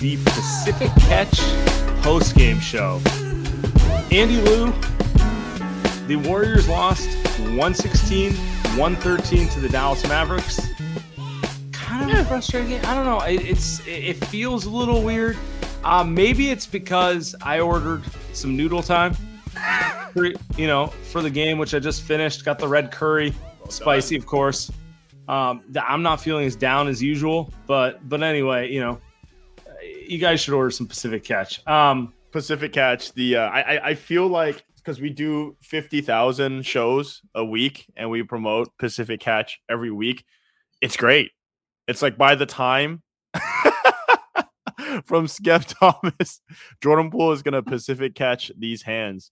The 0.00 0.16
Pacific 0.24 0.90
Catch 1.00 1.40
post 2.02 2.36
game 2.36 2.60
show. 2.60 3.00
Andy 4.12 4.36
Liu, 4.36 4.72
the 6.06 6.16
Warriors 6.24 6.68
lost 6.68 7.08
116 7.38 8.32
113 8.78 9.48
to 9.48 9.60
the 9.60 9.68
Dallas 9.68 10.06
Mavericks. 10.06 10.60
Kind 11.72 12.12
of 12.12 12.18
a 12.18 12.24
frustrating. 12.24 12.80
I 12.84 12.94
don't 12.94 13.06
know. 13.06 13.20
It, 13.20 13.44
it's 13.44 13.84
it 13.88 14.24
feels 14.26 14.66
a 14.66 14.70
little 14.70 15.02
weird. 15.02 15.36
Uh, 15.82 16.04
maybe 16.04 16.50
it's 16.50 16.66
because 16.66 17.34
I 17.42 17.58
ordered 17.58 18.04
some 18.32 18.56
noodle 18.56 18.82
time, 18.82 19.16
for, 20.12 20.26
you 20.56 20.66
know, 20.68 20.88
for 21.10 21.22
the 21.22 21.30
game, 21.30 21.58
which 21.58 21.74
I 21.74 21.80
just 21.80 22.02
finished. 22.02 22.44
Got 22.44 22.60
the 22.60 22.68
red 22.68 22.92
curry, 22.92 23.32
spicy, 23.68 24.14
of 24.14 24.26
course. 24.26 24.70
Um, 25.26 25.62
I'm 25.82 26.02
not 26.02 26.20
feeling 26.20 26.46
as 26.46 26.54
down 26.54 26.86
as 26.86 27.02
usual, 27.02 27.52
but 27.66 28.08
but 28.08 28.22
anyway, 28.22 28.70
you 28.72 28.80
know, 28.80 29.00
you 30.08 30.18
guys 30.18 30.40
should 30.40 30.54
order 30.54 30.70
some 30.70 30.86
Pacific 30.86 31.24
Catch. 31.24 31.66
Um, 31.66 32.14
Pacific 32.32 32.72
Catch. 32.72 33.12
The 33.14 33.36
uh, 33.36 33.48
I 33.48 33.88
I 33.90 33.94
feel 33.94 34.26
like 34.26 34.64
because 34.76 35.00
we 35.00 35.10
do 35.10 35.56
fifty 35.60 36.00
thousand 36.00 36.64
shows 36.66 37.22
a 37.34 37.44
week 37.44 37.86
and 37.96 38.10
we 38.10 38.22
promote 38.22 38.68
Pacific 38.78 39.20
Catch 39.20 39.60
every 39.68 39.90
week. 39.90 40.24
It's 40.80 40.96
great. 40.96 41.30
It's 41.86 42.02
like 42.02 42.16
by 42.18 42.34
the 42.34 42.46
time 42.46 43.02
from 45.04 45.26
Skev 45.26 45.66
Thomas, 45.80 46.40
Jordan 46.82 47.10
Poole 47.10 47.32
is 47.32 47.42
gonna 47.42 47.62
Pacific 47.62 48.14
Catch 48.14 48.50
these 48.58 48.82
hands. 48.82 49.30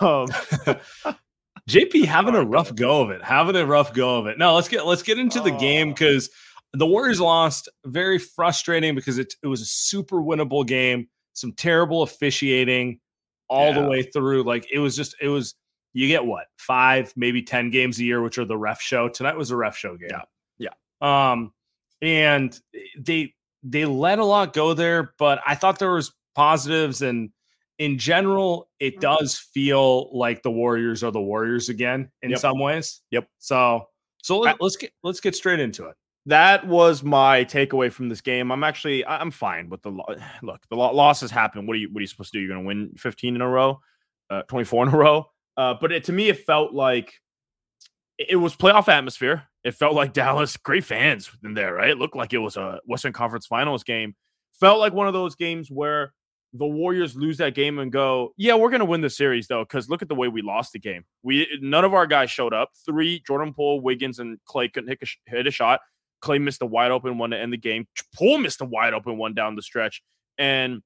Um, 0.00 0.26
JP 1.68 2.04
having 2.06 2.34
a 2.34 2.44
rough 2.44 2.74
go 2.74 3.02
of 3.02 3.10
it, 3.10 3.22
having 3.22 3.56
a 3.56 3.66
rough 3.66 3.92
go 3.92 4.18
of 4.18 4.26
it. 4.26 4.38
No, 4.38 4.54
let's 4.54 4.68
get 4.68 4.86
let's 4.86 5.02
get 5.02 5.18
into 5.18 5.40
the 5.40 5.50
game 5.52 5.88
Oh. 5.88 5.92
because 5.92 6.30
the 6.72 6.86
Warriors 6.86 7.20
lost. 7.20 7.68
Very 7.86 8.18
frustrating 8.18 8.94
because 8.94 9.18
it, 9.18 9.34
it 9.42 9.46
was 9.46 9.60
a 9.60 9.66
super 9.66 10.16
winnable 10.16 10.66
game. 10.66 11.08
Some 11.32 11.52
terrible 11.52 12.02
officiating 12.02 13.00
all 13.48 13.72
the 13.72 13.82
way 13.82 14.02
through. 14.02 14.44
Like 14.44 14.66
it 14.72 14.78
was 14.78 14.96
just 14.96 15.14
it 15.20 15.28
was. 15.28 15.54
You 15.92 16.06
get 16.06 16.24
what 16.24 16.46
five, 16.56 17.12
maybe 17.16 17.42
ten 17.42 17.68
games 17.70 17.98
a 17.98 18.04
year, 18.04 18.22
which 18.22 18.38
are 18.38 18.44
the 18.44 18.56
ref 18.56 18.80
show. 18.80 19.08
Tonight 19.08 19.36
was 19.36 19.50
a 19.50 19.56
ref 19.56 19.76
show 19.76 19.96
game. 19.96 20.10
Yeah. 20.58 20.70
Yeah. 21.00 21.30
Um, 21.32 21.52
and 22.00 22.58
they 22.96 23.34
they 23.64 23.84
let 23.86 24.20
a 24.20 24.24
lot 24.24 24.52
go 24.52 24.72
there, 24.74 25.14
but 25.18 25.40
I 25.44 25.56
thought 25.56 25.78
there 25.80 25.90
was 25.92 26.12
positives 26.36 27.02
and 27.02 27.30
in 27.78 27.98
general, 27.98 28.68
it 28.78 28.92
Mm-hmm. 28.94 29.00
does 29.00 29.36
feel 29.38 30.16
like 30.16 30.42
the 30.42 30.50
Warriors 30.50 31.02
are 31.02 31.10
the 31.10 31.20
Warriors 31.20 31.68
again 31.70 32.10
in 32.22 32.30
Yep. 32.30 32.38
some 32.38 32.58
ways. 32.60 33.00
Yep. 33.10 33.26
So 33.38 33.86
so 34.22 34.46
I- 34.46 34.54
let's 34.60 34.76
get 34.76 34.92
let's 35.02 35.18
get 35.20 35.34
straight 35.34 35.58
into 35.60 35.86
it. 35.86 35.96
That 36.26 36.66
was 36.66 37.02
my 37.02 37.44
takeaway 37.44 37.90
from 37.90 38.08
this 38.08 38.20
game. 38.20 38.52
I'm 38.52 38.64
actually 38.64 39.04
I'm 39.06 39.30
fine 39.30 39.68
with 39.68 39.82
the 39.82 39.90
lo- 39.90 40.14
look. 40.42 40.60
The 40.68 40.76
lo- 40.76 40.94
losses 40.94 41.30
happen. 41.30 41.66
What 41.66 41.74
are 41.74 41.78
you 41.78 41.88
what 41.90 41.98
are 41.98 42.02
you 42.02 42.06
supposed 42.06 42.32
to 42.32 42.38
do? 42.38 42.42
You're 42.42 42.54
going 42.54 42.64
to 42.64 42.66
win 42.66 42.92
15 42.96 43.34
in 43.34 43.40
a 43.40 43.48
row, 43.48 43.80
uh, 44.30 44.42
24 44.42 44.88
in 44.88 44.94
a 44.94 44.96
row. 44.96 45.26
Uh, 45.56 45.74
but 45.80 45.92
it, 45.92 46.04
to 46.04 46.12
me, 46.12 46.28
it 46.28 46.44
felt 46.44 46.72
like 46.72 47.14
it 48.18 48.36
was 48.36 48.56
playoff 48.56 48.88
atmosphere. 48.88 49.44
It 49.64 49.74
felt 49.74 49.94
like 49.94 50.12
Dallas, 50.14 50.56
great 50.56 50.84
fans 50.84 51.30
in 51.42 51.54
there, 51.54 51.74
right? 51.74 51.90
It 51.90 51.98
looked 51.98 52.16
like 52.16 52.32
it 52.32 52.38
was 52.38 52.56
a 52.56 52.80
Western 52.86 53.12
Conference 53.12 53.46
Finals 53.46 53.84
game. 53.84 54.14
Felt 54.58 54.78
like 54.78 54.92
one 54.92 55.06
of 55.06 55.14
those 55.14 55.34
games 55.34 55.70
where 55.70 56.12
the 56.52 56.66
Warriors 56.66 57.16
lose 57.16 57.38
that 57.38 57.54
game 57.54 57.78
and 57.78 57.92
go, 57.92 58.34
yeah, 58.36 58.54
we're 58.54 58.70
gonna 58.70 58.84
win 58.84 59.00
the 59.00 59.10
series 59.10 59.46
though, 59.46 59.62
because 59.64 59.88
look 59.88 60.02
at 60.02 60.08
the 60.08 60.14
way 60.14 60.28
we 60.28 60.42
lost 60.42 60.72
the 60.72 60.78
game. 60.78 61.04
We 61.22 61.46
none 61.62 61.84
of 61.84 61.94
our 61.94 62.06
guys 62.06 62.30
showed 62.30 62.52
up. 62.52 62.70
Three, 62.84 63.22
Jordan 63.26 63.54
Poole, 63.54 63.80
Wiggins, 63.80 64.18
and 64.18 64.38
Klay 64.48 64.72
couldn't 64.72 64.88
hit 64.88 65.02
a, 65.02 65.30
hit 65.30 65.46
a 65.46 65.50
shot. 65.50 65.80
Klay 66.22 66.40
missed 66.40 66.62
a 66.62 66.66
wide 66.66 66.90
open 66.90 67.18
one 67.18 67.30
to 67.30 67.38
end 67.38 67.52
the 67.52 67.58
game. 67.58 67.86
Poole 68.14 68.38
missed 68.38 68.60
a 68.60 68.64
wide 68.64 68.94
open 68.94 69.18
one 69.18 69.34
down 69.34 69.56
the 69.56 69.62
stretch. 69.62 70.02
And 70.38 70.82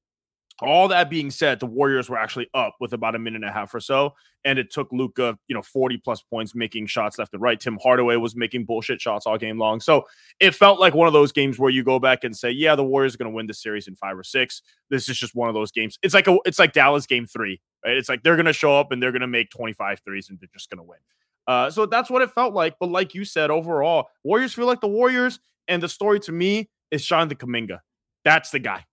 all 0.61 0.89
that 0.89 1.11
being 1.11 1.31
said, 1.31 1.59
the 1.59 1.67
Warriors 1.67 2.09
were 2.09 2.19
actually 2.19 2.49
up 2.55 2.77
with 2.79 2.93
about 2.93 3.17
a 3.17 3.19
minute 3.19 3.43
and 3.43 3.51
a 3.51 3.53
half 3.53 3.75
or 3.75 3.81
so. 3.81 4.15
And 4.45 4.59
it 4.59 4.71
took 4.71 4.93
Luka, 4.93 5.37
you 5.49 5.55
know, 5.55 5.63
40 5.63 5.97
plus 5.99 6.23
points 6.23 6.55
making 6.55 6.87
shots 6.87 7.19
left 7.19 7.33
and 7.33 7.43
right. 7.43 7.59
Tim 7.59 7.79
Hardaway 7.83 8.17
was 8.17 8.37
making 8.37 8.65
bullshit 8.65 9.01
shots 9.01 9.27
all 9.27 9.37
game 9.37 9.59
long. 9.59 9.81
So 9.81 10.05
it 10.39 10.53
felt 10.55 10.79
like 10.79 10.95
one 10.95 11.09
of 11.09 11.13
those 11.13 11.33
games 11.33 11.59
where 11.59 11.71
you 11.71 11.83
go 11.83 11.99
back 11.99 12.23
and 12.23 12.37
say, 12.37 12.51
yeah, 12.51 12.77
the 12.77 12.85
Warriors 12.85 13.15
are 13.15 13.19
going 13.19 13.31
to 13.31 13.35
win 13.35 13.47
the 13.47 13.55
series 13.55 13.89
in 13.89 13.97
five 13.97 14.17
or 14.17 14.23
six. 14.23 14.63
This 14.91 15.09
is 15.09 15.19
just 15.19 15.35
one 15.35 15.49
of 15.49 15.55
those 15.55 15.73
games. 15.73 15.99
It's 16.03 16.15
like 16.15 16.29
a, 16.29 16.37
it's 16.45 16.59
like 16.59 16.73
Dallas 16.73 17.07
game 17.07 17.27
three, 17.27 17.61
right? 17.85 17.97
It's 17.97 18.09
like 18.09 18.23
they're 18.23 18.37
going 18.37 18.47
to 18.47 18.53
show 18.53 18.79
up 18.79 18.93
and 18.93 19.03
they're 19.03 19.13
going 19.13 19.23
to 19.23 19.27
make 19.27 19.51
25 19.51 20.01
threes 20.05 20.29
and 20.29 20.39
they're 20.39 20.49
just 20.53 20.71
going 20.71 20.79
to 20.79 20.85
win. 20.85 20.99
Uh, 21.47 21.71
so 21.71 21.87
that's 21.87 22.11
what 22.11 22.23
it 22.23 22.31
felt 22.31 22.55
like. 22.55 22.77
But 22.81 22.91
like 22.91 23.15
you 23.15 23.25
said, 23.25 23.51
overall, 23.51 24.09
Warriors 24.23 24.55
feel 24.55 24.67
like 24.67 24.81
the 24.81 24.89
Warriors. 24.89 25.39
And 25.67 25.83
the 25.83 25.89
story 25.89 26.21
to 26.21 26.33
me 26.33 26.69
is 26.91 27.05
Jonathan 27.07 27.39
Kuminga. 27.39 27.79
That's 28.25 28.51
the 28.51 28.59
guy. 28.59 28.85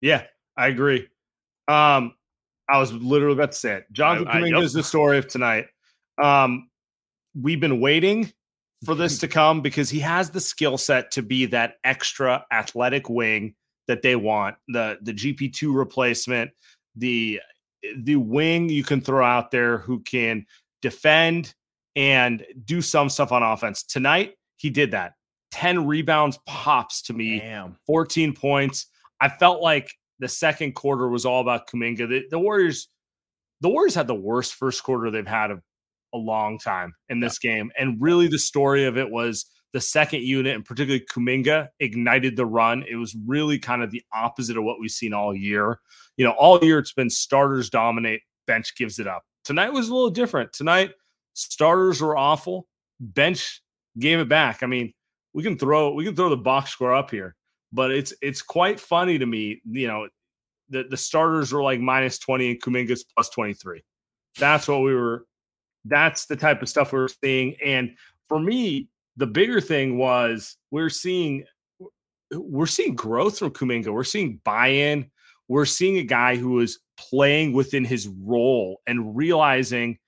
Yeah, 0.00 0.24
I 0.56 0.68
agree. 0.68 1.08
Um, 1.66 2.14
I 2.68 2.78
was 2.78 2.92
literally 2.92 3.34
about 3.34 3.52
to 3.52 3.58
say 3.58 3.74
it. 3.76 3.86
John 3.92 4.26
I- 4.28 4.38
I- 4.38 4.46
yep. 4.46 4.62
is 4.62 4.72
the 4.72 4.82
story 4.82 5.18
of 5.18 5.26
tonight. 5.26 5.66
Um, 6.22 6.68
we've 7.34 7.60
been 7.60 7.80
waiting 7.80 8.32
for 8.84 8.94
this 8.94 9.18
to 9.20 9.28
come 9.28 9.60
because 9.60 9.90
he 9.90 9.98
has 10.00 10.30
the 10.30 10.40
skill 10.40 10.78
set 10.78 11.10
to 11.12 11.22
be 11.22 11.46
that 11.46 11.74
extra 11.84 12.44
athletic 12.52 13.08
wing 13.08 13.54
that 13.88 14.02
they 14.02 14.14
want. 14.16 14.56
The 14.68 14.98
the 15.02 15.12
GP 15.12 15.52
two 15.52 15.72
replacement, 15.72 16.52
the 16.94 17.40
the 17.96 18.16
wing 18.16 18.68
you 18.68 18.84
can 18.84 19.00
throw 19.00 19.24
out 19.24 19.50
there 19.50 19.78
who 19.78 20.00
can 20.00 20.46
defend 20.82 21.54
and 21.96 22.44
do 22.64 22.80
some 22.80 23.08
stuff 23.08 23.32
on 23.32 23.42
offense. 23.42 23.82
Tonight 23.82 24.34
he 24.56 24.70
did 24.70 24.92
that. 24.92 25.14
Ten 25.50 25.86
rebounds 25.86 26.38
pops 26.46 27.02
to 27.02 27.12
me. 27.12 27.40
Damn. 27.40 27.76
14 27.86 28.34
points. 28.34 28.86
I 29.20 29.28
felt 29.28 29.60
like 29.60 29.90
the 30.18 30.28
second 30.28 30.74
quarter 30.74 31.08
was 31.08 31.24
all 31.26 31.40
about 31.40 31.68
Kuminga. 31.68 32.08
The, 32.08 32.24
the 32.30 32.38
Warriors, 32.38 32.88
the 33.60 33.68
Warriors 33.68 33.94
had 33.94 34.06
the 34.06 34.14
worst 34.14 34.54
first 34.54 34.82
quarter 34.82 35.10
they've 35.10 35.26
had 35.26 35.50
of 35.50 35.60
a 36.14 36.18
long 36.18 36.58
time 36.58 36.94
in 37.08 37.20
this 37.20 37.38
game. 37.38 37.70
And 37.78 38.00
really 38.00 38.28
the 38.28 38.38
story 38.38 38.84
of 38.84 38.96
it 38.96 39.10
was 39.10 39.46
the 39.72 39.80
second 39.80 40.22
unit 40.22 40.54
and 40.54 40.64
particularly 40.64 41.04
Kuminga 41.12 41.68
ignited 41.78 42.36
the 42.36 42.46
run. 42.46 42.84
It 42.88 42.96
was 42.96 43.16
really 43.26 43.58
kind 43.58 43.82
of 43.82 43.90
the 43.90 44.02
opposite 44.12 44.56
of 44.56 44.64
what 44.64 44.80
we've 44.80 44.90
seen 44.90 45.12
all 45.12 45.34
year. 45.34 45.78
You 46.16 46.24
know, 46.24 46.32
all 46.32 46.62
year 46.62 46.78
it's 46.78 46.92
been 46.92 47.10
starters 47.10 47.70
dominate, 47.70 48.22
bench 48.46 48.74
gives 48.76 48.98
it 48.98 49.06
up. 49.06 49.22
Tonight 49.44 49.72
was 49.72 49.88
a 49.88 49.94
little 49.94 50.10
different. 50.10 50.52
Tonight, 50.52 50.92
starters 51.34 52.00
were 52.00 52.16
awful, 52.16 52.66
bench 53.00 53.62
gave 53.98 54.18
it 54.18 54.28
back. 54.28 54.62
I 54.62 54.66
mean, 54.66 54.92
we 55.32 55.42
can 55.42 55.58
throw 55.58 55.92
we 55.92 56.04
can 56.04 56.16
throw 56.16 56.28
the 56.28 56.36
box 56.36 56.70
score 56.70 56.94
up 56.94 57.10
here 57.10 57.36
but 57.72 57.92
it's 57.92 58.12
it's 58.20 58.42
quite 58.42 58.80
funny 58.80 59.16
to 59.16 59.26
me 59.26 59.62
you 59.70 59.86
know 59.86 60.08
the, 60.70 60.84
the 60.84 60.96
starters 60.96 61.52
were 61.52 61.62
like 61.62 61.80
minus 61.80 62.18
20 62.18 62.52
and 62.52 62.62
Kuminga's 62.62 63.04
plus 63.04 63.28
23. 63.30 63.82
That's 64.38 64.68
what 64.68 64.82
we 64.82 64.94
were, 64.94 65.26
that's 65.84 66.26
the 66.26 66.36
type 66.36 66.62
of 66.62 66.68
stuff 66.68 66.92
we 66.92 67.00
were 67.00 67.08
seeing. 67.08 67.56
And 67.64 67.96
for 68.28 68.38
me, 68.38 68.88
the 69.16 69.26
bigger 69.26 69.60
thing 69.60 69.98
was 69.98 70.56
we're 70.70 70.88
seeing 70.88 71.44
we're 72.32 72.66
seeing 72.66 72.94
growth 72.94 73.40
from 73.40 73.50
Kuminga. 73.50 73.92
We're 73.92 74.04
seeing 74.04 74.40
buy-in. 74.44 75.10
We're 75.48 75.64
seeing 75.64 75.98
a 75.98 76.04
guy 76.04 76.36
who 76.36 76.60
is 76.60 76.78
playing 76.96 77.52
within 77.52 77.84
his 77.84 78.06
role 78.06 78.80
and 78.86 79.16
realizing 79.16 79.98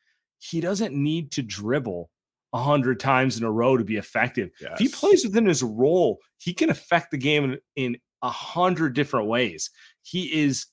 he 0.42 0.60
doesn't 0.60 0.94
need 0.94 1.30
to 1.32 1.42
dribble 1.42 2.10
a 2.52 2.62
hundred 2.62 3.00
times 3.00 3.38
in 3.38 3.44
a 3.44 3.50
row 3.50 3.76
to 3.76 3.84
be 3.84 3.96
effective. 3.96 4.50
Yes. 4.60 4.72
If 4.74 4.78
he 4.78 4.88
plays 4.88 5.24
within 5.24 5.46
his 5.46 5.62
role, 5.62 6.18
he 6.38 6.52
can 6.52 6.68
affect 6.68 7.10
the 7.10 7.18
game 7.18 7.56
in 7.76 7.96
a 8.22 8.30
hundred 8.30 8.94
different 8.94 9.28
ways. 9.28 9.70
He 10.02 10.42
is, 10.42 10.66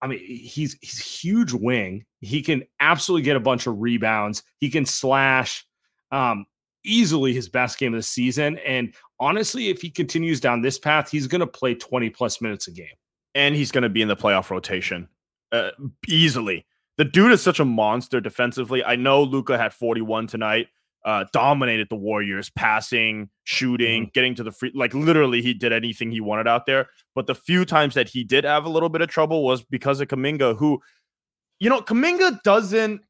I 0.00 0.06
mean, 0.06 0.18
he's 0.18 0.76
he's 0.80 0.98
huge 0.98 1.52
wing. 1.52 2.04
He 2.20 2.42
can 2.42 2.64
absolutely 2.80 3.22
get 3.22 3.36
a 3.36 3.40
bunch 3.40 3.66
of 3.66 3.78
rebounds. 3.78 4.42
He 4.58 4.70
can 4.70 4.86
slash. 4.86 5.64
Um, 6.12 6.46
easily 6.86 7.34
his 7.34 7.48
best 7.48 7.78
game 7.78 7.92
of 7.92 7.98
the 7.98 8.02
season. 8.04 8.58
And 8.58 8.94
honestly, 9.18 9.68
if 9.70 9.82
he 9.82 9.90
continues 9.90 10.38
down 10.38 10.62
this 10.62 10.78
path, 10.78 11.10
he's 11.10 11.26
going 11.26 11.40
to 11.40 11.46
play 11.46 11.74
20 11.74 12.10
plus 12.10 12.40
minutes 12.40 12.68
a 12.68 12.70
game. 12.70 12.86
And 13.34 13.56
he's 13.56 13.72
going 13.72 13.82
to 13.82 13.88
be 13.88 14.02
in 14.02 14.08
the 14.08 14.16
playoff 14.16 14.50
rotation 14.50 15.08
uh, 15.50 15.70
easily. 16.06 16.64
The 16.98 17.04
dude 17.04 17.32
is 17.32 17.42
such 17.42 17.60
a 17.60 17.64
monster 17.64 18.20
defensively. 18.20 18.82
I 18.82 18.96
know 18.96 19.22
Luka 19.22 19.58
had 19.58 19.74
41 19.74 20.28
tonight, 20.28 20.68
uh, 21.04 21.24
dominated 21.32 21.88
the 21.90 21.96
Warriors, 21.96 22.50
passing, 22.50 23.28
shooting, 23.44 24.04
mm-hmm. 24.04 24.10
getting 24.14 24.34
to 24.36 24.42
the 24.42 24.50
free. 24.50 24.72
Like 24.74 24.94
literally, 24.94 25.42
he 25.42 25.52
did 25.52 25.72
anything 25.72 26.10
he 26.10 26.20
wanted 26.20 26.48
out 26.48 26.66
there. 26.66 26.88
But 27.14 27.26
the 27.26 27.34
few 27.34 27.64
times 27.64 27.94
that 27.94 28.08
he 28.08 28.24
did 28.24 28.44
have 28.44 28.64
a 28.64 28.68
little 28.68 28.88
bit 28.88 29.02
of 29.02 29.08
trouble 29.08 29.44
was 29.44 29.62
because 29.62 30.00
of 30.00 30.08
Kuminga, 30.08 30.56
who, 30.56 30.80
you 31.60 31.68
know, 31.68 31.80
Kuminga 31.80 32.42
doesn't. 32.42 33.02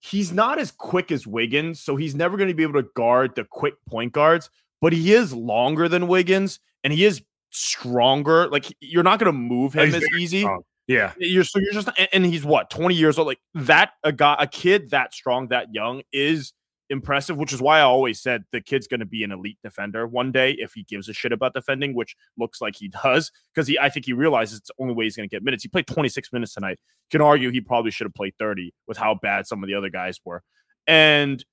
He's 0.00 0.32
not 0.32 0.58
as 0.58 0.72
quick 0.72 1.12
as 1.12 1.28
Wiggins, 1.28 1.80
so 1.80 1.94
he's 1.94 2.14
never 2.14 2.36
going 2.36 2.48
to 2.48 2.54
be 2.54 2.64
able 2.64 2.82
to 2.82 2.88
guard 2.96 3.36
the 3.36 3.44
quick 3.44 3.74
point 3.86 4.12
guards. 4.12 4.50
But 4.80 4.92
he 4.92 5.12
is 5.12 5.32
longer 5.32 5.88
than 5.88 6.08
Wiggins, 6.08 6.58
and 6.82 6.92
he 6.92 7.04
is 7.04 7.22
stronger. 7.52 8.48
Like 8.48 8.66
you're 8.80 9.04
not 9.04 9.18
going 9.18 9.32
to 9.32 9.38
move 9.38 9.74
him 9.74 9.94
as 9.94 10.04
easy. 10.18 10.40
Strong. 10.40 10.62
Yeah. 10.86 11.12
You're 11.18 11.44
so 11.44 11.58
you're 11.58 11.72
just 11.72 11.88
and 12.12 12.24
he's 12.24 12.44
what, 12.44 12.70
20 12.70 12.94
years 12.94 13.18
old. 13.18 13.28
Like 13.28 13.40
that 13.54 13.92
a 14.02 14.12
guy 14.12 14.36
a 14.38 14.46
kid 14.46 14.90
that 14.90 15.14
strong, 15.14 15.48
that 15.48 15.72
young 15.72 16.02
is 16.12 16.52
impressive, 16.90 17.36
which 17.36 17.52
is 17.52 17.60
why 17.62 17.78
I 17.78 17.82
always 17.82 18.20
said 18.20 18.44
the 18.52 18.60
kid's 18.60 18.86
gonna 18.86 19.06
be 19.06 19.24
an 19.24 19.32
elite 19.32 19.58
defender 19.62 20.06
one 20.06 20.32
day 20.32 20.52
if 20.52 20.72
he 20.74 20.82
gives 20.82 21.08
a 21.08 21.12
shit 21.12 21.32
about 21.32 21.54
defending, 21.54 21.94
which 21.94 22.16
looks 22.36 22.60
like 22.60 22.74
he 22.76 22.88
does. 23.02 23.30
Because 23.54 23.68
he 23.68 23.78
I 23.78 23.88
think 23.88 24.06
he 24.06 24.12
realizes 24.12 24.58
it's 24.58 24.68
the 24.68 24.82
only 24.82 24.94
way 24.94 25.04
he's 25.04 25.16
gonna 25.16 25.28
get 25.28 25.42
minutes. 25.42 25.62
He 25.62 25.68
played 25.68 25.86
26 25.86 26.32
minutes 26.32 26.54
tonight. 26.54 26.78
Can 27.10 27.20
argue 27.20 27.50
he 27.50 27.60
probably 27.60 27.90
should 27.90 28.06
have 28.06 28.14
played 28.14 28.34
30 28.38 28.72
with 28.86 28.98
how 28.98 29.14
bad 29.14 29.46
some 29.46 29.62
of 29.62 29.68
the 29.68 29.74
other 29.74 29.90
guys 29.90 30.18
were. 30.24 30.42
And 30.86 31.44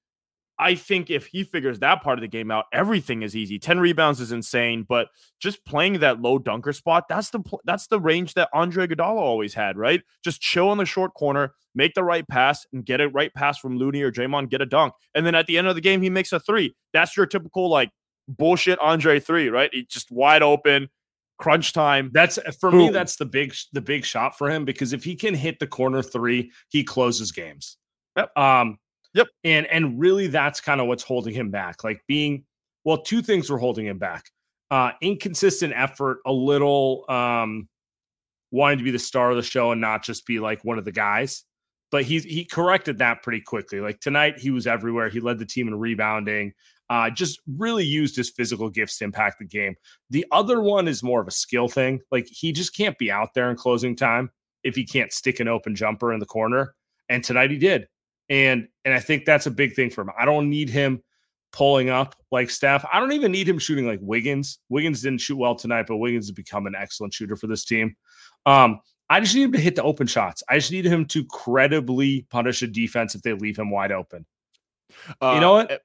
I 0.59 0.75
think 0.75 1.09
if 1.09 1.27
he 1.27 1.45
figures 1.45 1.79
that 1.79 2.03
part 2.03 2.19
of 2.19 2.21
the 2.21 2.27
game 2.27 2.51
out, 2.51 2.65
everything 2.73 3.21
is 3.21 3.33
easy. 3.33 3.57
10 3.57 3.79
rebounds 3.79 4.19
is 4.19 4.33
insane, 4.33 4.85
but 4.87 5.07
just 5.39 5.65
playing 5.65 5.99
that 5.99 6.21
low 6.21 6.37
dunker 6.37 6.73
spot, 6.73 7.05
that's 7.07 7.29
the 7.29 7.41
that's 7.63 7.87
the 7.87 7.99
range 7.99 8.33
that 8.33 8.49
Andre 8.53 8.85
Iguodala 8.85 9.17
always 9.17 9.53
had, 9.53 9.77
right? 9.77 10.01
Just 10.21 10.41
chill 10.41 10.73
in 10.73 10.77
the 10.77 10.85
short 10.85 11.13
corner, 11.13 11.53
make 11.73 11.93
the 11.93 12.03
right 12.03 12.27
pass 12.27 12.67
and 12.73 12.85
get 12.85 12.99
a 12.99 13.07
right 13.07 13.33
pass 13.33 13.57
from 13.57 13.77
Looney 13.77 14.01
or 14.01 14.11
Draymond, 14.11 14.49
get 14.49 14.61
a 14.61 14.65
dunk. 14.65 14.93
And 15.15 15.25
then 15.25 15.33
at 15.33 15.47
the 15.47 15.57
end 15.57 15.67
of 15.67 15.75
the 15.75 15.81
game, 15.81 16.01
he 16.01 16.09
makes 16.09 16.33
a 16.33 16.41
three. 16.41 16.75
That's 16.91 17.15
your 17.15 17.25
typical 17.25 17.69
like 17.69 17.89
bullshit 18.27 18.79
Andre 18.79 19.21
three, 19.21 19.49
right? 19.49 19.69
It's 19.71 19.93
just 19.93 20.11
wide 20.11 20.43
open, 20.43 20.89
crunch 21.37 21.71
time. 21.71 22.11
That's 22.13 22.37
for 22.59 22.69
Boom. 22.69 22.79
me, 22.79 22.89
that's 22.89 23.15
the 23.15 23.25
big 23.25 23.55
the 23.71 23.81
big 23.81 24.03
shot 24.03 24.37
for 24.37 24.49
him 24.49 24.65
because 24.65 24.91
if 24.91 25.05
he 25.05 25.15
can 25.15 25.33
hit 25.33 25.59
the 25.59 25.67
corner 25.67 26.03
three, 26.03 26.51
he 26.67 26.83
closes 26.83 27.31
games. 27.31 27.77
Yep. 28.17 28.37
Um 28.37 28.77
Yep. 29.13 29.27
And 29.43 29.65
and 29.67 29.99
really 29.99 30.27
that's 30.27 30.61
kind 30.61 30.79
of 30.81 30.87
what's 30.87 31.03
holding 31.03 31.33
him 31.33 31.51
back. 31.51 31.83
Like 31.83 32.01
being 32.07 32.43
well, 32.83 33.01
two 33.01 33.21
things 33.21 33.49
were 33.49 33.57
holding 33.57 33.85
him 33.85 33.97
back. 33.97 34.25
Uh 34.71 34.91
inconsistent 35.01 35.73
effort, 35.75 36.19
a 36.25 36.31
little 36.31 37.05
um 37.09 37.67
wanting 38.51 38.79
to 38.79 38.83
be 38.83 38.91
the 38.91 38.99
star 38.99 39.31
of 39.31 39.37
the 39.37 39.43
show 39.43 39.71
and 39.71 39.81
not 39.81 40.03
just 40.03 40.25
be 40.25 40.39
like 40.39 40.63
one 40.63 40.77
of 40.77 40.85
the 40.85 40.91
guys. 40.91 41.43
But 41.91 42.03
he 42.03 42.19
he 42.19 42.45
corrected 42.45 42.99
that 42.99 43.23
pretty 43.23 43.41
quickly. 43.41 43.79
Like 43.79 43.99
tonight 43.99 44.37
he 44.37 44.51
was 44.51 44.67
everywhere. 44.67 45.09
He 45.09 45.19
led 45.19 45.39
the 45.39 45.45
team 45.45 45.67
in 45.67 45.75
rebounding. 45.75 46.53
Uh, 46.91 47.07
just 47.09 47.39
really 47.57 47.85
used 47.85 48.15
his 48.15 48.31
physical 48.31 48.67
gifts 48.67 48.97
to 48.97 49.03
impact 49.03 49.37
the 49.37 49.45
game. 49.45 49.75
The 50.09 50.25
other 50.31 50.59
one 50.59 50.87
is 50.87 51.03
more 51.03 51.21
of 51.21 51.27
a 51.27 51.31
skill 51.31 51.67
thing. 51.67 51.99
Like 52.11 52.27
he 52.27 52.51
just 52.51 52.75
can't 52.75 52.97
be 52.97 53.11
out 53.11 53.35
there 53.35 53.51
in 53.51 53.57
closing 53.57 53.95
time 53.95 54.31
if 54.63 54.75
he 54.75 54.85
can't 54.85 55.13
stick 55.13 55.39
an 55.39 55.47
open 55.47 55.75
jumper 55.75 56.11
in 56.13 56.19
the 56.19 56.25
corner. 56.25 56.73
And 57.07 57.23
tonight 57.23 57.51
he 57.51 57.57
did. 57.57 57.87
And 58.29 58.67
and 58.85 58.93
I 58.93 58.99
think 58.99 59.25
that's 59.25 59.45
a 59.45 59.51
big 59.51 59.73
thing 59.73 59.89
for 59.89 60.01
him. 60.01 60.11
I 60.17 60.25
don't 60.25 60.49
need 60.49 60.69
him 60.69 61.01
pulling 61.51 61.89
up 61.89 62.15
like 62.31 62.49
Steph. 62.49 62.85
I 62.91 62.99
don't 62.99 63.13
even 63.13 63.31
need 63.31 63.49
him 63.49 63.57
shooting 63.59 63.87
like 63.87 63.99
Wiggins. 64.01 64.59
Wiggins 64.69 65.01
didn't 65.01 65.21
shoot 65.21 65.37
well 65.37 65.55
tonight, 65.55 65.85
but 65.87 65.97
Wiggins 65.97 66.27
has 66.27 66.31
become 66.31 66.67
an 66.67 66.75
excellent 66.77 67.13
shooter 67.13 67.35
for 67.35 67.47
this 67.47 67.65
team. 67.65 67.95
Um, 68.45 68.81
I 69.09 69.19
just 69.19 69.33
need 69.33 69.43
him 69.43 69.51
to 69.53 69.59
hit 69.59 69.75
the 69.75 69.83
open 69.83 70.05
shots. 70.05 70.43
I 70.47 70.59
just 70.59 70.71
need 70.71 70.85
him 70.85 71.05
to 71.05 71.25
credibly 71.25 72.27
punish 72.29 72.61
a 72.61 72.67
defense 72.67 73.15
if 73.15 73.23
they 73.23 73.33
leave 73.33 73.57
him 73.57 73.71
wide 73.71 73.91
open. 73.91 74.25
Uh, 75.21 75.31
you 75.33 75.41
know 75.41 75.53
what? 75.53 75.71
Eh 75.71 75.77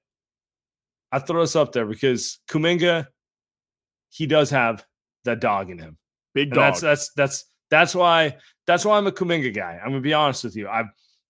I 1.15 1.21
throw 1.21 1.43
this 1.43 1.55
up 1.55 1.71
there 1.71 1.87
because 1.87 2.41
Kuminga, 2.49 3.07
he 4.11 4.27
does 4.27 4.51
have 4.51 4.85
that 5.25 5.41
dog 5.41 5.71
in 5.71 5.79
him. 5.79 5.97
Big 6.35 6.51
dog. 6.51 6.57
that's 6.57 6.81
that's 6.81 7.13
that's 7.15 7.45
that's 7.71 7.95
why 7.95 8.37
that's 8.67 8.85
why 8.85 8.99
I'm 8.99 9.07
a 9.07 9.13
Kuminga 9.13 9.55
guy. 9.55 9.79
I'm 9.81 9.91
gonna 9.91 10.01
be 10.01 10.13
honest 10.13 10.43
with 10.43 10.57
you. 10.57 10.67
I 10.67 10.83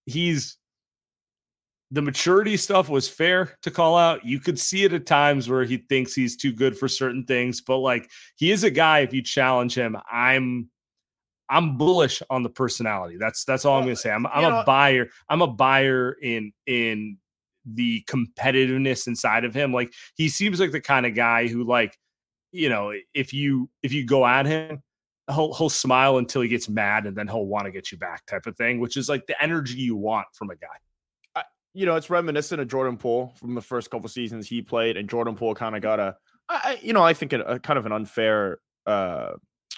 he's 0.07 0.57
the 1.95 2.03
maturity 2.03 2.57
stuff 2.57 2.89
was 2.89 3.09
fair 3.09 3.57
to 3.63 3.71
call 3.71 3.97
out. 3.97 4.25
You 4.25 4.41
could 4.41 4.59
see 4.59 4.83
it 4.83 4.93
at 4.93 5.07
times 5.07 5.49
where 5.49 5.63
he 5.63 5.77
thinks 5.77 6.13
he's 6.13 6.37
too 6.37 6.53
good 6.53 6.77
for 6.77 6.89
certain 6.89 7.25
things, 7.25 7.61
but 7.61 7.79
like 7.79 8.11
he 8.35 8.51
is 8.51 8.65
a 8.65 8.71
guy. 8.71 8.99
If 9.01 9.13
you 9.13 9.23
challenge 9.23 9.77
him, 9.77 9.97
I'm 10.11 10.69
I'm 11.49 11.79
bullish 11.79 12.21
on 12.31 12.43
the 12.43 12.49
personality. 12.51 13.17
That's 13.17 13.45
that's 13.45 13.65
all 13.65 13.79
I'm 13.79 13.85
gonna 13.85 13.95
say. 13.95 14.11
I'm 14.11 14.27
I'm 14.27 14.53
a 14.53 14.65
buyer. 14.65 15.07
I'm 15.29 15.41
a 15.41 15.47
buyer 15.47 16.17
in 16.21 16.53
in 16.67 17.19
the 17.65 18.03
competitiveness 18.11 19.07
inside 19.07 19.45
of 19.45 19.55
him. 19.55 19.73
Like 19.73 19.93
he 20.17 20.29
seems 20.29 20.59
like 20.59 20.73
the 20.73 20.81
kind 20.81 21.07
of 21.07 21.15
guy 21.15 21.47
who 21.47 21.63
like 21.63 21.97
you 22.51 22.71
know 22.71 22.93
if 23.15 23.33
you 23.33 23.71
if 23.85 23.93
you 23.93 24.05
go 24.05 24.27
at 24.27 24.47
him 24.47 24.83
he'll 25.33 25.55
he'll 25.55 25.71
smile 25.71 26.19
until 26.19 26.43
he 26.43 26.49
gets 26.49 26.69
mad 26.69 27.07
and 27.07 27.17
then 27.17 27.29
he'll 27.29 27.47
want 27.47 27.65
to 27.67 27.71
get 27.71 27.91
you 27.91 27.97
back 27.97 28.27
type 28.27 28.47
of 28.47 28.55
thing 28.57 28.79
which 28.79 28.97
is 28.97 29.09
like 29.09 29.27
the 29.27 29.43
energy 29.43 29.79
you 29.79 29.97
want 29.97 30.27
from 30.35 30.51
a 30.51 30.57
guy 30.57 30.77
you 31.75 31.87
know, 31.87 31.97
it's 31.97 32.09
reminiscent 32.09 32.61
of 32.61 32.69
Jordan 32.69 32.97
Poole 32.97 33.35
from 33.37 33.55
the 33.55 33.61
first 33.61 33.91
couple 33.91 34.09
seasons 34.09 34.47
he 34.47 34.63
played, 34.63 34.97
and 34.97 35.09
Jordan 35.09 35.35
Poole 35.35 35.55
kind 35.55 35.75
of 35.75 35.83
got 35.83 35.99
a, 35.99 36.17
I, 36.49 36.79
you 36.81 36.93
know, 36.93 37.03
I 37.03 37.13
think 37.13 37.33
a, 37.33 37.41
a 37.41 37.59
kind 37.59 37.79
of 37.79 37.85
an 37.85 37.93
unfair 37.93 38.59
uh 38.87 39.33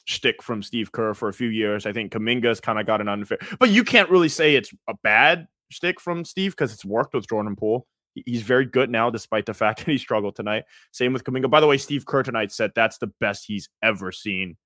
shtick 0.04 0.42
from 0.42 0.62
Steve 0.62 0.92
Kerr 0.92 1.14
for 1.14 1.28
a 1.28 1.32
few 1.32 1.48
years. 1.48 1.86
I 1.86 1.92
think 1.92 2.12
Kuminga's 2.12 2.60
kind 2.60 2.78
of 2.78 2.86
got 2.86 3.00
an 3.00 3.08
unfair, 3.08 3.38
but 3.58 3.70
you 3.70 3.82
can't 3.82 4.10
really 4.10 4.28
say 4.28 4.54
it's 4.54 4.72
a 4.88 4.94
bad 5.02 5.48
shtick 5.70 6.00
from 6.00 6.24
Steve 6.24 6.52
because 6.52 6.72
it's 6.72 6.84
worked 6.84 7.14
with 7.14 7.28
Jordan 7.28 7.56
Poole. 7.56 7.86
He's 8.14 8.42
very 8.42 8.66
good 8.66 8.90
now, 8.90 9.10
despite 9.10 9.46
the 9.46 9.54
fact 9.54 9.80
that 9.80 9.90
he 9.90 9.98
struggled 9.98 10.36
tonight. 10.36 10.64
Same 10.92 11.12
with 11.12 11.24
Kuminga. 11.24 11.50
By 11.50 11.60
the 11.60 11.66
way, 11.66 11.78
Steve 11.78 12.06
Kerr 12.06 12.22
tonight 12.22 12.52
said 12.52 12.72
that's 12.74 12.98
the 12.98 13.10
best 13.20 13.44
he's 13.46 13.68
ever 13.82 14.12
seen. 14.12 14.56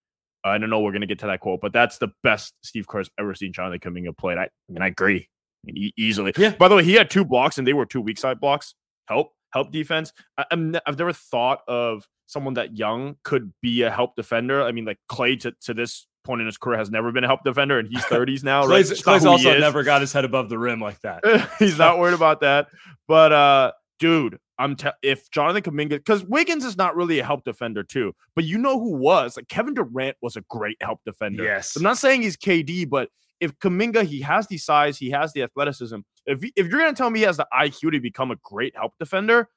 I 0.43 0.57
don't 0.59 0.71
know 0.71 0.81
we're 0.81 0.93
going 0.93 1.03
to 1.03 1.07
get 1.07 1.19
to 1.21 1.27
that 1.27 1.41
quote, 1.41 1.61
but 1.61 1.73
that's 1.73 1.99
the 1.99 2.09
best 2.23 2.55
Steve 2.63 2.89
Kerr's 2.89 3.11
ever 3.19 3.35
seen 3.35 3.53
Jonathan 3.53 3.79
Kuminga 3.79 4.17
played. 4.17 4.39
I, 4.39 4.45
I 4.45 4.49
mean, 4.69 4.83
I 4.83 4.87
agree 4.87 5.29
e- 5.69 5.93
easily. 5.97 6.33
Yeah. 6.37 6.51
By 6.51 6.69
the 6.69 6.77
way, 6.77 6.85
he 6.85 6.95
had 6.95 7.11
two 7.11 7.25
blocks 7.25 7.59
and 7.59 7.67
they 7.67 7.73
were 7.73 7.87
two 7.87 8.01
weak 8.01 8.19
side 8.19 8.41
blocks. 8.41 8.75
Help, 9.07 9.33
help 9.53 9.73
defense. 9.73 10.13
I, 10.39 10.47
am 10.51 10.77
I've 10.87 10.99
never 10.99 11.13
thought 11.13 11.61
of 11.69 12.07
someone 12.27 12.55
that 12.55 12.77
young 12.77 13.17
could 13.25 13.53
be 13.61 13.83
a 13.83 13.91
help 13.91 14.17
defender. 14.17 14.63
I 14.63 14.73
mean, 14.73 14.85
like 14.85 14.99
Klay 15.11 15.39
to, 15.41 15.53
to 15.63 15.75
this 15.75 16.07
point 16.25 16.41
in 16.41 16.47
his 16.47 16.59
career 16.59 16.79
has 16.79 16.91
never 16.91 17.13
been 17.13 17.25
a 17.25 17.27
help 17.27 17.45
defender, 17.45 17.79
and 17.79 17.89
he's 17.89 18.05
30s 18.05 18.45
now. 18.45 18.67
Right? 18.67 18.85
Klay's 18.85 19.27
also 19.27 19.59
never 19.59 19.83
got 19.83 20.01
his 20.01 20.13
head 20.13 20.25
above 20.25 20.49
the 20.49 20.59
rim 20.59 20.81
like 20.81 21.01
that. 21.01 21.51
he's 21.59 21.79
not 21.79 21.99
worried 21.99 22.15
about 22.15 22.41
that. 22.41 22.69
But 23.09 23.33
uh, 23.33 23.73
dude, 23.99 24.39
I'm 24.59 24.77
te- 24.77 24.91
if 25.03 25.31
Jonathan 25.31 25.63
Kuminga 25.63 25.91
because 25.91 26.25
Wiggins 26.25 26.65
is 26.65 26.77
not 26.77 26.97
really 26.97 27.19
a 27.19 27.25
help 27.25 27.45
defender 27.45 27.83
too, 27.83 28.15
but 28.35 28.45
you 28.45 28.59
know 28.59 28.79
who 28.79 28.97
was 28.97 29.37
like 29.37 29.49
Kevin 29.49 29.75
Durant 29.75 30.17
was 30.23 30.37
a 30.37 30.43
great 30.43 30.77
help 30.81 31.01
defender. 31.05 31.45
Yes, 31.45 31.77
I'm 31.77 31.83
not 31.83 31.99
saying 31.99 32.23
he's 32.23 32.37
KD, 32.37 32.89
but 32.89 33.09
if 33.41 33.59
Kuminga, 33.59 34.05
he 34.05 34.21
has 34.21 34.47
the 34.47 34.59
size, 34.59 34.99
he 34.99 35.11
has 35.11 35.33
the 35.33 35.43
athleticism. 35.43 35.99
If 36.27 36.43
if 36.57 36.69
you're 36.69 36.79
gonna 36.79 36.93
tell 36.93 37.11
me 37.11 37.21
he 37.21 37.25
has 37.25 37.39
the 37.39 37.47
IQ 37.53 37.93
to 37.93 38.01
become 38.01 38.31
a 38.31 38.37
great 38.37 38.77
help 38.77 38.93
defender, 38.99 39.49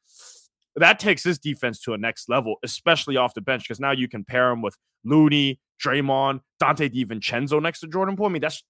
that 0.75 0.99
takes 0.99 1.23
his 1.23 1.37
defense 1.37 1.79
to 1.81 1.93
a 1.93 1.97
next 1.97 2.29
level, 2.29 2.55
especially 2.63 3.17
off 3.17 3.33
the 3.33 3.41
bench, 3.41 3.63
because 3.63 3.79
now 3.79 3.91
you 3.91 4.07
can 4.07 4.23
pair 4.23 4.49
him 4.49 4.61
with 4.61 4.77
Looney, 5.03 5.59
Draymond, 5.83 6.41
Donte 6.61 6.89
DiVincenzo 6.93 7.61
next 7.61 7.81
to 7.81 7.87
Jordan 7.87 8.15
Poole. 8.15 8.27
I 8.27 8.29
mean, 8.29 8.41
that's 8.41 8.63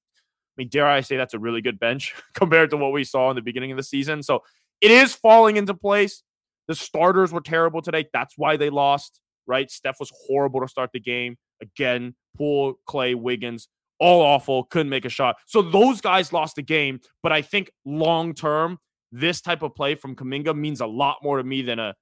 I 0.58 0.62
mean, 0.62 0.70
dare 0.70 0.88
I 0.88 1.02
say 1.02 1.18
that's 1.18 1.34
a 1.34 1.40
really 1.40 1.62
good 1.62 1.80
bench 1.80 2.14
compared 2.34 2.70
to 2.72 2.78
what 2.78 2.92
we 2.92 3.04
saw 3.04 3.30
in 3.30 3.36
the 3.36 3.42
beginning 3.42 3.72
of 3.72 3.78
the 3.78 3.84
season. 3.84 4.22
So 4.24 4.44
it 4.82 4.92
is 4.92 5.14
falling 5.14 5.58
into 5.58 5.74
place. 5.74 6.24
The 6.68 6.76
starters 6.76 7.32
were 7.32 7.42
terrible 7.42 7.82
today. 7.82 8.06
That's 8.14 8.38
why 8.38 8.58
they 8.58 8.70
lost, 8.70 9.20
right? 9.48 9.70
Steph 9.70 10.00
was 10.00 10.12
horrible 10.28 10.62
to 10.62 10.68
start 10.68 10.92
the 10.94 11.00
game. 11.00 11.38
Again, 11.62 12.16
Poole, 12.38 12.76
Klay, 12.88 13.16
Wiggins, 13.16 13.68
all 14.00 14.22
awful, 14.22 14.66
couldn't 14.66 14.90
make 14.90 15.06
a 15.06 15.10
shot. 15.10 15.38
So 15.46 15.62
those 15.62 16.02
guys 16.02 16.34
lost 16.34 16.56
the 16.56 16.62
game. 16.62 17.00
But 17.22 17.32
I 17.32 17.42
think 17.42 17.72
long 17.86 18.34
term, 18.34 18.80
this 19.12 19.42
type 19.42 19.62
of 19.62 19.76
play 19.76 19.96
from 19.96 20.16
Kuminga 20.16 20.58
means 20.58 20.82
a 20.82 20.88
lot 20.88 21.18
more 21.24 21.38
to 21.38 21.44
me 21.44 21.62
than 21.62 21.80
a 21.80 21.96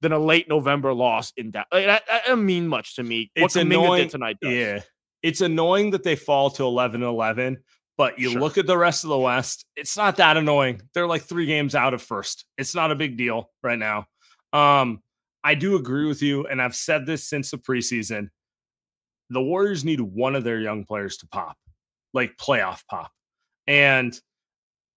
than 0.00 0.12
a 0.12 0.18
late 0.18 0.48
November 0.48 0.94
loss 0.94 1.32
in 1.36 1.50
that. 1.50 1.66
Like, 1.72 1.86
that, 1.86 2.04
that 2.08 2.24
doesn't 2.24 2.46
mean 2.46 2.68
much 2.68 2.96
to 2.96 3.02
me. 3.02 3.32
It's 3.34 3.56
what 3.56 3.66
Kuminga 3.66 3.84
annoying. 3.84 4.02
did 4.02 4.10
tonight. 4.10 4.36
Does. 4.40 4.52
Yeah, 4.52 4.80
it's 5.22 5.40
annoying 5.40 5.90
that 5.90 6.04
they 6.04 6.16
fall 6.16 6.50
to 6.50 6.64
11 6.64 7.02
11. 7.02 7.58
But 7.96 8.16
you 8.16 8.30
sure. 8.30 8.40
look 8.40 8.58
at 8.58 8.66
the 8.68 8.78
rest 8.78 9.02
of 9.02 9.10
the 9.10 9.18
West, 9.18 9.66
it's 9.74 9.96
not 9.96 10.16
that 10.18 10.36
annoying. 10.36 10.80
They're 10.94 11.08
like 11.08 11.22
three 11.22 11.46
games 11.46 11.74
out 11.74 11.94
of 11.94 12.00
first. 12.00 12.44
It's 12.56 12.72
not 12.72 12.92
a 12.92 12.94
big 12.94 13.16
deal 13.16 13.50
right 13.64 13.78
now. 13.78 14.06
Um, 14.52 15.02
I 15.42 15.56
do 15.56 15.74
agree 15.74 16.06
with 16.06 16.22
you, 16.22 16.46
and 16.46 16.62
I've 16.62 16.76
said 16.76 17.06
this 17.06 17.28
since 17.28 17.50
the 17.50 17.58
preseason. 17.58 18.28
The 19.30 19.42
Warriors 19.42 19.84
need 19.84 20.00
one 20.00 20.34
of 20.34 20.44
their 20.44 20.60
young 20.60 20.84
players 20.84 21.16
to 21.18 21.28
pop, 21.28 21.56
like 22.14 22.36
playoff 22.36 22.82
pop. 22.88 23.10
And 23.66 24.18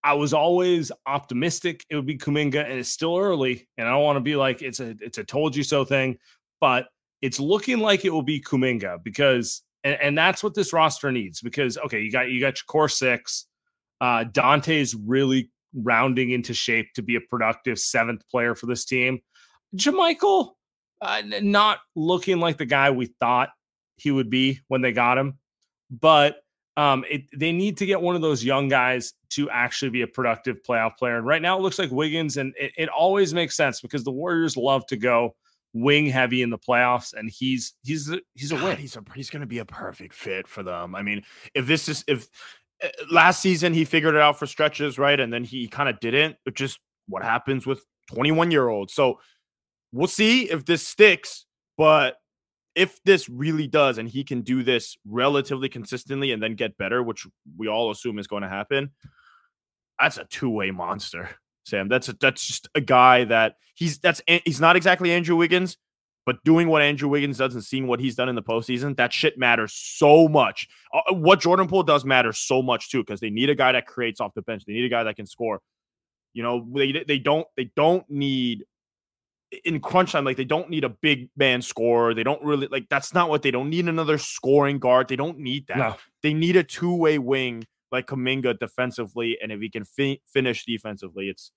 I 0.03 0.13
was 0.13 0.33
always 0.33 0.91
optimistic 1.05 1.85
it 1.89 1.95
would 1.95 2.05
be 2.05 2.17
Kuminga, 2.17 2.63
and 2.63 2.73
it's 2.73 2.89
still 2.89 3.17
early. 3.17 3.67
And 3.77 3.87
I 3.87 3.91
don't 3.91 4.03
want 4.03 4.17
to 4.17 4.21
be 4.21 4.35
like 4.35 4.61
it's 4.61 4.79
a 4.79 4.95
it's 4.99 5.17
a 5.17 5.23
told 5.23 5.55
you 5.55 5.63
so 5.63 5.85
thing, 5.85 6.17
but 6.59 6.87
it's 7.21 7.39
looking 7.39 7.79
like 7.79 8.03
it 8.03 8.09
will 8.09 8.23
be 8.23 8.41
Kuminga 8.41 9.03
because 9.03 9.61
and, 9.83 9.97
and 10.01 10.17
that's 10.17 10.43
what 10.43 10.55
this 10.55 10.73
roster 10.73 11.11
needs. 11.11 11.41
Because 11.41 11.77
okay, 11.77 12.01
you 12.01 12.11
got 12.11 12.29
you 12.29 12.39
got 12.39 12.57
your 12.57 12.65
core 12.67 12.89
six. 12.89 13.47
Uh 13.99 14.23
Donte's 14.23 14.95
really 14.95 15.51
rounding 15.73 16.31
into 16.31 16.53
shape 16.53 16.87
to 16.95 17.01
be 17.01 17.15
a 17.15 17.21
productive 17.21 17.79
seventh 17.79 18.27
player 18.29 18.55
for 18.55 18.65
this 18.65 18.85
team. 18.85 19.19
JaMychal, 19.75 20.51
uh, 21.01 21.21
not 21.41 21.79
looking 21.95 22.39
like 22.39 22.57
the 22.57 22.65
guy 22.65 22.91
we 22.91 23.13
thought 23.19 23.49
he 24.01 24.11
would 24.11 24.29
be 24.29 24.59
when 24.67 24.81
they 24.81 24.91
got 24.91 25.17
him, 25.17 25.37
but 25.89 26.41
um, 26.77 27.03
it, 27.09 27.23
they 27.37 27.51
need 27.51 27.77
to 27.77 27.85
get 27.85 28.01
one 28.01 28.15
of 28.15 28.21
those 28.21 28.43
young 28.43 28.67
guys 28.67 29.13
to 29.31 29.49
actually 29.49 29.89
be 29.89 30.01
a 30.01 30.07
productive 30.07 30.63
playoff 30.63 30.97
player. 30.97 31.17
And 31.17 31.27
right 31.27 31.41
now, 31.41 31.57
it 31.57 31.61
looks 31.61 31.77
like 31.77 31.91
Wiggins, 31.91 32.37
and 32.37 32.53
it, 32.57 32.71
it 32.77 32.89
always 32.89 33.33
makes 33.33 33.55
sense 33.55 33.81
because 33.81 34.03
the 34.03 34.11
Warriors 34.11 34.55
love 34.55 34.85
to 34.87 34.97
go 34.97 35.35
wing 35.73 36.05
heavy 36.05 36.41
in 36.41 36.49
the 36.49 36.57
playoffs, 36.57 37.13
and 37.13 37.29
he's 37.29 37.73
he's 37.83 38.09
a, 38.09 38.19
he's 38.35 38.51
a 38.51 38.55
win. 38.55 38.77
He's 38.77 38.95
a, 38.95 39.03
he's 39.15 39.29
going 39.29 39.41
to 39.41 39.47
be 39.47 39.59
a 39.59 39.65
perfect 39.65 40.13
fit 40.13 40.47
for 40.47 40.63
them. 40.63 40.95
I 40.95 41.01
mean, 41.01 41.23
if 41.53 41.67
this 41.67 41.89
is 41.89 42.03
if 42.07 42.27
uh, 42.83 42.87
last 43.11 43.41
season 43.41 43.73
he 43.73 43.85
figured 43.85 44.15
it 44.15 44.21
out 44.21 44.39
for 44.39 44.47
stretches, 44.47 44.97
right, 44.97 45.19
and 45.19 45.31
then 45.31 45.43
he 45.43 45.67
kind 45.67 45.89
of 45.89 45.99
didn't, 45.99 46.37
which 46.43 46.55
just 46.55 46.79
what 47.07 47.23
happens 47.23 47.65
with 47.65 47.83
21 48.13 48.51
year 48.51 48.69
olds. 48.69 48.93
So 48.93 49.19
we'll 49.91 50.07
see 50.07 50.49
if 50.49 50.65
this 50.65 50.87
sticks, 50.87 51.45
but 51.77 52.15
if 52.75 53.01
this 53.03 53.27
really 53.29 53.67
does 53.67 53.97
and 53.97 54.07
he 54.07 54.23
can 54.23 54.41
do 54.41 54.63
this 54.63 54.97
relatively 55.05 55.69
consistently 55.69 56.31
and 56.31 56.41
then 56.41 56.55
get 56.55 56.77
better, 56.77 57.03
which 57.03 57.27
we 57.57 57.67
all 57.67 57.91
assume 57.91 58.19
is 58.19 58.27
going 58.27 58.43
to 58.43 58.49
happen, 58.49 58.91
that's 59.99 60.17
a 60.17 60.25
two-way 60.25 60.71
monster, 60.71 61.29
Sam. 61.65 61.87
That's 61.89 62.09
a, 62.09 62.13
that's 62.13 62.45
just 62.45 62.69
a 62.73 62.81
guy 62.81 63.25
that 63.25 63.55
he's 63.75 63.99
that's 63.99 64.21
he's 64.45 64.61
not 64.61 64.75
exactly 64.75 65.11
Andrew 65.11 65.35
Wiggins, 65.35 65.77
but 66.25 66.43
doing 66.43 66.67
what 66.67 66.81
Andrew 66.81 67.09
Wiggins 67.09 67.37
does 67.37 67.53
and 67.53 67.63
seeing 67.63 67.87
what 67.87 67.99
he's 67.99 68.15
done 68.15 68.29
in 68.29 68.35
the 68.35 68.41
postseason, 68.41 68.95
that 68.97 69.11
shit 69.11 69.37
matters 69.37 69.73
so 69.73 70.27
much. 70.27 70.67
Uh, 70.93 71.13
what 71.13 71.39
Jordan 71.39 71.67
Poole 71.67 71.83
does 71.83 72.05
matters 72.05 72.37
so 72.37 72.61
much 72.61 72.89
too, 72.89 73.01
because 73.01 73.19
they 73.19 73.29
need 73.29 73.49
a 73.49 73.55
guy 73.55 73.71
that 73.73 73.85
creates 73.85 74.21
off 74.21 74.33
the 74.33 74.41
bench. 74.41 74.63
They 74.65 74.73
need 74.73 74.85
a 74.85 74.89
guy 74.89 75.03
that 75.03 75.15
can 75.15 75.25
score. 75.25 75.61
You 76.33 76.43
know, 76.43 76.65
they 76.73 77.03
they 77.07 77.19
don't 77.19 77.45
they 77.57 77.71
don't 77.75 78.09
need 78.09 78.65
in 79.65 79.79
crunch 79.79 80.13
time, 80.13 80.25
like 80.25 80.37
they 80.37 80.45
don't 80.45 80.69
need 80.69 80.83
a 80.83 80.89
big 80.89 81.29
man 81.35 81.61
scorer. 81.61 82.13
They 82.13 82.23
don't 82.23 82.43
really 82.43 82.67
like 82.67 82.87
that's 82.89 83.13
not 83.13 83.29
what 83.29 83.41
they 83.41 83.51
don't 83.51 83.69
need 83.69 83.87
another 83.87 84.17
scoring 84.17 84.79
guard. 84.79 85.07
They 85.07 85.15
don't 85.15 85.39
need 85.39 85.67
that. 85.67 85.77
No. 85.77 85.95
They 86.23 86.33
need 86.33 86.55
a 86.55 86.63
two 86.63 86.95
way 86.95 87.17
wing 87.19 87.65
like 87.91 88.07
Kuminga 88.07 88.57
defensively, 88.59 89.37
and 89.41 89.51
if 89.51 89.59
he 89.59 89.69
can 89.69 89.83
fi- 89.83 90.21
finish 90.25 90.65
defensively, 90.65 91.27
it's 91.29 91.51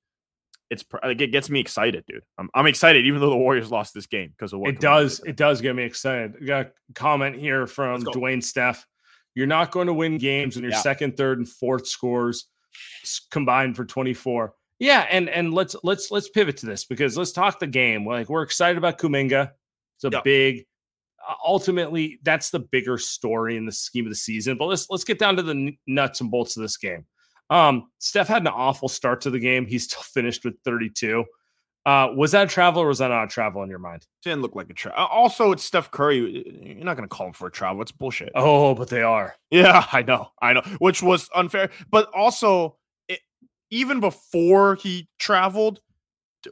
it's 0.70 0.84
like 1.04 1.20
it 1.20 1.28
gets 1.28 1.50
me 1.50 1.60
excited, 1.60 2.04
dude. 2.06 2.22
I'm, 2.38 2.50
I'm 2.54 2.66
excited, 2.66 3.06
even 3.06 3.20
though 3.20 3.30
the 3.30 3.36
Warriors 3.36 3.70
lost 3.70 3.94
this 3.94 4.06
game 4.06 4.30
because 4.30 4.52
of 4.52 4.60
what 4.60 4.70
it 4.70 4.80
does. 4.80 5.20
It 5.24 5.36
does 5.36 5.60
get 5.60 5.76
me 5.76 5.84
excited. 5.84 6.34
We 6.40 6.46
got 6.46 6.66
a 6.66 6.70
comment 6.94 7.36
here 7.36 7.66
from 7.66 8.02
Dwayne 8.02 8.42
Steph. 8.42 8.86
You're 9.34 9.46
not 9.46 9.72
going 9.72 9.88
to 9.88 9.94
win 9.94 10.18
games 10.18 10.56
when 10.56 10.62
your 10.62 10.72
yeah. 10.72 10.80
second, 10.80 11.16
third, 11.16 11.38
and 11.38 11.48
fourth 11.48 11.86
scores 11.86 12.46
combined 13.30 13.76
for 13.76 13.84
24. 13.84 14.54
Yeah, 14.78 15.06
and 15.10 15.28
and 15.28 15.54
let's 15.54 15.76
let's 15.82 16.10
let's 16.10 16.28
pivot 16.28 16.56
to 16.58 16.66
this 16.66 16.84
because 16.84 17.16
let's 17.16 17.32
talk 17.32 17.58
the 17.58 17.66
game. 17.66 18.06
Like 18.06 18.28
we're 18.28 18.42
excited 18.42 18.76
about 18.76 18.98
Kuminga. 18.98 19.52
It's 19.96 20.04
a 20.04 20.10
yep. 20.10 20.24
big 20.24 20.66
uh, 21.28 21.34
ultimately 21.44 22.18
that's 22.22 22.50
the 22.50 22.60
bigger 22.60 22.98
story 22.98 23.56
in 23.56 23.66
the 23.66 23.72
scheme 23.72 24.06
of 24.06 24.10
the 24.10 24.16
season. 24.16 24.56
But 24.58 24.66
let's 24.66 24.88
let's 24.90 25.04
get 25.04 25.18
down 25.18 25.36
to 25.36 25.42
the 25.42 25.72
nuts 25.86 26.20
and 26.20 26.30
bolts 26.30 26.56
of 26.56 26.62
this 26.62 26.76
game. 26.76 27.06
Um, 27.50 27.88
Steph 27.98 28.28
had 28.28 28.42
an 28.42 28.48
awful 28.48 28.88
start 28.88 29.20
to 29.22 29.30
the 29.30 29.38
game. 29.38 29.66
He 29.66 29.78
still 29.78 30.02
finished 30.14 30.44
with 30.44 30.54
32. 30.64 31.24
Uh, 31.86 32.08
was 32.16 32.32
that 32.32 32.44
a 32.44 32.46
travel 32.46 32.82
or 32.82 32.86
was 32.86 32.98
that 32.98 33.08
not 33.08 33.24
a 33.24 33.28
travel 33.28 33.62
in 33.62 33.68
your 33.68 33.78
mind? 33.78 34.06
Didn't 34.22 34.40
look 34.40 34.54
like 34.54 34.70
a 34.70 34.72
travel. 34.72 35.04
Also, 35.04 35.52
it's 35.52 35.62
Steph 35.62 35.90
Curry. 35.90 36.42
You're 36.64 36.84
not 36.84 36.96
going 36.96 37.06
to 37.06 37.14
call 37.14 37.26
him 37.26 37.34
for 37.34 37.48
a 37.48 37.52
travel. 37.52 37.82
It's 37.82 37.92
bullshit. 37.92 38.32
Oh, 38.34 38.74
but 38.74 38.88
they 38.88 39.02
are. 39.02 39.34
Yeah, 39.50 39.84
I 39.92 40.00
know. 40.00 40.28
I 40.40 40.54
know. 40.54 40.62
Which 40.78 41.02
was 41.02 41.28
unfair. 41.34 41.70
But 41.90 42.08
also, 42.14 42.78
even 43.74 43.98
before 43.98 44.76
he 44.76 45.08
traveled, 45.18 45.80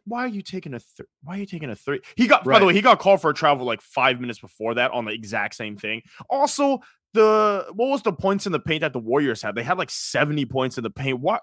why 0.05 0.25
are 0.25 0.29
you 0.29 0.43
taking 0.43 0.75
a 0.75 0.81
th- 0.81 1.09
why 1.23 1.37
are 1.37 1.39
you 1.39 1.47
taking 1.47 1.71
a 1.71 1.77
three? 1.77 2.01
He 2.17 2.27
got 2.27 2.45
right. 2.45 2.55
by 2.55 2.61
the 2.61 2.67
way, 2.67 2.75
he 2.75 2.81
got 2.81 2.99
called 2.99 3.21
for 3.21 3.31
a 3.31 3.35
travel 3.35 3.65
like 3.65 3.81
five 3.81 4.21
minutes 4.21 4.41
before 4.41 4.75
that 4.75 4.91
on 4.91 5.05
the 5.05 5.13
exact 5.13 5.55
same 5.55 5.77
thing. 5.77 6.03
Also, 6.29 6.81
the 7.15 7.67
what 7.75 7.91
was 7.91 8.03
the 8.03 8.13
points 8.13 8.47
in 8.47 8.53
the 8.53 8.59
paint 8.59 8.81
that 8.81 8.93
the 8.93 8.99
Warriors 8.99 9.41
had? 9.41 9.55
They 9.55 9.63
had 9.63 9.79
like 9.79 9.91
70 9.91 10.47
points 10.47 10.79
in 10.79 10.85
the 10.85 10.91
paint. 10.91 11.21
Why 11.21 11.39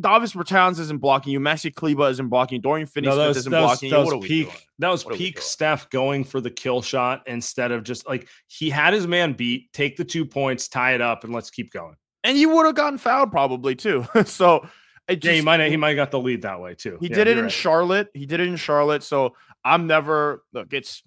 Davis 0.00 0.32
Bertans 0.32 0.78
isn't 0.78 0.98
blocking 0.98 1.32
you, 1.32 1.40
Maxi 1.40 1.74
Kleber 1.74 2.08
isn't 2.08 2.28
blocking, 2.28 2.60
Dorian 2.60 2.86
Finney 2.86 3.08
no, 3.08 3.14
Smith 3.14 3.36
isn't 3.36 3.50
that 3.50 3.60
blocking 3.60 3.90
that 3.90 4.06
you. 4.06 4.16
Was 4.16 4.26
peak, 4.26 4.68
that 4.78 4.88
was 4.88 5.04
peak 5.04 5.40
Steph 5.42 5.90
going 5.90 6.24
for 6.24 6.40
the 6.40 6.50
kill 6.50 6.80
shot 6.80 7.22
instead 7.26 7.72
of 7.72 7.82
just 7.82 8.08
like 8.08 8.28
he 8.46 8.70
had 8.70 8.94
his 8.94 9.06
man 9.06 9.34
beat, 9.34 9.72
take 9.72 9.96
the 9.96 10.04
two 10.04 10.24
points, 10.24 10.68
tie 10.68 10.94
it 10.94 11.02
up, 11.02 11.24
and 11.24 11.34
let's 11.34 11.50
keep 11.50 11.72
going. 11.72 11.96
And 12.24 12.38
you 12.38 12.50
would 12.50 12.64
have 12.64 12.76
gotten 12.76 12.98
fouled 12.98 13.32
probably 13.32 13.74
too. 13.74 14.06
so 14.24 14.66
just, 15.14 15.24
yeah, 15.24 15.32
he 15.32 15.40
might 15.42 15.70
he 15.70 15.76
might 15.76 15.94
got 15.94 16.10
the 16.10 16.20
lead 16.20 16.42
that 16.42 16.60
way 16.60 16.74
too. 16.74 16.98
He 17.00 17.08
yeah, 17.08 17.16
did 17.16 17.28
it 17.28 17.38
in 17.38 17.44
right. 17.44 17.52
Charlotte. 17.52 18.08
He 18.14 18.26
did 18.26 18.40
it 18.40 18.48
in 18.48 18.56
Charlotte. 18.56 19.02
So 19.02 19.34
I'm 19.64 19.86
never 19.86 20.42
look. 20.52 20.72
It's 20.72 21.02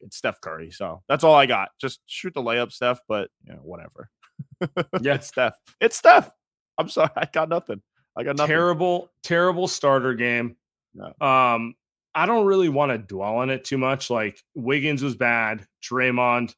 it's 0.00 0.16
Steph 0.16 0.40
Curry. 0.40 0.70
So 0.70 1.02
that's 1.08 1.24
all 1.24 1.34
I 1.34 1.46
got. 1.46 1.70
Just 1.80 2.00
shoot 2.06 2.34
the 2.34 2.42
layup, 2.42 2.72
Steph. 2.72 3.00
But 3.08 3.30
you 3.44 3.52
know, 3.52 3.60
whatever. 3.62 4.10
yeah, 5.00 5.14
it's 5.14 5.28
Steph. 5.28 5.56
It's 5.80 5.96
Steph. 5.96 6.30
I'm 6.76 6.88
sorry. 6.88 7.10
I 7.16 7.26
got 7.32 7.48
nothing. 7.48 7.82
I 8.16 8.24
got 8.24 8.36
nothing. 8.36 8.48
Terrible, 8.48 9.10
terrible 9.22 9.68
starter 9.68 10.14
game. 10.14 10.56
Um, 11.20 11.74
I 12.14 12.26
don't 12.26 12.46
really 12.46 12.68
want 12.68 12.90
to 12.90 12.98
dwell 12.98 13.36
on 13.36 13.50
it 13.50 13.64
too 13.64 13.78
much. 13.78 14.10
Like 14.10 14.42
Wiggins 14.54 15.02
was 15.02 15.14
bad. 15.14 15.64
Draymond 15.82 16.54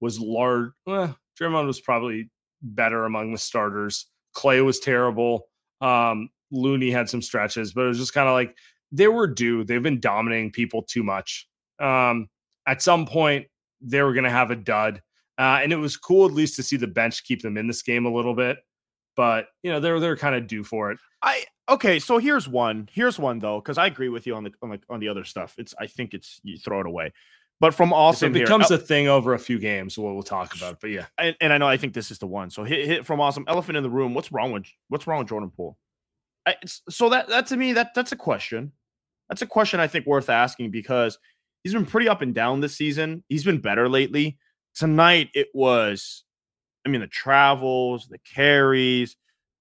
was 0.00 0.20
large. 0.20 0.70
Well, 0.86 1.16
Draymond 1.40 1.66
was 1.66 1.80
probably 1.80 2.30
better 2.62 3.04
among 3.04 3.32
the 3.32 3.38
starters. 3.38 4.06
Klay 4.36 4.64
was 4.64 4.78
terrible. 4.78 5.48
Um, 5.84 6.30
Looney 6.50 6.90
had 6.90 7.08
some 7.08 7.22
stretches, 7.22 7.72
but 7.72 7.84
it 7.84 7.88
was 7.88 7.98
just 7.98 8.14
kind 8.14 8.28
of 8.28 8.34
like 8.34 8.56
they 8.90 9.08
were 9.08 9.26
due. 9.26 9.64
They've 9.64 9.82
been 9.82 10.00
dominating 10.00 10.52
people 10.52 10.82
too 10.82 11.02
much. 11.02 11.48
Um, 11.78 12.28
at 12.66 12.80
some 12.80 13.06
point, 13.06 13.46
they 13.80 14.02
were 14.02 14.14
going 14.14 14.24
to 14.24 14.30
have 14.30 14.50
a 14.50 14.56
dud. 14.56 15.02
Uh, 15.36 15.60
and 15.62 15.72
it 15.72 15.76
was 15.76 15.96
cool 15.96 16.26
at 16.26 16.32
least 16.32 16.56
to 16.56 16.62
see 16.62 16.76
the 16.76 16.86
bench 16.86 17.24
keep 17.24 17.42
them 17.42 17.56
in 17.56 17.66
this 17.66 17.82
game 17.82 18.06
a 18.06 18.12
little 18.12 18.34
bit. 18.34 18.58
But 19.16 19.48
you 19.62 19.70
know 19.70 19.78
they're 19.78 20.00
they're 20.00 20.16
kind 20.16 20.34
of 20.34 20.48
due 20.48 20.64
for 20.64 20.90
it. 20.90 20.98
I 21.22 21.44
okay. 21.68 22.00
So 22.00 22.18
here's 22.18 22.48
one. 22.48 22.88
Here's 22.92 23.16
one 23.16 23.38
though, 23.38 23.60
because 23.60 23.78
I 23.78 23.86
agree 23.86 24.08
with 24.08 24.26
you 24.26 24.34
on 24.34 24.42
the 24.44 24.52
on 24.60 24.70
the 24.70 24.80
on 24.90 24.98
the 24.98 25.08
other 25.08 25.24
stuff. 25.24 25.54
It's 25.56 25.72
I 25.78 25.86
think 25.86 26.14
it's 26.14 26.40
you 26.42 26.58
throw 26.58 26.80
it 26.80 26.86
away. 26.86 27.12
But 27.60 27.72
from 27.72 27.92
awesome, 27.92 28.34
it 28.34 28.40
becomes 28.40 28.68
here, 28.68 28.76
a 28.76 28.80
thing 28.80 29.08
over 29.08 29.32
a 29.32 29.38
few 29.38 29.58
games. 29.58 29.96
We'll, 29.96 30.12
we'll 30.12 30.22
talk 30.22 30.54
about. 30.56 30.74
It, 30.74 30.78
but 30.80 30.90
yeah, 30.90 31.06
and, 31.18 31.36
and, 31.40 31.52
I 31.52 31.58
know 31.58 31.68
I 31.68 31.76
think 31.76 31.94
this 31.94 32.10
is 32.10 32.18
the 32.18 32.26
one. 32.26 32.50
So 32.50 32.64
hit, 32.64 32.86
hit 32.86 33.06
from 33.06 33.20
awesome. 33.20 33.44
Elephant 33.48 33.76
in 33.76 33.82
the 33.82 33.90
room. 33.90 34.12
What's 34.12 34.32
wrong 34.32 34.52
with 34.52 34.64
what's 34.88 35.06
wrong 35.06 35.20
with 35.20 35.28
Jordan 35.28 35.50
Poole? 35.50 35.78
I, 36.46 36.56
so 36.64 37.08
that 37.10 37.28
that 37.28 37.46
to 37.48 37.56
me 37.56 37.72
that 37.72 37.94
that's 37.94 38.12
a 38.12 38.16
question. 38.16 38.72
That's 39.28 39.42
a 39.42 39.46
question 39.46 39.80
I 39.80 39.86
think 39.86 40.06
worth 40.06 40.28
asking 40.28 40.70
because 40.70 41.18
he's 41.62 41.72
been 41.72 41.86
pretty 41.86 42.08
up 42.08 42.22
and 42.22 42.34
down 42.34 42.60
this 42.60 42.76
season. 42.76 43.24
He's 43.28 43.44
been 43.44 43.60
better 43.60 43.88
lately. 43.88 44.38
Tonight 44.74 45.30
it 45.34 45.48
was, 45.54 46.24
I 46.84 46.90
mean, 46.90 47.00
the 47.00 47.06
travels, 47.06 48.08
the 48.08 48.18
carries, 48.18 49.16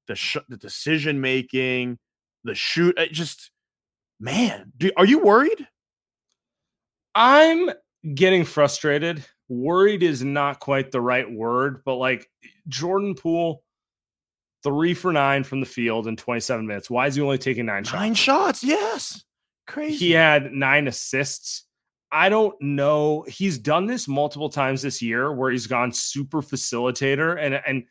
the 0.08 0.16
sh- 0.16 0.38
the 0.50 0.58
decision 0.58 1.22
making, 1.22 2.00
the 2.44 2.56
shoot. 2.56 2.98
Just 3.12 3.52
man, 4.20 4.74
do, 4.76 4.92
are 4.98 5.06
you 5.06 5.20
worried? 5.20 5.68
I'm 7.16 7.70
getting 8.16 8.44
frustrated. 8.44 9.26
Worried 9.50 10.04
is 10.04 10.24
not 10.24 10.60
quite 10.60 10.92
the 10.92 11.02
right 11.02 11.30
word, 11.30 11.82
but 11.86 11.96
like 11.96 12.30
Jordan 12.68 13.16
Poole, 13.16 13.64
three 14.64 14.94
for 14.94 15.12
nine 15.12 15.44
from 15.44 15.60
the 15.60 15.66
field 15.66 16.08
in 16.08 16.16
27 16.16 16.66
minutes. 16.66 16.90
Why 16.90 17.08
is 17.08 17.16
he 17.16 17.22
only 17.22 17.38
taking 17.38 17.66
nine 17.66 17.84
shots? 17.84 17.96
Nine 17.96 18.14
shots, 18.14 18.64
yes. 18.64 19.24
Crazy. 19.68 19.98
He 19.98 20.12
had 20.12 20.52
nine 20.52 20.88
assists. 20.88 21.66
I 22.12 22.30
don't 22.30 22.56
know. 22.62 23.26
He's 23.28 23.58
done 23.58 23.88
this 23.88 24.08
multiple 24.08 24.50
times 24.50 24.82
this 24.82 25.02
year 25.02 25.34
where 25.34 25.52
he's 25.52 25.68
gone 25.68 25.92
super 25.92 26.42
facilitator 26.42 27.38
and 27.40 27.60
and 27.66 27.86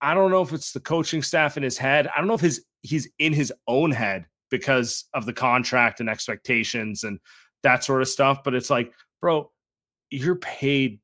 I 0.00 0.12
don't 0.12 0.30
know 0.30 0.42
if 0.42 0.52
it's 0.52 0.72
the 0.72 0.80
coaching 0.80 1.22
staff 1.22 1.56
in 1.56 1.62
his 1.62 1.78
head. 1.78 2.08
I 2.08 2.18
don't 2.18 2.26
know 2.26 2.34
if 2.34 2.40
his 2.40 2.64
he's 2.82 3.08
in 3.18 3.32
his 3.32 3.52
own 3.66 3.90
head 3.90 4.26
because 4.50 5.04
of 5.14 5.26
the 5.26 5.32
contract 5.32 6.00
and 6.00 6.10
expectations 6.10 7.04
and 7.04 7.18
that 7.64 7.84
sort 7.84 8.00
of 8.00 8.08
stuff. 8.08 8.44
But 8.44 8.54
it's 8.54 8.70
like, 8.70 8.92
bro, 9.20 9.50
you're 10.10 10.36
paid 10.36 11.00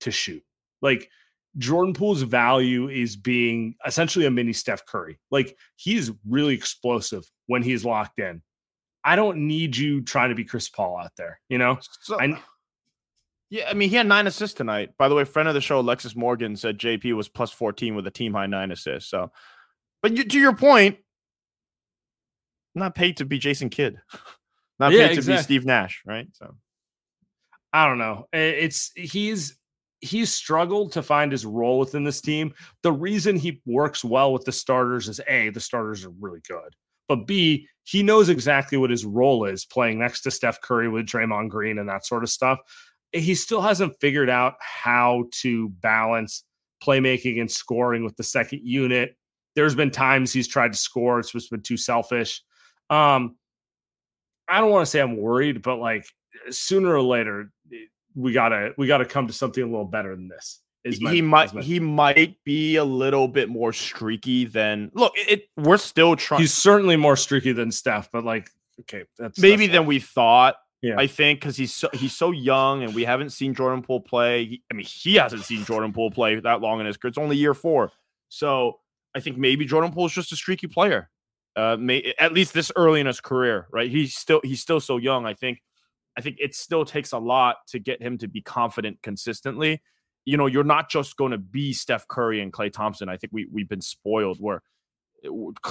to 0.00 0.10
shoot. 0.10 0.42
Like 0.80 1.10
Jordan 1.58 1.94
Poole's 1.94 2.22
value 2.22 2.88
is 2.88 3.16
being 3.16 3.76
essentially 3.86 4.26
a 4.26 4.30
mini 4.30 4.52
Steph 4.52 4.86
Curry. 4.86 5.18
Like 5.30 5.56
he's 5.76 6.10
really 6.28 6.54
explosive 6.54 7.30
when 7.46 7.62
he's 7.62 7.84
locked 7.84 8.18
in. 8.18 8.42
I 9.04 9.14
don't 9.14 9.46
need 9.46 9.76
you 9.76 10.02
trying 10.02 10.30
to 10.30 10.34
be 10.34 10.44
Chris 10.44 10.68
Paul 10.68 10.98
out 10.98 11.12
there, 11.16 11.38
you 11.48 11.58
know? 11.58 11.78
So, 12.00 12.18
I, 12.18 12.40
yeah, 13.50 13.68
I 13.70 13.74
mean, 13.74 13.88
he 13.88 13.94
had 13.94 14.08
nine 14.08 14.26
assists 14.26 14.56
tonight. 14.56 14.90
By 14.98 15.08
the 15.08 15.14
way, 15.14 15.22
friend 15.22 15.46
of 15.46 15.54
the 15.54 15.60
show, 15.60 15.78
Alexis 15.78 16.16
Morgan, 16.16 16.56
said 16.56 16.78
JP 16.78 17.14
was 17.14 17.28
plus 17.28 17.52
14 17.52 17.94
with 17.94 18.06
a 18.08 18.10
team 18.10 18.34
high 18.34 18.46
nine 18.46 18.72
assists. 18.72 19.08
So, 19.08 19.30
but 20.02 20.16
you, 20.16 20.24
to 20.24 20.38
your 20.40 20.56
point, 20.56 20.98
not 22.74 22.96
paid 22.96 23.18
to 23.18 23.24
be 23.24 23.38
Jason 23.38 23.70
Kidd, 23.70 24.00
not 24.78 24.92
yeah, 24.92 25.08
paid 25.08 25.14
to 25.14 25.18
exactly. 25.20 25.36
be 25.36 25.42
Steve 25.42 25.66
Nash, 25.66 26.02
right? 26.06 26.26
So, 26.32 26.54
I 27.72 27.86
don't 27.86 27.98
know. 27.98 28.26
It's 28.32 28.92
he's 28.94 29.58
he's 30.00 30.32
struggled 30.32 30.92
to 30.92 31.02
find 31.02 31.32
his 31.32 31.46
role 31.46 31.78
within 31.78 32.04
this 32.04 32.20
team. 32.20 32.54
The 32.82 32.92
reason 32.92 33.36
he 33.36 33.62
works 33.66 34.04
well 34.04 34.32
with 34.32 34.44
the 34.44 34.52
starters 34.52 35.08
is 35.08 35.20
A, 35.28 35.50
the 35.50 35.60
starters 35.60 36.04
are 36.04 36.12
really 36.20 36.40
good. 36.46 36.74
But 37.08 37.26
B, 37.26 37.68
he 37.84 38.02
knows 38.02 38.28
exactly 38.28 38.78
what 38.78 38.90
his 38.90 39.04
role 39.04 39.44
is 39.44 39.64
playing 39.64 39.98
next 39.98 40.22
to 40.22 40.30
Steph 40.30 40.60
Curry 40.60 40.88
with 40.88 41.06
Draymond 41.06 41.50
Green 41.50 41.78
and 41.78 41.88
that 41.88 42.04
sort 42.04 42.24
of 42.24 42.30
stuff 42.30 42.58
he 43.12 43.34
still 43.34 43.60
hasn't 43.60 43.98
figured 44.00 44.30
out 44.30 44.54
how 44.60 45.24
to 45.32 45.68
balance 45.68 46.44
playmaking 46.82 47.40
and 47.40 47.50
scoring 47.50 48.04
with 48.04 48.16
the 48.16 48.22
second 48.22 48.60
unit. 48.62 49.16
There's 49.54 49.74
been 49.74 49.90
times 49.90 50.32
he's 50.32 50.48
tried 50.48 50.72
to 50.72 50.78
score, 50.78 51.18
it's 51.18 51.32
just 51.32 51.50
been 51.50 51.62
too 51.62 51.76
selfish. 51.76 52.42
Um, 52.90 53.36
I 54.48 54.60
don't 54.60 54.70
want 54.70 54.84
to 54.84 54.90
say 54.90 55.00
I'm 55.00 55.16
worried, 55.16 55.62
but 55.62 55.76
like 55.76 56.06
sooner 56.50 56.94
or 56.94 57.02
later, 57.02 57.50
we 58.14 58.32
gotta 58.32 58.74
we 58.78 58.86
gotta 58.86 59.04
come 59.04 59.26
to 59.26 59.32
something 59.32 59.62
a 59.62 59.66
little 59.66 59.84
better 59.84 60.14
than 60.14 60.28
this. 60.28 60.60
My, 61.00 61.12
he 61.12 61.20
might 61.20 61.52
my... 61.52 61.62
he 61.62 61.80
might 61.80 62.42
be 62.44 62.76
a 62.76 62.84
little 62.84 63.26
bit 63.28 63.48
more 63.48 63.72
streaky 63.72 64.44
than 64.44 64.90
look. 64.94 65.12
It, 65.16 65.48
we're 65.56 65.78
still 65.78 66.16
trying. 66.16 66.40
He's 66.40 66.54
certainly 66.54 66.96
more 66.96 67.16
streaky 67.16 67.52
than 67.52 67.72
Steph, 67.72 68.10
but 68.12 68.24
like 68.24 68.50
okay, 68.80 69.04
that's 69.18 69.38
maybe 69.38 69.66
that's 69.66 69.78
than 69.78 69.86
we 69.86 69.98
thought. 69.98 70.56
Yeah. 70.82 70.96
I 70.98 71.06
think 71.06 71.40
because 71.40 71.56
he's 71.56 71.74
so 71.74 71.88
he's 71.92 72.14
so 72.14 72.30
young 72.30 72.84
and 72.84 72.94
we 72.94 73.04
haven't 73.04 73.30
seen 73.30 73.54
Jordan 73.54 73.82
Poole 73.82 74.00
play. 74.00 74.44
He, 74.44 74.62
I 74.70 74.74
mean, 74.74 74.86
he 74.86 75.16
hasn't 75.16 75.42
seen 75.42 75.64
Jordan 75.64 75.92
Poole 75.92 76.10
play 76.10 76.38
that 76.38 76.60
long 76.60 76.80
in 76.80 76.86
his 76.86 76.96
career. 76.96 77.08
It's 77.08 77.18
only 77.18 77.36
year 77.36 77.54
four. 77.54 77.90
So 78.28 78.78
I 79.14 79.20
think 79.20 79.38
maybe 79.38 79.64
Jordan 79.64 79.92
Poole 79.92 80.06
is 80.06 80.12
just 80.12 80.32
a 80.32 80.36
streaky 80.36 80.68
player. 80.68 81.10
Uh, 81.56 81.76
may, 81.78 82.12
at 82.18 82.34
least 82.34 82.52
this 82.52 82.70
early 82.76 83.00
in 83.00 83.06
his 83.06 83.20
career, 83.20 83.66
right? 83.72 83.90
He's 83.90 84.14
still 84.14 84.40
he's 84.44 84.60
still 84.60 84.80
so 84.80 84.98
young. 84.98 85.24
I 85.24 85.32
think 85.32 85.62
I 86.16 86.20
think 86.20 86.36
it 86.38 86.54
still 86.54 86.84
takes 86.84 87.12
a 87.12 87.18
lot 87.18 87.56
to 87.68 87.78
get 87.78 88.02
him 88.02 88.18
to 88.18 88.28
be 88.28 88.42
confident 88.42 89.02
consistently. 89.02 89.82
You 90.24 90.36
know, 90.36 90.46
you're 90.46 90.64
not 90.64 90.90
just 90.90 91.16
going 91.16 91.32
to 91.32 91.38
be 91.38 91.72
Steph 91.72 92.08
Curry 92.08 92.40
and 92.40 92.52
Klay 92.52 92.72
Thompson. 92.72 93.08
I 93.08 93.16
think 93.16 93.32
we 93.32 93.46
we've 93.50 93.68
been 93.68 93.80
spoiled 93.80 94.38
where 94.38 94.62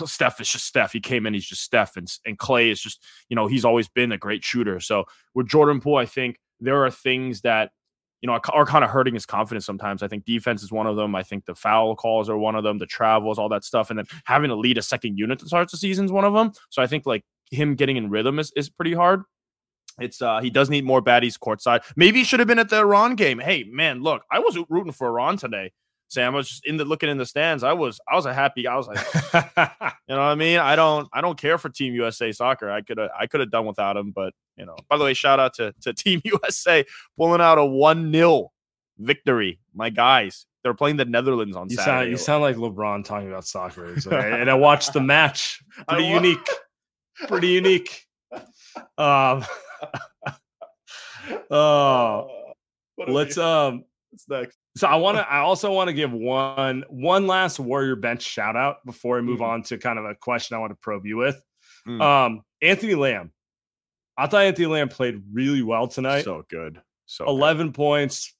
Steph 0.05 0.41
is 0.41 0.49
just 0.49 0.65
Steph. 0.65 0.91
He 0.91 0.99
came 0.99 1.25
in, 1.25 1.33
he's 1.33 1.45
just 1.45 1.61
Steph, 1.61 1.97
and 1.97 2.11
and 2.25 2.37
Klay 2.37 2.71
is 2.71 2.81
just 2.81 3.03
you 3.29 3.35
know 3.35 3.47
he's 3.47 3.65
always 3.65 3.87
been 3.87 4.11
a 4.11 4.17
great 4.17 4.43
shooter. 4.43 4.79
So 4.79 5.05
with 5.33 5.47
Jordan 5.47 5.81
Poole, 5.81 5.97
I 5.97 6.05
think 6.05 6.37
there 6.59 6.83
are 6.83 6.91
things 6.91 7.41
that 7.41 7.71
you 8.25 8.27
know 8.27 8.39
are 8.51 8.65
kind 8.65 8.83
of 8.83 8.89
hurting 8.89 9.13
his 9.13 9.27
confidence 9.27 9.67
sometimes. 9.67 10.01
I 10.01 10.07
think 10.07 10.25
defense 10.25 10.63
is 10.63 10.71
one 10.71 10.87
of 10.87 10.95
them. 10.95 11.13
I 11.13 11.21
think 11.21 11.45
the 11.45 11.53
foul 11.53 11.95
calls 11.95 12.27
are 12.27 12.37
one 12.39 12.55
of 12.55 12.63
them. 12.63 12.79
The 12.79 12.87
travels, 12.87 13.37
all 13.37 13.49
that 13.49 13.63
stuff, 13.63 13.91
and 13.91 13.99
then 13.99 14.07
having 14.25 14.49
to 14.49 14.55
lead 14.55 14.79
a 14.79 14.81
second 14.81 15.19
unit 15.19 15.37
to 15.39 15.45
start 15.45 15.69
the 15.69 15.77
season 15.77 16.05
is 16.05 16.11
one 16.11 16.25
of 16.25 16.33
them. 16.33 16.51
So 16.71 16.81
I 16.81 16.87
think 16.87 17.05
like 17.05 17.23
him 17.51 17.75
getting 17.75 17.97
in 17.97 18.09
rhythm 18.09 18.39
is 18.39 18.51
is 18.55 18.67
pretty 18.67 18.95
hard. 18.95 19.21
It's 19.99 20.23
uh 20.23 20.39
he 20.39 20.49
does 20.49 20.71
need 20.71 20.85
more 20.85 21.03
baddies 21.03 21.37
courtside. 21.37 21.83
Maybe 21.95 22.17
he 22.17 22.23
should 22.23 22.39
have 22.39 22.47
been 22.47 22.57
at 22.57 22.69
the 22.69 22.79
Iran 22.79 23.13
game. 23.13 23.37
Hey 23.37 23.63
man, 23.63 24.01
look, 24.01 24.23
I 24.31 24.39
was 24.39 24.57
rooting 24.69 24.91
for 24.91 25.07
Iran 25.07 25.37
today. 25.37 25.71
Sam 26.07 26.33
I 26.33 26.37
was 26.37 26.49
just 26.49 26.65
in 26.65 26.77
the 26.77 26.85
looking 26.85 27.09
in 27.09 27.17
the 27.17 27.25
stands. 27.25 27.63
I 27.63 27.73
was 27.73 27.99
I 28.09 28.15
was 28.15 28.25
a 28.25 28.33
happy. 28.33 28.67
I 28.67 28.75
was 28.75 28.87
like, 28.87 28.97
you 30.07 30.15
know 30.15 30.17
what 30.17 30.19
I 30.19 30.35
mean. 30.35 30.59
I 30.59 30.75
don't 30.75 31.07
I 31.11 31.21
don't 31.21 31.37
care 31.37 31.57
for 31.57 31.69
Team 31.69 31.93
USA 31.95 32.31
soccer. 32.31 32.69
I 32.69 32.81
could 32.81 32.97
have 32.97 33.09
I 33.17 33.27
could 33.27 33.39
have 33.39 33.51
done 33.51 33.65
without 33.65 33.97
him, 33.97 34.11
but 34.11 34.33
you 34.57 34.65
know. 34.65 34.75
By 34.89 34.97
the 34.97 35.03
way, 35.03 35.13
shout 35.13 35.39
out 35.39 35.55
to 35.55 35.73
to 35.81 35.93
Team 35.95 36.21
USA 36.23 36.85
pulling 37.17 37.41
out 37.41 37.57
a 37.57 37.65
one 37.65 38.11
0 38.11 38.51
victory. 38.97 39.59
My 39.73 39.89
guys, 39.89 40.45
they're 40.63 40.73
playing 40.73 40.97
the 40.97 41.05
Netherlands 41.05 41.55
on 41.55 41.69
you 41.69 41.75
Saturday. 41.75 41.91
Sound, 41.91 42.11
you 42.11 42.17
sound 42.17 42.43
like 42.43 42.55
LeBron 42.55 43.03
talking 43.03 43.27
about 43.27 43.45
soccer. 43.45 43.99
So, 43.99 44.11
and 44.17 44.49
I 44.49 44.53
watched 44.53 44.93
the 44.93 45.01
match. 45.01 45.61
Pretty 45.87 46.05
unique. 46.05 46.49
Pretty 47.27 47.49
unique. 47.49 48.05
Um. 48.97 49.45
oh, 51.49 52.27
let's 53.07 53.37
um. 53.37 53.85
What's 54.11 54.29
next? 54.29 54.57
So 54.77 54.87
I 54.87 54.95
want 54.95 55.17
to. 55.17 55.29
I 55.29 55.39
also 55.39 55.71
want 55.71 55.87
to 55.87 55.93
give 55.93 56.11
one 56.11 56.83
one 56.89 57.27
last 57.27 57.59
Warrior 57.59 57.95
bench 57.95 58.21
shout 58.21 58.55
out 58.55 58.85
before 58.85 59.17
I 59.17 59.21
move 59.21 59.39
mm. 59.39 59.47
on 59.47 59.63
to 59.63 59.77
kind 59.77 59.97
of 59.97 60.05
a 60.05 60.15
question 60.15 60.55
I 60.55 60.59
want 60.59 60.71
to 60.71 60.77
probe 60.77 61.05
you 61.05 61.17
with. 61.17 61.41
Mm. 61.87 62.01
Um, 62.01 62.41
Anthony 62.61 62.95
Lamb. 62.95 63.31
I 64.17 64.27
thought 64.27 64.43
Anthony 64.43 64.67
Lamb 64.67 64.89
played 64.89 65.21
really 65.31 65.61
well 65.61 65.87
tonight. 65.87 66.23
So 66.23 66.43
good. 66.49 66.81
So 67.05 67.25
eleven 67.25 67.67
good. 67.67 67.75
points, 67.75 68.33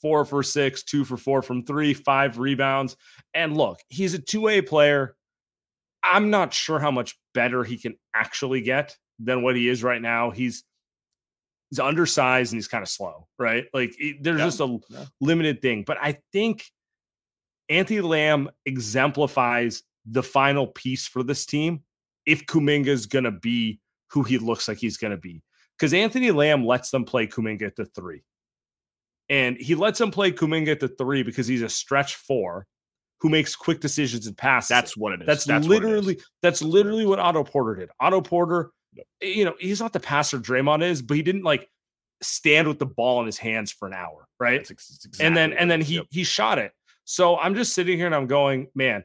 four 0.00 0.24
for 0.24 0.42
six, 0.42 0.82
two 0.82 1.04
for 1.04 1.16
four 1.16 1.42
from 1.42 1.64
three, 1.64 1.92
five 1.92 2.38
rebounds. 2.38 2.96
And 3.34 3.56
look, 3.56 3.80
he's 3.88 4.14
a 4.14 4.18
two 4.18 4.40
way 4.40 4.62
player. 4.62 5.14
I'm 6.02 6.30
not 6.30 6.54
sure 6.54 6.78
how 6.78 6.90
much 6.90 7.18
better 7.34 7.64
he 7.64 7.76
can 7.76 7.96
actually 8.14 8.62
get 8.62 8.96
than 9.18 9.42
what 9.42 9.56
he 9.56 9.68
is 9.68 9.82
right 9.82 10.00
now. 10.00 10.30
He's 10.30 10.64
he's 11.70 11.78
undersized 11.78 12.52
and 12.52 12.58
he's 12.58 12.68
kind 12.68 12.82
of 12.82 12.88
slow, 12.88 13.26
right? 13.38 13.66
Like 13.72 13.94
there's 14.20 14.38
yeah. 14.38 14.44
just 14.44 14.60
a 14.60 14.78
yeah. 14.88 15.04
limited 15.20 15.62
thing. 15.62 15.84
But 15.86 15.98
I 16.00 16.18
think 16.32 16.64
Anthony 17.68 18.00
Lamb 18.00 18.50
exemplifies 18.66 19.82
the 20.06 20.22
final 20.22 20.66
piece 20.66 21.06
for 21.06 21.22
this 21.22 21.46
team 21.46 21.82
if 22.26 22.44
Kuminga 22.46 22.88
is 22.88 23.06
going 23.06 23.24
to 23.24 23.30
be 23.30 23.80
who 24.10 24.22
he 24.22 24.38
looks 24.38 24.68
like 24.68 24.78
he's 24.78 24.96
going 24.96 25.12
to 25.12 25.16
be. 25.16 25.42
Because 25.78 25.94
Anthony 25.94 26.30
Lamb 26.30 26.66
lets 26.66 26.90
them 26.90 27.04
play 27.04 27.26
Kuminga 27.26 27.62
at 27.62 27.76
the 27.76 27.86
three. 27.86 28.22
And 29.28 29.56
he 29.56 29.76
lets 29.76 30.00
him 30.00 30.10
play 30.10 30.32
Kuminga 30.32 30.68
at 30.68 30.80
the 30.80 30.88
three 30.88 31.22
because 31.22 31.46
he's 31.46 31.62
a 31.62 31.68
stretch 31.68 32.16
four 32.16 32.66
who 33.20 33.28
makes 33.28 33.54
quick 33.54 33.80
decisions 33.80 34.26
and 34.26 34.36
passes. 34.36 34.68
That's 34.68 34.96
what 34.96 35.12
it 35.12 35.20
is. 35.20 35.26
That's, 35.26 35.44
that's 35.44 35.66
literally 35.66 36.18
that's 36.42 36.62
literally 36.62 37.06
what 37.06 37.20
Otto 37.20 37.44
Porter 37.44 37.76
did. 37.76 37.90
Otto 38.00 38.20
Porter 38.20 38.70
you 39.20 39.44
know, 39.44 39.54
he's 39.58 39.80
not 39.80 39.92
the 39.92 40.00
passer 40.00 40.38
Draymond 40.38 40.82
is, 40.82 41.02
but 41.02 41.16
he 41.16 41.22
didn't 41.22 41.44
like 41.44 41.68
stand 42.22 42.68
with 42.68 42.78
the 42.78 42.86
ball 42.86 43.20
in 43.20 43.26
his 43.26 43.38
hands 43.38 43.70
for 43.72 43.88
an 43.88 43.94
hour, 43.94 44.28
right? 44.38 44.60
Exactly 44.60 45.24
and 45.24 45.36
then 45.36 45.52
and 45.52 45.70
then 45.70 45.80
he 45.80 45.96
yep. 45.96 46.06
he 46.10 46.24
shot 46.24 46.58
it. 46.58 46.72
So 47.04 47.38
I'm 47.38 47.54
just 47.54 47.72
sitting 47.72 47.96
here 47.96 48.06
and 48.06 48.14
I'm 48.14 48.26
going, 48.26 48.68
man, 48.74 49.04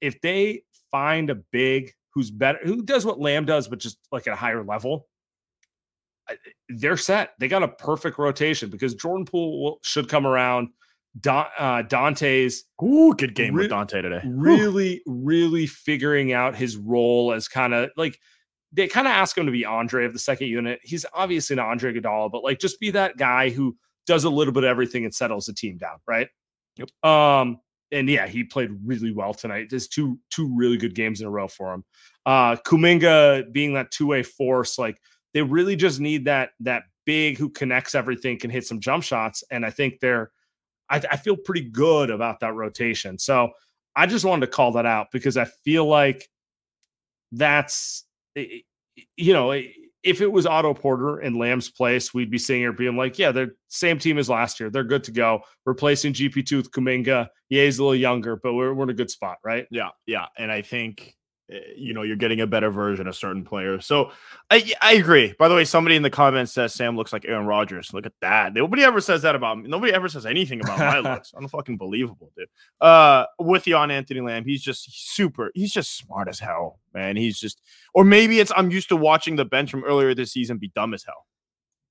if 0.00 0.20
they 0.20 0.62
find 0.90 1.30
a 1.30 1.36
big 1.36 1.92
who's 2.14 2.30
better, 2.30 2.58
who 2.62 2.82
does 2.82 3.04
what 3.06 3.20
Lamb 3.20 3.44
does, 3.44 3.68
but 3.68 3.78
just 3.78 3.98
like 4.10 4.26
at 4.26 4.32
a 4.32 4.36
higher 4.36 4.64
level, 4.64 5.08
they're 6.68 6.96
set. 6.96 7.30
They 7.38 7.48
got 7.48 7.62
a 7.62 7.68
perfect 7.68 8.18
rotation 8.18 8.70
because 8.70 8.94
Jordan 8.94 9.24
Poole 9.24 9.62
will, 9.62 9.78
should 9.82 10.08
come 10.08 10.26
around. 10.26 10.68
Don, 11.20 11.46
uh, 11.58 11.82
Donte's 11.82 12.64
ooh, 12.82 13.14
good 13.14 13.34
game 13.34 13.54
re- 13.54 13.64
with 13.64 13.70
Donte 13.70 14.00
today. 14.00 14.22
Really, 14.24 15.02
really 15.06 15.66
figuring 15.66 16.32
out 16.32 16.56
his 16.56 16.76
role 16.76 17.32
as 17.32 17.48
kind 17.48 17.74
of 17.74 17.90
like 17.96 18.18
they 18.72 18.88
kind 18.88 19.06
of 19.06 19.12
ask 19.12 19.36
him 19.36 19.46
to 19.46 19.52
be 19.52 19.64
Andre 19.64 20.06
of 20.06 20.12
the 20.12 20.18
second 20.18 20.48
unit. 20.48 20.80
He's 20.82 21.04
obviously 21.12 21.56
not 21.56 21.68
Andre 21.68 21.92
Iguodala, 21.92 22.30
but 22.32 22.42
like 22.42 22.58
just 22.58 22.80
be 22.80 22.90
that 22.90 23.16
guy 23.16 23.50
who 23.50 23.76
does 24.06 24.24
a 24.24 24.30
little 24.30 24.52
bit 24.52 24.64
of 24.64 24.68
everything 24.68 25.04
and 25.04 25.14
settles 25.14 25.46
the 25.46 25.52
team 25.52 25.76
down, 25.76 25.98
right? 26.06 26.28
Yep. 26.76 27.04
Um, 27.04 27.60
and 27.92 28.08
yeah, 28.08 28.26
he 28.26 28.44
played 28.44 28.70
really 28.84 29.12
well 29.12 29.34
tonight. 29.34 29.66
There's 29.68 29.88
two 29.88 30.18
two 30.30 30.54
really 30.56 30.78
good 30.78 30.94
games 30.94 31.20
in 31.20 31.26
a 31.26 31.30
row 31.30 31.46
for 31.46 31.74
him. 31.74 31.84
Uh, 32.24 32.56
Kuminga 32.56 33.52
being 33.52 33.74
that 33.74 33.90
two 33.90 34.06
way 34.06 34.22
force, 34.22 34.78
like 34.78 34.96
they 35.34 35.42
really 35.42 35.76
just 35.76 36.00
need 36.00 36.24
that 36.24 36.50
that 36.60 36.84
big 37.04 37.36
who 37.36 37.50
connects 37.50 37.94
everything, 37.94 38.38
can 38.38 38.50
hit 38.50 38.66
some 38.66 38.80
jump 38.80 39.04
shots, 39.04 39.44
and 39.50 39.64
I 39.64 39.70
think 39.70 40.00
they're. 40.00 40.30
I, 40.88 41.02
I 41.10 41.16
feel 41.16 41.36
pretty 41.36 41.70
good 41.70 42.10
about 42.10 42.40
that 42.40 42.54
rotation. 42.54 43.18
So 43.18 43.52
I 43.94 44.06
just 44.06 44.24
wanted 44.24 44.46
to 44.46 44.52
call 44.52 44.72
that 44.72 44.84
out 44.86 45.08
because 45.12 45.36
I 45.36 45.44
feel 45.44 45.86
like 45.86 46.28
that's 47.30 48.04
you 48.34 49.32
know, 49.32 49.52
if 50.02 50.20
it 50.20 50.30
was 50.30 50.46
Otto 50.46 50.74
Porter 50.74 51.20
in 51.20 51.38
Lamb's 51.38 51.70
place, 51.70 52.12
we'd 52.12 52.30
be 52.30 52.38
sitting 52.38 52.62
here 52.62 52.72
being 52.72 52.96
like, 52.96 53.18
yeah, 53.18 53.30
they're 53.30 53.54
same 53.68 53.98
team 53.98 54.18
as 54.18 54.28
last 54.28 54.58
year. 54.58 54.68
They're 54.70 54.84
good 54.84 55.04
to 55.04 55.12
go. 55.12 55.42
Replacing 55.64 56.14
GP2 56.14 56.56
with 56.56 56.70
Kuminga. 56.72 57.28
Yeah, 57.48 57.64
he's 57.64 57.78
a 57.78 57.84
little 57.84 57.94
younger, 57.94 58.36
but 58.36 58.54
we're, 58.54 58.74
we're 58.74 58.84
in 58.84 58.90
a 58.90 58.94
good 58.94 59.10
spot, 59.10 59.36
right? 59.44 59.66
Yeah, 59.70 59.90
yeah. 60.06 60.26
And 60.36 60.50
I 60.50 60.62
think 60.62 61.14
you 61.76 61.92
know 61.94 62.02
you're 62.02 62.16
getting 62.16 62.40
a 62.40 62.46
better 62.46 62.70
version 62.70 63.06
of 63.06 63.16
certain 63.16 63.44
players. 63.44 63.86
So 63.86 64.12
I 64.50 64.72
I 64.80 64.94
agree. 64.94 65.34
By 65.38 65.48
the 65.48 65.54
way, 65.54 65.64
somebody 65.64 65.96
in 65.96 66.02
the 66.02 66.10
comments 66.10 66.52
says 66.52 66.74
Sam 66.74 66.96
looks 66.96 67.12
like 67.12 67.24
Aaron 67.26 67.46
Rodgers. 67.46 67.92
Look 67.92 68.06
at 68.06 68.12
that. 68.20 68.54
Nobody 68.54 68.82
ever 68.82 69.00
says 69.00 69.22
that 69.22 69.34
about 69.34 69.58
me. 69.58 69.68
Nobody 69.68 69.92
ever 69.92 70.08
says 70.08 70.26
anything 70.26 70.60
about 70.60 70.78
my 70.78 70.98
looks. 71.12 71.32
Unfucking 71.32 71.78
believable, 71.78 72.32
dude. 72.36 72.48
Uh, 72.80 73.26
with 73.38 73.66
you 73.66 73.76
on 73.76 73.90
Anthony 73.90 74.20
Lamb, 74.20 74.44
he's 74.44 74.62
just 74.62 75.14
super. 75.14 75.50
He's 75.54 75.72
just 75.72 75.96
smart 75.96 76.28
as 76.28 76.38
hell, 76.38 76.78
man. 76.94 77.16
He's 77.16 77.38
just, 77.38 77.62
or 77.94 78.04
maybe 78.04 78.40
it's 78.40 78.52
I'm 78.56 78.70
used 78.70 78.88
to 78.90 78.96
watching 78.96 79.36
the 79.36 79.44
bench 79.44 79.70
from 79.70 79.84
earlier 79.84 80.14
this 80.14 80.32
season 80.32 80.58
be 80.58 80.72
dumb 80.74 80.94
as 80.94 81.04
hell. 81.04 81.26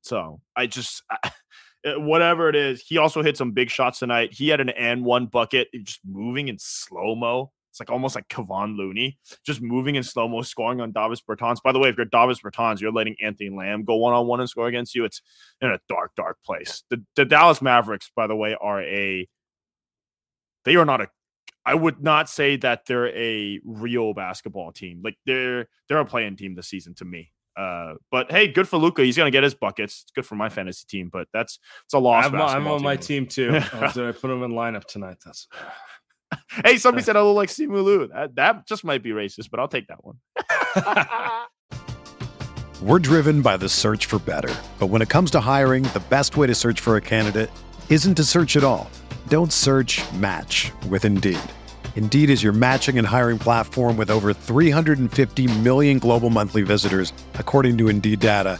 So 0.01 0.41
I 0.55 0.67
just. 0.67 1.03
I, 1.09 1.31
eh, 1.85 1.95
whatever 1.95 2.49
it 2.49 2.55
is, 2.55 2.81
he 2.81 2.97
also 2.97 3.21
hit 3.21 3.37
some 3.37 3.51
big 3.51 3.69
shots 3.69 3.99
tonight. 3.99 4.33
He 4.33 4.49
had 4.49 4.61
an 4.61 4.69
and 4.69 5.03
one 5.05 5.27
bucket, 5.27 5.69
just 5.83 5.99
moving 6.05 6.47
in 6.47 6.57
slow 6.59 7.15
mo 7.15 7.51
it's 7.71 7.79
like 7.79 7.89
almost 7.89 8.15
like 8.15 8.27
Kevon 8.27 8.75
Looney, 8.75 9.17
just 9.45 9.61
moving 9.61 9.95
in 9.95 10.03
slow 10.03 10.27
mo, 10.27 10.41
scoring 10.41 10.81
on 10.81 10.91
Davis 10.91 11.21
Bertans. 11.21 11.63
By 11.63 11.71
the 11.71 11.79
way, 11.79 11.87
if 11.87 11.95
you're 11.95 12.05
Davis 12.05 12.41
Bertans, 12.41 12.81
you're 12.81 12.91
letting 12.91 13.15
Anthony 13.23 13.49
Lamb 13.49 13.85
go 13.85 13.95
one 13.95 14.13
on 14.13 14.27
one 14.27 14.41
and 14.41 14.49
score 14.49 14.67
against 14.67 14.93
you. 14.93 15.05
It's 15.05 15.21
in 15.61 15.69
a 15.69 15.79
dark, 15.87 16.11
dark 16.17 16.37
place. 16.45 16.83
The, 16.89 17.01
the 17.15 17.23
Dallas 17.23 17.61
Mavericks, 17.61 18.11
by 18.13 18.27
the 18.27 18.35
way, 18.35 18.57
are 18.59 18.81
a 18.81 19.25
they 20.65 20.75
are 20.75 20.85
not 20.85 20.99
a 20.99 21.07
I 21.65 21.75
would 21.75 22.03
not 22.03 22.29
say 22.29 22.57
that 22.57 22.85
they're 22.85 23.15
a 23.15 23.61
real 23.63 24.13
basketball 24.13 24.73
team. 24.73 25.01
Like 25.03 25.17
they're 25.25 25.67
they're 25.87 25.99
a 25.99 26.05
playing 26.05 26.35
team 26.35 26.55
this 26.55 26.67
season 26.67 26.93
to 26.95 27.05
me. 27.05 27.31
Uh, 27.55 27.95
but 28.11 28.31
hey, 28.31 28.47
good 28.47 28.67
for 28.67 28.77
Luka. 28.77 29.03
He's 29.03 29.17
gonna 29.17 29.31
get 29.31 29.43
his 29.43 29.53
buckets. 29.53 30.01
It's 30.03 30.11
good 30.11 30.25
for 30.25 30.35
my 30.35 30.49
fantasy 30.49 30.85
team, 30.87 31.09
but 31.11 31.27
that's 31.31 31.59
it's 31.85 31.93
a 31.93 31.99
loss. 31.99 32.25
I'm, 32.25 32.35
I'm 32.35 32.67
on 32.67 32.81
my 32.81 32.95
team 32.95 33.27
too. 33.27 33.51
oh, 33.73 33.91
did 33.93 34.07
I 34.07 34.11
put 34.11 34.31
him 34.31 34.43
in 34.43 34.51
lineup 34.51 34.85
tonight? 34.85 35.17
That's 35.23 35.47
hey, 36.65 36.77
somebody 36.77 37.03
said 37.03 37.15
I 37.15 37.21
look 37.21 37.35
like 37.35 37.49
Simu 37.49 37.83
Liu. 37.83 38.07
That, 38.07 38.35
that 38.35 38.67
just 38.67 38.83
might 38.83 39.03
be 39.03 39.11
racist, 39.11 39.49
but 39.49 39.59
I'll 39.59 39.67
take 39.67 39.87
that 39.87 39.99
one. 40.03 40.17
We're 42.81 42.99
driven 42.99 43.41
by 43.41 43.57
the 43.57 43.69
search 43.69 44.07
for 44.07 44.17
better. 44.19 44.53
But 44.79 44.87
when 44.87 45.01
it 45.03 45.09
comes 45.09 45.29
to 45.31 45.39
hiring, 45.39 45.83
the 45.83 46.01
best 46.09 46.35
way 46.35 46.47
to 46.47 46.55
search 46.55 46.79
for 46.79 46.95
a 46.95 47.01
candidate 47.01 47.51
isn't 47.89 48.15
to 48.15 48.23
search 48.23 48.57
at 48.57 48.63
all. 48.63 48.89
Don't 49.27 49.53
search 49.53 50.01
match 50.13 50.71
with 50.89 51.05
Indeed. 51.05 51.39
Indeed 51.95 52.31
is 52.31 52.41
your 52.41 52.53
matching 52.53 52.97
and 52.97 53.05
hiring 53.05 53.37
platform 53.37 53.97
with 53.97 54.09
over 54.09 54.33
350 54.33 55.59
million 55.59 55.99
global 55.99 56.31
monthly 56.31 56.63
visitors, 56.63 57.13
according 57.35 57.77
to 57.77 57.87
Indeed 57.87 58.19
data, 58.19 58.59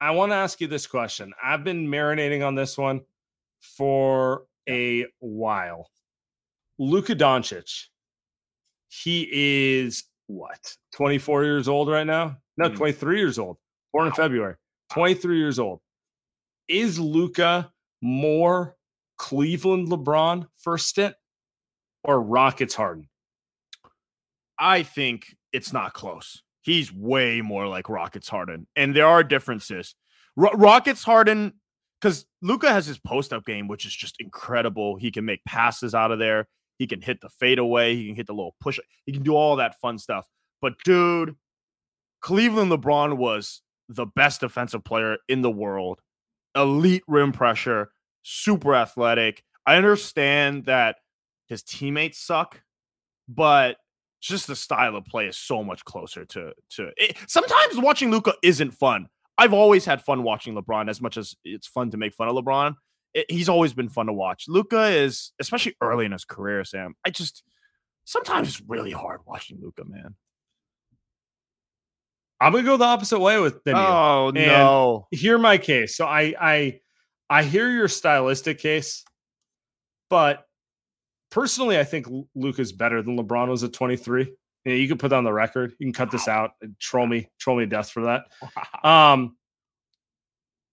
I 0.00 0.12
want 0.12 0.30
to 0.30 0.36
ask 0.36 0.60
you 0.60 0.68
this 0.68 0.86
question. 0.86 1.32
I've 1.42 1.64
been 1.64 1.88
marinating 1.88 2.46
on 2.46 2.54
this 2.54 2.78
one 2.78 3.00
for 3.60 4.44
a 4.68 5.06
while. 5.18 5.90
Luka 6.78 7.16
Doncic, 7.16 7.86
he 8.88 9.28
is 9.32 10.04
what, 10.28 10.76
24 10.92 11.44
years 11.44 11.68
old 11.68 11.88
right 11.88 12.06
now? 12.06 12.36
No, 12.56 12.68
mm. 12.68 12.76
23 12.76 13.18
years 13.18 13.38
old, 13.38 13.56
born 13.92 14.04
wow. 14.04 14.10
in 14.10 14.14
February, 14.14 14.54
23 14.90 15.34
wow. 15.34 15.38
years 15.38 15.58
old. 15.58 15.80
Is 16.68 17.00
Luka 17.00 17.72
more 18.00 18.76
Cleveland 19.16 19.88
LeBron 19.88 20.46
first 20.60 20.86
stint 20.88 21.14
or 22.04 22.22
Rockets 22.22 22.74
Harden? 22.74 23.08
I 24.60 24.82
think 24.84 25.36
it's 25.52 25.72
not 25.72 25.94
close 25.94 26.42
he's 26.68 26.92
way 26.92 27.40
more 27.40 27.66
like 27.66 27.88
Rockets 27.88 28.28
Harden. 28.28 28.66
And 28.76 28.94
there 28.94 29.06
are 29.06 29.24
differences. 29.24 29.94
Ro- 30.36 30.52
Rockets 30.52 31.02
Harden, 31.02 31.54
because 31.98 32.26
Luka 32.42 32.70
has 32.70 32.84
his 32.84 32.98
post 32.98 33.32
up 33.32 33.46
game, 33.46 33.68
which 33.68 33.86
is 33.86 33.94
just 33.94 34.16
incredible. 34.20 34.96
He 34.96 35.10
can 35.10 35.24
make 35.24 35.42
passes 35.46 35.94
out 35.94 36.12
of 36.12 36.18
there. 36.18 36.46
He 36.78 36.86
can 36.86 37.00
hit 37.00 37.22
the 37.22 37.30
fadeaway. 37.30 37.96
He 37.96 38.06
can 38.06 38.16
hit 38.16 38.26
the 38.26 38.34
little 38.34 38.54
push. 38.60 38.78
He 39.06 39.12
can 39.12 39.22
do 39.22 39.34
all 39.34 39.56
that 39.56 39.80
fun 39.80 39.98
stuff. 39.98 40.26
But 40.60 40.74
dude, 40.84 41.36
Cleveland 42.20 42.70
LeBron 42.70 43.16
was 43.16 43.62
the 43.88 44.04
best 44.04 44.40
defensive 44.40 44.84
player 44.84 45.16
in 45.26 45.40
the 45.40 45.50
world. 45.50 46.00
Elite 46.54 47.04
rim 47.08 47.32
pressure, 47.32 47.92
super 48.22 48.74
athletic. 48.74 49.42
I 49.64 49.76
understand 49.76 50.66
that 50.66 50.96
his 51.46 51.62
teammates 51.62 52.18
suck, 52.18 52.62
but 53.26 53.78
just 54.20 54.46
the 54.46 54.56
style 54.56 54.96
of 54.96 55.04
play 55.04 55.26
is 55.26 55.38
so 55.38 55.62
much 55.62 55.84
closer 55.84 56.24
to 56.24 56.52
to 56.70 56.90
it. 56.96 57.16
sometimes 57.26 57.76
watching 57.78 58.10
Luka 58.10 58.34
isn't 58.42 58.72
fun. 58.72 59.08
I've 59.36 59.52
always 59.52 59.84
had 59.84 60.02
fun 60.02 60.24
watching 60.24 60.54
LeBron 60.54 60.90
as 60.90 61.00
much 61.00 61.16
as 61.16 61.36
it's 61.44 61.66
fun 61.66 61.90
to 61.92 61.96
make 61.96 62.14
fun 62.14 62.28
of 62.28 62.34
LeBron. 62.34 62.74
It, 63.14 63.30
he's 63.30 63.48
always 63.48 63.72
been 63.72 63.88
fun 63.88 64.06
to 64.06 64.12
watch. 64.12 64.46
Luka 64.48 64.86
is 64.86 65.32
especially 65.40 65.76
early 65.80 66.04
in 66.04 66.12
his 66.12 66.24
career, 66.24 66.64
Sam. 66.64 66.94
I 67.04 67.10
just 67.10 67.42
sometimes 68.04 68.48
it's 68.48 68.62
really 68.66 68.90
hard 68.90 69.20
watching 69.26 69.58
Luka, 69.62 69.84
man. 69.84 70.16
I'm 72.40 72.52
gonna 72.52 72.64
go 72.64 72.76
the 72.76 72.84
opposite 72.84 73.18
way 73.20 73.40
with 73.40 73.62
than 73.64 73.76
Oh 73.76 74.30
no. 74.34 75.06
Hear 75.10 75.38
my 75.38 75.58
case. 75.58 75.96
So 75.96 76.06
I 76.06 76.34
I 76.40 76.80
I 77.30 77.42
hear 77.44 77.70
your 77.70 77.88
stylistic 77.88 78.58
case, 78.58 79.04
but 80.10 80.44
personally, 81.30 81.78
I 81.78 81.84
think 81.84 82.06
Luke 82.34 82.58
is 82.58 82.72
better 82.72 83.02
than 83.02 83.18
LeBron 83.18 83.48
was 83.48 83.64
at 83.64 83.72
23. 83.72 84.32
You, 84.64 84.72
you 84.72 84.88
can 84.88 84.98
put 84.98 85.08
that 85.10 85.16
on 85.16 85.24
the 85.24 85.32
record. 85.32 85.74
You 85.78 85.86
can 85.86 85.92
cut 85.92 86.10
this 86.10 86.28
out 86.28 86.52
and 86.62 86.78
troll 86.78 87.06
me, 87.06 87.28
troll 87.38 87.56
me 87.56 87.64
to 87.64 87.70
death 87.70 87.90
for 87.90 88.02
that. 88.02 88.24
Um, 88.86 89.36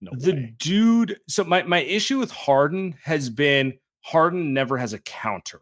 no 0.02 0.12
the 0.18 0.34
way. 0.34 0.56
dude. 0.58 1.20
So 1.28 1.44
my 1.44 1.63
my 1.63 1.80
issue 1.80 2.20
with 2.20 2.32
Harden 2.32 2.96
has 3.04 3.30
been 3.30 3.74
Harden 4.02 4.54
never 4.54 4.78
has 4.78 4.94
a 4.94 5.00
counter. 5.00 5.62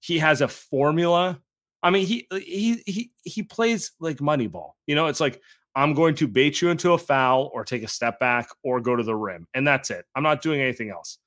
He 0.00 0.18
has 0.18 0.40
a 0.40 0.48
formula. 0.48 1.40
I 1.82 1.90
mean, 1.90 2.06
he 2.06 2.26
he 2.32 2.82
he 2.86 3.12
he 3.24 3.42
plays 3.42 3.92
like 4.00 4.18
Moneyball. 4.18 4.72
You 4.86 4.94
know, 4.94 5.06
it's 5.06 5.20
like 5.20 5.40
I'm 5.74 5.94
going 5.94 6.14
to 6.16 6.28
bait 6.28 6.60
you 6.60 6.68
into 6.68 6.92
a 6.92 6.98
foul 6.98 7.50
or 7.54 7.64
take 7.64 7.82
a 7.82 7.88
step 7.88 8.18
back 8.18 8.48
or 8.62 8.80
go 8.80 8.96
to 8.96 9.02
the 9.02 9.16
rim, 9.16 9.46
and 9.54 9.66
that's 9.66 9.90
it. 9.90 10.04
I'm 10.14 10.22
not 10.22 10.42
doing 10.42 10.60
anything 10.60 10.90
else. 10.90 11.18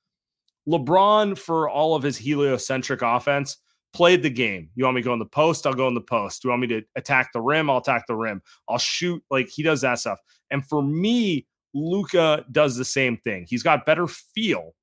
LeBron, 0.68 1.36
for 1.36 1.68
all 1.68 1.94
of 1.94 2.02
his 2.02 2.16
heliocentric 2.16 3.02
offense, 3.02 3.58
played 3.92 4.22
the 4.22 4.30
game. 4.30 4.70
You 4.74 4.84
want 4.84 4.96
me 4.96 5.02
to 5.02 5.06
go 5.06 5.12
in 5.12 5.18
the 5.18 5.26
post? 5.26 5.66
I'll 5.66 5.74
go 5.74 5.88
in 5.88 5.94
the 5.94 6.00
post. 6.00 6.42
You 6.42 6.50
want 6.50 6.62
me 6.62 6.68
to 6.68 6.82
attack 6.96 7.32
the 7.32 7.40
rim? 7.40 7.70
I'll 7.70 7.78
attack 7.78 8.06
the 8.06 8.16
rim. 8.16 8.42
I'll 8.68 8.78
shoot. 8.78 9.22
Like 9.30 9.48
he 9.48 9.62
does 9.62 9.80
that 9.82 9.98
stuff. 9.98 10.18
And 10.50 10.66
for 10.66 10.82
me, 10.82 11.46
Luka 11.74 12.44
does 12.50 12.76
the 12.76 12.84
same 12.84 13.16
thing. 13.18 13.46
He's 13.48 13.62
got 13.62 13.86
better 13.86 14.06
feel 14.06 14.74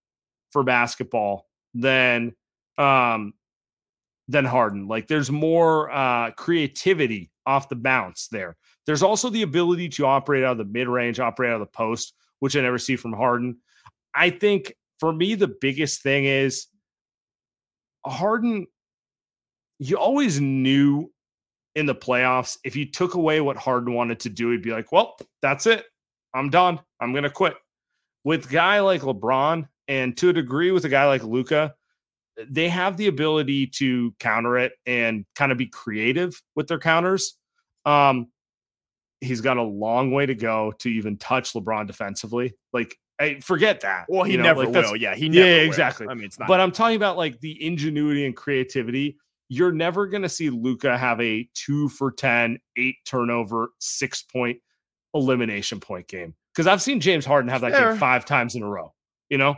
for 0.52 0.64
basketball 0.64 1.48
than 1.74 2.34
um 2.78 3.34
than 4.28 4.46
Harden. 4.46 4.88
Like 4.88 5.08
there's 5.08 5.32
more 5.32 5.92
uh 5.92 6.32
creativity 6.32 7.32
off 7.46 7.70
the 7.70 7.76
bounce 7.76 8.28
there. 8.28 8.58
There's 8.86 9.04
also 9.04 9.30
the 9.30 9.42
ability 9.42 9.90
to 9.90 10.06
operate 10.06 10.44
out 10.44 10.54
of 10.54 10.58
the 10.58 10.66
mid 10.66 10.88
range, 10.88 11.20
operate 11.20 11.52
out 11.52 11.62
of 11.62 11.68
the 11.68 11.78
post 11.78 12.14
which 12.42 12.56
I 12.58 12.62
never 12.62 12.78
see 12.78 12.98
from 12.98 13.14
Harden. 13.14 13.58
I 14.14 14.30
think 14.30 14.74
for 15.02 15.12
me, 15.12 15.34
the 15.34 15.54
biggest 15.60 16.04
thing 16.04 16.26
is 16.26 16.68
Harden, 18.06 18.68
you 19.80 19.98
always 19.98 20.40
knew 20.40 21.12
in 21.76 21.88
the 21.88 21.96
playoffs, 21.96 22.58
if 22.64 22.76
you 22.76 22.86
took 22.86 23.16
away 23.16 23.42
what 23.42 23.58
Harden 23.58 23.96
wanted 23.96 24.20
to 24.22 24.30
do, 24.30 24.52
he'd 24.52 24.62
be 24.62 24.72
like, 24.72 24.92
well, 24.92 25.18
that's 25.42 25.66
it. 25.66 25.86
I'm 26.36 26.52
done. 26.52 26.80
I'm 27.00 27.14
going 27.14 27.24
to 27.24 27.32
quit. 27.32 27.56
With 28.24 28.50
guy 28.50 28.80
like 28.82 29.02
LeBron, 29.02 29.68
and 29.88 30.16
to 30.18 30.30
a 30.30 30.34
degree 30.34 30.72
with 30.72 30.86
a 30.86 30.90
guy 30.90 31.08
like 31.08 31.24
Luka, 31.24 31.74
they 32.48 32.70
have 32.70 32.96
the 32.96 33.08
ability 33.08 33.68
to 33.68 34.14
counter 34.20 34.60
it 34.60 34.74
and 34.86 35.26
kind 35.36 35.52
of 35.52 35.58
be 35.58 35.66
creative 35.66 36.40
with 36.56 36.68
their 36.68 36.80
counters. 36.80 37.38
Um, 37.86 38.28
he's 39.22 39.40
got 39.40 39.58
a 39.58 39.64
long 39.64 40.12
way 40.12 40.26
to 40.26 40.36
go 40.36 40.74
to 40.80 40.90
even 40.90 41.18
touch 41.18 41.54
LeBron 41.54 41.88
defensively. 41.88 42.54
Like, 42.74 42.98
I 43.20 43.40
forget 43.40 43.82
that. 43.82 44.06
Well, 44.10 44.24
he 44.24 44.34
you 44.34 44.38
know, 44.40 44.44
never 44.44 44.66
like, 44.66 44.74
will. 44.74 44.96
Yeah, 44.96 45.16
he 45.16 45.30
never 45.30 45.48
yeah, 45.48 45.58
will. 45.58 45.66
exactly. 45.68 46.08
I 46.10 46.16
mean, 46.16 46.26
it's 46.26 46.40
not. 46.40 46.48
But 46.48 46.60
I'm 46.60 46.72
talking 46.72 46.96
about 46.96 47.18
like 47.18 47.40
the 47.40 47.64
ingenuity 47.64 48.26
and 48.26 48.36
creativity. 48.36 49.18
You're 49.48 49.72
never 49.72 50.08
going 50.08 50.24
to 50.24 50.30
see 50.30 50.50
Luka 50.50 50.98
have 50.98 51.22
a 51.22 51.48
two 51.54 51.88
for 51.90 52.12
10, 52.12 52.58
eight 52.78 52.96
turnover, 53.06 53.70
six 53.80 54.24
point 54.24 54.58
elimination 55.14 55.80
point 55.80 56.08
game. 56.08 56.34
Because 56.54 56.68
I've 56.68 56.82
seen 56.82 57.00
James 57.00 57.26
Harden 57.26 57.50
have 57.50 57.62
that 57.62 57.74
Fair. 57.74 57.92
game 57.92 58.00
five 58.00 58.26
times 58.26 58.56
in 58.56 58.64
a 58.64 58.68
row, 58.68 58.94
you 59.30 59.38
know? 59.38 59.56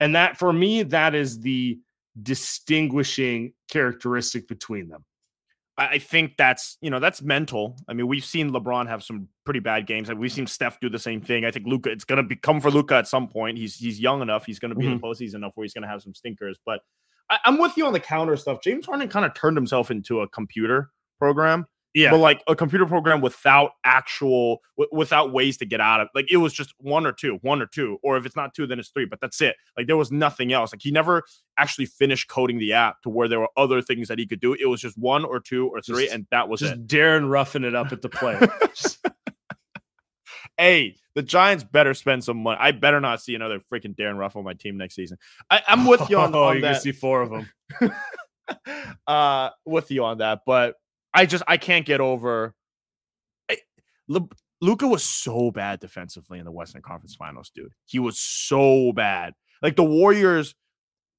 And 0.00 0.14
that 0.14 0.36
for 0.36 0.52
me, 0.52 0.82
that 0.84 1.14
is 1.14 1.40
the 1.40 1.78
distinguishing 2.22 3.52
characteristic 3.70 4.46
between 4.48 4.88
them. 4.88 5.04
I 5.78 5.86
I 5.86 5.98
think 5.98 6.36
that's 6.36 6.78
you 6.80 6.90
know 6.90 6.98
that's 6.98 7.22
mental. 7.22 7.76
I 7.88 7.94
mean, 7.94 8.06
we've 8.08 8.24
seen 8.24 8.50
LeBron 8.50 8.88
have 8.88 9.02
some 9.02 9.28
pretty 9.44 9.60
bad 9.60 9.86
games. 9.86 10.08
Like 10.08 10.18
we've 10.18 10.32
seen 10.32 10.46
Steph 10.46 10.80
do 10.80 10.88
the 10.88 10.98
same 10.98 11.20
thing. 11.20 11.44
I 11.44 11.50
think 11.50 11.66
Luka, 11.66 11.90
it's 11.90 12.04
gonna 12.04 12.22
become 12.22 12.60
for 12.60 12.70
Luka 12.70 12.94
at 12.94 13.08
some 13.08 13.28
point. 13.28 13.58
He's 13.58 13.76
he's 13.76 14.00
young 14.00 14.22
enough. 14.22 14.46
He's 14.46 14.58
gonna 14.58 14.74
be 14.74 14.86
in 14.86 14.92
the 14.92 14.96
mm-hmm. 14.98 15.06
postseason 15.06 15.36
enough 15.36 15.52
where 15.54 15.64
he's 15.64 15.74
gonna 15.74 15.88
have 15.88 16.02
some 16.02 16.14
stinkers. 16.14 16.58
But 16.64 16.80
I, 17.30 17.38
I'm 17.44 17.58
with 17.58 17.76
you 17.76 17.86
on 17.86 17.92
the 17.92 18.00
counter 18.00 18.36
stuff. 18.36 18.60
James 18.62 18.86
Harden 18.86 19.08
kind 19.08 19.24
of 19.24 19.34
turned 19.34 19.56
himself 19.56 19.90
into 19.90 20.20
a 20.20 20.28
computer 20.28 20.90
program. 21.18 21.66
Yeah. 21.96 22.10
but 22.10 22.18
like 22.18 22.42
a 22.46 22.54
computer 22.54 22.84
program 22.84 23.22
without 23.22 23.70
actual 23.82 24.58
w- 24.76 24.90
without 24.94 25.32
ways 25.32 25.56
to 25.56 25.64
get 25.64 25.80
out 25.80 26.00
of 26.02 26.08
like 26.14 26.30
it 26.30 26.36
was 26.36 26.52
just 26.52 26.74
one 26.78 27.06
or 27.06 27.12
two 27.12 27.38
one 27.40 27.62
or 27.62 27.66
two 27.66 27.96
or 28.02 28.18
if 28.18 28.26
it's 28.26 28.36
not 28.36 28.52
two 28.54 28.66
then 28.66 28.78
it's 28.78 28.90
three 28.90 29.06
but 29.06 29.18
that's 29.18 29.40
it 29.40 29.56
like 29.78 29.86
there 29.86 29.96
was 29.96 30.12
nothing 30.12 30.52
else 30.52 30.74
like 30.74 30.82
he 30.82 30.90
never 30.90 31.22
actually 31.56 31.86
finished 31.86 32.28
coding 32.28 32.58
the 32.58 32.74
app 32.74 33.00
to 33.00 33.08
where 33.08 33.28
there 33.28 33.40
were 33.40 33.48
other 33.56 33.80
things 33.80 34.08
that 34.08 34.18
he 34.18 34.26
could 34.26 34.40
do 34.40 34.52
it 34.52 34.66
was 34.66 34.78
just 34.82 34.98
one 34.98 35.24
or 35.24 35.40
two 35.40 35.68
or 35.68 35.80
three 35.80 36.02
Just- 36.04 36.14
and 36.14 36.26
that 36.30 36.50
was 36.50 36.60
just 36.60 36.74
it 36.74 36.86
Darren 36.86 37.30
roughing 37.30 37.64
it 37.64 37.74
up 37.74 37.90
at 37.92 38.02
the 38.02 38.10
plate. 38.10 38.42
hey 40.58 40.96
the 41.14 41.22
giants 41.22 41.64
better 41.64 41.94
spend 41.94 42.22
some 42.22 42.36
money 42.42 42.58
i 42.60 42.72
better 42.72 43.00
not 43.00 43.22
see 43.22 43.34
another 43.34 43.58
freaking 43.58 43.96
Darin 43.96 44.18
Ruf 44.18 44.36
on 44.36 44.44
my 44.44 44.52
team 44.54 44.76
next 44.76 44.94
season 44.96 45.16
I, 45.50 45.62
i'm 45.66 45.86
with 45.86 46.08
you 46.10 46.18
on, 46.18 46.32
that. 46.32 46.38
oh, 46.38 46.44
on 46.44 46.56
you 46.56 46.62
that 46.62 46.72
can 46.74 46.80
see 46.82 46.92
four 46.92 47.22
of 47.22 47.30
them. 47.30 47.48
uh 49.06 49.50
with 49.64 49.90
you 49.90 50.04
on 50.04 50.18
that 50.18 50.40
but 50.46 50.76
i 51.16 51.26
just 51.26 51.42
i 51.48 51.56
can't 51.56 51.84
get 51.86 52.00
over 52.00 52.54
I, 53.50 53.58
Le, 54.08 54.20
Luka 54.60 54.86
was 54.86 55.02
so 55.04 55.50
bad 55.50 55.80
defensively 55.80 56.38
in 56.38 56.44
the 56.46 56.50
Western 56.50 56.80
Conference 56.80 57.14
Finals, 57.14 57.50
dude. 57.54 57.72
He 57.84 57.98
was 57.98 58.18
so 58.18 58.90
bad. 58.92 59.34
Like 59.62 59.76
the 59.76 59.84
Warriors, 59.84 60.54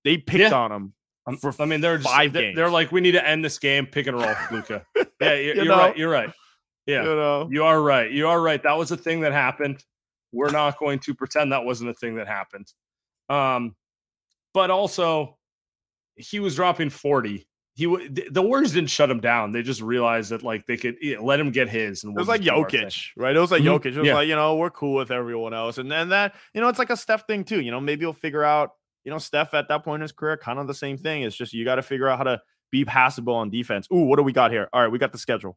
they 0.04 0.18
picked 0.18 0.40
Yeah. 0.40 0.54
on 0.54 0.72
him. 0.72 0.94
I'm- 1.28 1.38
For 1.38 1.54
I 1.60 1.66
mean, 1.66 1.82
they're 1.82 1.98
just, 1.98 2.10
five 2.10 2.34
they're, 2.34 2.56
they're 2.56 2.70
like, 2.72 2.92
we 2.92 3.00
need 3.00 3.12
to 3.12 3.24
end 3.26 3.46
this 3.46 3.60
game, 3.60 3.86
pick 3.86 4.08
and 4.08 4.18
roll, 4.18 4.34
Luka. 4.52 4.84
Yeah, 5.22 5.34
you're, 5.36 5.56
You 5.58 5.66
know? 5.66 5.78
right. 5.78 5.98
You're 5.98 6.10
right. 6.10 6.32
Yeah, 6.88 7.04
You 7.04 7.10
know, 7.16 7.48
you 7.52 7.64
are 7.64 7.80
right. 7.82 8.10
You 8.12 8.28
are 8.28 8.42
right. 8.42 8.62
That 8.64 8.76
was 8.78 8.90
a 8.92 8.98
thing 8.98 9.20
that 9.22 9.34
happened. 9.34 9.84
We're 10.32 10.52
not 10.52 10.80
going 10.80 10.98
to 11.00 11.14
pretend 11.14 11.52
that 11.52 11.64
wasn't 11.64 11.92
a 11.92 11.94
thing 11.94 12.16
that 12.16 12.28
happened. 12.28 12.66
Um, 13.30 13.76
but 14.54 14.72
also, 14.72 15.38
he 16.16 16.40
was 16.40 16.56
dropping 16.56 16.90
forty. 16.90 17.48
He 17.78 17.86
w- 17.86 18.10
the 18.10 18.42
Warriors 18.42 18.74
didn't 18.74 18.90
shut 18.90 19.10
him 19.12 19.20
down. 19.20 19.52
They 19.52 19.62
just 19.62 19.82
realized 19.82 20.32
that 20.32 20.42
like 20.42 20.66
they 20.66 20.78
could 20.78 20.96
yeah, 21.00 21.20
let 21.20 21.40
him 21.40 21.52
get 21.52 21.70
his. 21.70 22.04
And 22.04 22.12
it 22.18 22.20
was 22.20 22.28
like 22.28 22.42
just 22.42 22.56
do 22.56 22.62
our 22.64 22.68
thing. 22.70 22.82
Jokic, 22.88 23.10
right? 23.16 23.36
It 23.36 23.40
was 23.40 23.52
like 23.52 23.62
Mhm. 23.62 23.80
Jokic. 23.80 23.86
It 23.86 23.98
was 24.00 24.08
Yeah. 24.08 24.16
like, 24.16 24.28
you 24.28 24.36
know, 24.36 24.56
we're 24.56 24.72
cool 24.72 24.96
with 24.96 25.12
everyone 25.12 25.54
else. 25.54 25.78
And 25.78 25.92
then 25.92 26.10
that, 26.10 26.34
you 26.56 26.62
know, 26.62 26.70
it's 26.70 26.80
like 26.80 26.90
a 26.90 26.98
Steph 26.98 27.28
thing 27.28 27.44
too. 27.44 27.62
You 27.62 27.70
know, 27.70 27.80
maybe 27.80 28.02
you'll 28.02 28.14
figure 28.14 28.44
out, 28.44 28.72
you 29.04 29.12
know, 29.12 29.20
Steph 29.20 29.54
at 29.54 29.68
that 29.68 29.84
point 29.84 29.98
in 30.00 30.02
his 30.02 30.12
career, 30.12 30.38
kind 30.38 30.58
of 30.58 30.66
the 30.66 30.74
same 30.74 30.98
thing. 30.98 31.22
It's 31.22 31.36
just 31.36 31.54
you 31.54 31.64
got 31.66 31.76
to 31.76 31.84
figure 31.84 32.08
out 32.10 32.18
how 32.18 32.24
to 32.24 32.42
be 32.72 32.84
passable 32.84 33.36
on 33.36 33.52
defense. 33.52 33.88
Ooh, 33.94 34.06
what 34.06 34.16
do 34.18 34.24
we 34.24 34.34
got 34.34 34.50
here? 34.52 34.68
All 34.74 34.82
right, 34.82 34.92
we 34.92 34.98
got 34.98 35.12
the 35.12 35.18
schedule. 35.20 35.56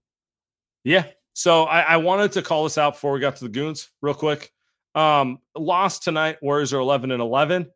Yeah. 0.85 1.06
So 1.33 1.64
I, 1.64 1.80
I 1.80 1.96
wanted 1.96 2.33
to 2.33 2.42
call 2.42 2.64
this 2.64 2.76
out 2.76 2.94
before 2.94 3.12
we 3.12 3.20
got 3.20 3.37
to 3.37 3.44
the 3.44 3.50
goons 3.50 3.88
real 4.02 4.14
quick. 4.14 4.52
Um, 4.94 5.38
lost 5.56 6.02
tonight. 6.02 6.37
Warriors 6.42 6.72
are 6.74 6.80
11 6.80 7.12
and 7.12 7.22
11. 7.22 7.70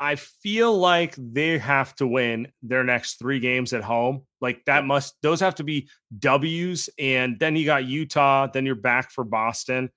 I 0.00 0.16
feel 0.16 0.76
like 0.76 1.14
they 1.16 1.58
have 1.58 1.94
to 1.96 2.06
win 2.06 2.48
their 2.62 2.84
next 2.84 3.18
three 3.18 3.40
games 3.40 3.72
at 3.72 3.82
home. 3.82 4.22
Like 4.40 4.64
that 4.66 4.84
must, 4.84 5.14
those 5.22 5.40
have 5.40 5.54
to 5.56 5.64
be 5.64 5.88
W's. 6.18 6.90
And 6.98 7.38
then 7.38 7.56
you 7.56 7.64
got 7.64 7.84
Utah, 7.84 8.48
then 8.48 8.66
you're 8.66 8.74
back 8.74 9.10
for 9.10 9.24
Boston. 9.24 9.90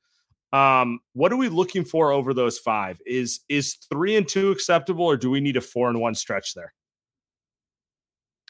Um, 0.54 1.00
what 1.14 1.34
are 1.34 1.38
we 1.38 1.50
looking 1.50 1.84
for 1.84 2.12
over 2.12 2.34
those 2.34 2.58
five? 2.58 3.02
Is 3.06 3.42
is 3.50 3.76
three 3.92 4.16
and 4.16 4.28
two 4.28 4.52
acceptable, 4.52 5.06
or 5.06 5.18
do 5.18 5.30
we 5.30 5.42
need 5.42 5.58
a 5.58 5.62
four 5.62 5.90
and 5.90 6.00
one 6.00 6.16
stretch 6.16 6.54
there? 6.54 6.74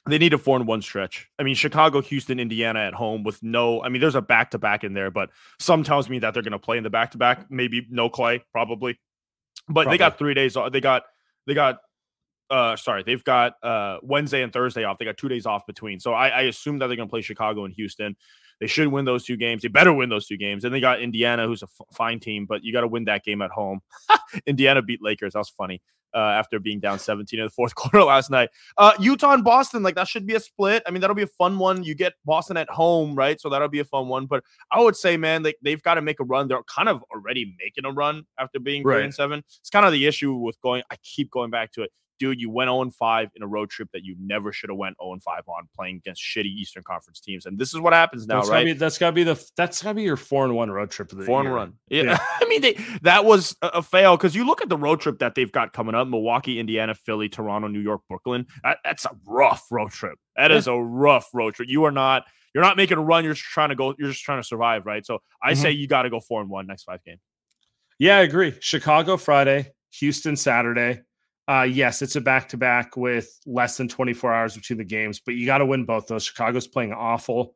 They 0.08 0.18
need 0.18 0.34
a 0.34 0.38
four 0.38 0.58
and 0.58 0.68
one 0.68 0.82
stretch. 0.82 1.28
I 1.40 1.44
mean, 1.44 1.56
Chicago, 1.56 2.02
Houston, 2.02 2.40
Indiana 2.40 2.82
at 2.82 2.94
home 2.94 3.24
with 3.24 3.42
no. 3.42 3.82
I 3.82 3.90
mean, 3.90 4.00
there's 4.00 4.16
a 4.16 4.22
back 4.22 4.52
to 4.52 4.60
back 4.60 4.84
in 4.84 4.94
there, 4.94 5.10
but 5.10 5.32
some 5.60 5.84
tells 5.84 6.08
me 6.08 6.20
that 6.20 6.34
they're 6.34 6.44
going 6.44 6.52
to 6.52 6.60
play 6.60 6.78
in 6.78 6.84
the 6.84 6.90
back 6.90 7.12
to 7.12 7.18
back. 7.18 7.50
Maybe 7.50 7.86
no 7.90 8.10
Klay, 8.10 8.42
probably. 8.52 9.00
But 9.68 9.90
they 9.90 9.98
got 9.98 10.18
three 10.18 10.34
days 10.34 10.56
off. 10.56 10.72
They 10.72 10.82
got 10.82 11.04
they 11.48 11.54
got 11.56 11.80
uh 12.50 12.76
sorry, 12.76 13.04
they've 13.04 13.24
got 13.24 13.54
uh 13.64 13.98
Wednesday 14.04 14.44
and 14.44 14.54
Thursday 14.54 14.84
off. 14.84 14.98
They 15.00 15.06
got 15.06 15.18
two 15.18 15.30
days 15.30 15.46
off 15.46 15.66
between. 15.66 16.00
So 16.00 16.14
I, 16.14 16.28
I 16.28 16.42
assume 16.44 16.78
that 16.80 16.88
they're 16.88 16.96
going 16.96 17.10
to 17.10 17.12
play 17.12 17.22
Chicago 17.22 17.66
and 17.66 17.74
Houston. 17.74 18.16
They 18.60 18.68
should 18.68 18.88
win 18.88 19.06
those 19.06 19.24
two 19.24 19.38
games. 19.38 19.62
They 19.62 19.68
better 19.68 19.94
win 19.94 20.10
those 20.10 20.28
two 20.28 20.38
games. 20.38 20.64
And 20.64 20.74
they 20.74 20.80
got 20.80 21.02
Indiana, 21.02 21.46
who's 21.46 21.62
a 21.62 21.68
f- 21.68 21.88
fine 21.94 22.20
team, 22.20 22.46
but 22.48 22.64
you 22.64 22.74
got 22.74 22.82
to 22.82 22.88
win 22.88 23.06
that 23.06 23.24
game 23.24 23.42
at 23.42 23.52
home. 23.52 23.82
Indiana 24.48 24.82
beat 24.82 25.00
Lakers. 25.02 25.34
That 25.34 25.40
was 25.40 25.50
funny. 25.50 25.82
Uh, 26.18 26.32
after 26.32 26.60
being 26.60 26.80
down 26.80 26.98
17 26.98 27.40
in 27.40 27.46
the 27.46 27.50
fourth 27.52 27.76
quarter 27.76 28.04
last 28.04 28.32
night. 28.32 28.50
Uh, 28.76 28.92
Utah 29.00 29.34
and 29.34 29.44
Boston, 29.44 29.84
like 29.84 29.94
that 29.94 30.08
should 30.08 30.26
be 30.26 30.34
a 30.34 30.40
split. 30.40 30.82
I 30.88 30.90
mean, 30.90 31.00
that'll 31.00 31.16
be 31.16 31.22
a 31.22 31.28
fun 31.28 31.60
one. 31.60 31.84
You 31.84 31.94
get 31.94 32.14
Boston 32.26 32.58
at 32.58 32.68
home, 32.72 33.14
right? 33.14 33.40
So 33.40 33.50
that'll 33.50 33.68
be 33.68 33.82
a 33.82 33.86
fun 33.86 34.08
one. 34.08 34.26
But 34.26 34.44
I 34.72 34.82
would 34.82 34.96
say, 34.96 35.16
man, 35.16 35.44
like 35.44 35.58
they've 35.62 35.84
got 35.84 35.94
to 35.94 36.02
make 36.02 36.20
a 36.20 36.24
run. 36.24 36.48
They're 36.48 36.64
kind 36.64 36.90
of 36.90 37.04
already 37.14 37.56
making 37.60 37.86
a 37.86 37.92
run 37.92 38.26
after 38.40 38.60
being 38.60 38.82
three 38.82 39.04
and 39.04 39.14
seven. 39.14 39.44
It's 39.60 39.70
kind 39.70 39.86
of 39.86 39.92
the 39.92 40.08
issue 40.08 40.34
with 40.34 40.60
going. 40.62 40.82
I 40.90 40.96
keep 41.04 41.30
going 41.30 41.52
back 41.52 41.72
to 41.74 41.84
it. 41.84 41.92
Dude, 42.20 42.40
you 42.42 42.50
went 42.50 42.68
0 42.68 42.82
and 42.82 42.96
5 42.96 43.30
in 43.36 43.44
a 43.44 43.48
road 43.48 43.70
trip 43.70 43.90
that 43.94 44.04
you 44.04 44.16
never 44.20 44.52
should 44.52 44.70
have 44.70 44.78
went 44.78 44.96
0 45.02 45.14
and 45.14 45.22
5 45.22 45.44
on 45.48 45.68
playing 45.76 45.98
against 45.98 46.22
shitty 46.24 46.46
Eastern 46.46 46.84
Conference 46.84 47.20
teams. 47.20 47.46
And 47.46 47.58
this 47.60 47.74
is 47.74 47.80
what 47.80 47.94
happens 47.94 48.26
now, 48.28 48.38
that's 48.40 48.50
right? 48.50 48.56
Gotta 48.60 48.66
be, 48.66 48.74
that's 48.74 48.98
gotta 48.98 49.12
be 49.14 49.24
the 49.24 49.50
that's 49.56 49.84
gotta 49.84 49.96
be 49.96 50.04
your 50.04 50.18
four 50.18 50.46
and 50.46 50.56
one 50.56 50.72
road 50.72 50.90
trip 50.90 51.12
of 51.12 51.20
the 51.20 51.26
Four 51.26 51.40
and 51.42 51.48
year. 51.48 51.56
run. 51.56 51.74
Yeah. 51.90 52.04
Yeah. 52.04 52.18
I 52.42 52.46
mean, 52.48 52.62
they, 52.62 52.78
that 53.04 53.26
was 53.26 53.56
a, 53.62 53.68
a 53.68 53.82
fail 53.84 54.18
because 54.18 54.36
you 54.36 54.46
look 54.46 54.62
at 54.62 54.70
the 54.70 54.78
road 54.78 55.00
trip 55.00 55.20
that 55.20 55.36
they've 55.36 55.52
got 55.52 55.74
coming 55.74 55.94
up 55.96 56.08
Milwaukee, 56.08 56.60
Indiana, 56.60 56.96
Philly, 56.96 57.30
Toronto, 57.30 57.68
New 57.68 57.80
York, 57.82 58.02
Brooklyn. 58.10 58.46
That, 58.64 58.80
that's 58.84 59.06
a 59.06 59.12
rough 59.26 59.66
road 59.72 59.92
trip. 59.92 60.18
That 60.36 60.52
is 60.52 60.68
a 60.68 60.76
rough 60.76 61.30
road 61.34 61.54
trip. 61.56 61.70
You 61.70 61.84
are 61.86 61.92
not. 61.92 62.24
You're 62.56 62.64
not 62.64 62.78
making 62.78 62.98
a 62.98 63.02
run. 63.02 63.24
You're 63.24 63.34
just 63.36 63.46
trying 63.46 63.70
to 63.70 63.76
go. 63.76 63.94
You're 64.00 64.10
just 64.10 64.24
trying 64.24 64.40
to 64.42 64.48
survive, 64.48 64.86
right? 64.88 65.06
So 65.06 65.20
I 65.44 65.52
Mhm. 65.52 65.58
say 65.58 65.72
you 65.72 65.88
got 65.88 66.04
to 66.04 66.10
go 66.10 66.20
four 66.20 66.42
and 66.42 66.50
one 66.50 66.66
next 66.66 66.84
five 66.84 67.04
games. 67.04 67.20
Yeah, 68.00 68.18
I 68.18 68.22
agree. 68.22 68.56
Chicago 68.60 69.18
Friday, 69.18 69.74
Houston 70.00 70.36
Saturday. 70.36 71.02
Uh, 71.50 71.64
yes, 71.64 72.02
it's 72.02 72.16
a 72.18 72.22
back 72.22 72.50
to 72.50 72.58
back 72.58 72.98
with 72.98 73.40
less 73.46 73.78
than 73.78 73.88
24 73.88 74.34
hours 74.34 74.56
between 74.56 74.78
the 74.78 74.84
games, 74.84 75.20
but 75.20 75.36
you 75.36 75.46
got 75.46 75.60
to 75.60 75.66
win 75.66 75.86
both 75.86 76.08
those. 76.08 76.26
Chicago's 76.26 76.68
playing 76.68 76.92
awful. 76.92 77.56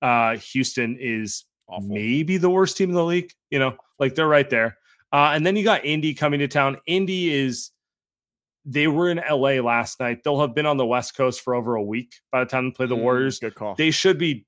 Uh, 0.00 0.36
Houston 0.36 0.96
is 1.00 1.44
Awful. 1.68 1.88
maybe 1.88 2.36
the 2.36 2.50
worst 2.50 2.76
team 2.76 2.90
in 2.90 2.94
the 2.94 3.04
league. 3.04 3.32
You 3.50 3.58
know, 3.58 3.76
like 3.98 4.14
they're 4.14 4.28
right 4.28 4.48
there. 4.48 4.78
Uh, 5.12 5.32
and 5.34 5.44
then 5.44 5.56
you 5.56 5.64
got 5.64 5.84
Indy 5.84 6.14
coming 6.14 6.38
to 6.40 6.48
town. 6.48 6.76
Indy 6.86 7.34
is, 7.34 7.70
they 8.64 8.86
were 8.86 9.10
in 9.10 9.20
LA 9.28 9.60
last 9.60 9.98
night. 9.98 10.18
They'll 10.24 10.40
have 10.40 10.54
been 10.54 10.66
on 10.66 10.76
the 10.76 10.86
West 10.86 11.16
Coast 11.16 11.40
for 11.40 11.54
over 11.54 11.74
a 11.74 11.82
week 11.82 12.14
by 12.30 12.40
the 12.40 12.46
time 12.46 12.66
they 12.66 12.70
play 12.70 12.86
the 12.86 12.96
Mm, 12.96 13.02
Warriors. 13.02 13.38
Good 13.40 13.54
call. 13.56 13.74
They 13.74 13.90
should 13.90 14.18
be, 14.18 14.46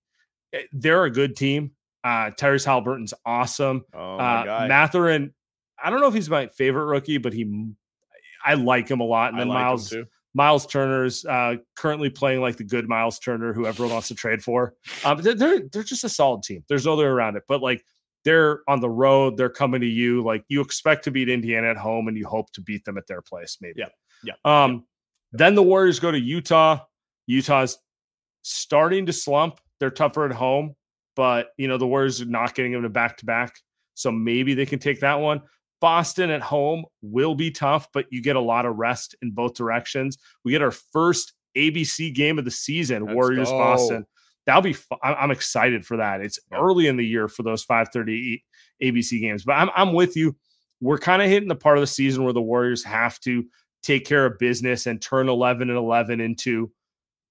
eh, 0.53 0.63
they're 0.73 1.05
a 1.05 1.11
good 1.11 1.37
team. 1.37 1.73
Uh, 2.05 2.31
Tyrese 2.31 2.65
Halliburton's 2.65 3.15
awesome 3.27 3.85
oh 3.95 4.19
my 4.19 4.41
uh, 4.41 4.45
god. 4.45 4.69
Mathurin, 4.69 5.35
I 5.83 5.91
don't 5.91 6.01
know 6.01 6.07
if 6.09 6.15
he's 6.15 6.31
my 6.31 6.47
favorite 6.47 6.85
rookie, 6.85 7.19
but 7.19 7.33
he, 7.33 7.73
I 8.45 8.55
like 8.55 8.89
him 8.89 9.01
a 9.01 9.05
lot. 9.05 9.31
And 9.31 9.41
then 9.41 9.49
like 9.49 9.65
Miles. 9.65 9.95
Miles 10.37 10.67
Turner's 10.67 11.25
uh, 11.25 11.55
currently 11.77 12.11
playing 12.11 12.41
like 12.41 12.57
the 12.57 12.65
good 12.65 12.89
Miles 12.89 13.21
Turner, 13.21 13.53
who 13.53 13.67
everyone 13.67 13.93
wants 13.93 14.09
to 14.09 14.15
trade 14.17 14.43
for. 14.43 14.75
Um, 15.05 15.23
they're, 15.23 15.35
they're 15.35 15.61
they're 15.73 15.85
just 15.85 16.03
a 16.03 16.09
solid 16.09 16.43
team. 16.43 16.65
There's 16.69 16.87
no 16.87 16.95
other 16.95 17.05
way 17.05 17.09
around 17.09 17.37
it. 17.37 17.45
But 17.47 17.63
like 17.63 17.85
they're 18.25 18.61
on 18.67 18.81
the 18.81 18.91
road, 18.91 19.37
they're 19.37 19.49
coming 19.49 19.81
to 19.81 19.87
you. 19.87 20.25
Like 20.25 20.45
you 20.49 20.61
expect 20.61 21.05
to 21.05 21.13
beat 21.13 21.29
Indiana 21.29 21.69
at 21.69 21.77
home, 21.77 22.09
and 22.09 22.17
you 22.17 22.27
hope 22.27 22.51
to 22.55 22.61
beat 22.61 22.85
them 22.85 22.99
at 22.99 23.07
their 23.07 23.23
place, 23.23 23.59
maybe. 23.61 23.81
Yeah, 23.81 23.89
yeah, 24.25 24.65
Um, 24.65 24.87
then 25.33 25.55
the 25.55 25.63
Warriors 25.63 26.01
go 26.01 26.11
to 26.11 26.19
Utah. 26.19 26.81
Utah's 27.27 27.79
starting 28.43 29.07
to 29.07 29.13
slump. 29.13 29.61
They're 29.79 29.91
tougher 29.91 30.27
at 30.27 30.33
home, 30.33 30.75
but 31.15 31.51
you 31.59 31.69
know 31.69 31.79
the 31.79 31.87
Warriors 31.87 32.21
are 32.21 32.27
not 32.27 32.57
getting 32.57 32.73
them 32.73 32.83
to 32.83 32.89
back 32.89 33.19
to 33.19 33.25
back. 33.25 33.55
So 33.95 34.11
maybe 34.11 34.55
they 34.55 34.67
can 34.67 34.81
take 34.81 34.99
that 35.01 35.21
one. 35.21 35.43
Boston 35.85 36.31
at 36.31 36.41
home 36.41 36.87
will 37.03 37.35
be 37.35 37.51
tough, 37.51 37.89
but 37.93 38.07
you 38.09 38.23
get 38.23 38.37
a 38.37 38.41
lot 38.41 38.65
of 38.65 38.77
rest 38.77 39.15
in 39.21 39.33
both 39.33 39.53
directions. 39.53 40.17
We 40.43 40.51
get 40.51 40.63
our 40.63 40.71
first 40.71 41.35
ABC 41.59 42.15
game 42.15 42.39
of 42.39 42.47
the 42.47 42.51
season, 42.51 43.05
Let's 43.05 43.15
Warriors 43.15 43.51
go. 43.51 43.59
Boston. 43.59 44.07
That'll 44.47 44.63
be. 44.63 44.73
Fu- 44.73 44.97
I'm 45.03 45.31
excited 45.31 45.85
for 45.85 45.99
that. 45.99 46.23
It's 46.23 46.39
early 46.55 46.87
in 46.87 46.97
the 46.97 47.05
year 47.05 47.29
for 47.29 47.43
those 47.43 47.67
5:30 47.67 48.43
ABC 48.83 49.21
games, 49.21 49.45
but 49.45 49.53
I'm 49.53 49.69
I'm 49.77 49.93
with 49.93 50.17
you. 50.17 50.35
We're 50.81 50.97
kind 50.97 51.21
of 51.21 51.29
hitting 51.29 51.51
the 51.51 51.55
part 51.55 51.77
of 51.77 51.83
the 51.83 51.87
season 51.87 52.25
where 52.25 52.33
the 52.33 52.41
Warriors 52.41 52.83
have 52.85 53.21
to 53.21 53.45
take 53.83 54.07
care 54.07 54.25
of 54.25 54.39
business 54.39 54.87
and 54.87 55.03
turn 55.03 55.29
11 55.29 55.69
and 55.69 55.77
11 55.77 56.19
into 56.19 56.73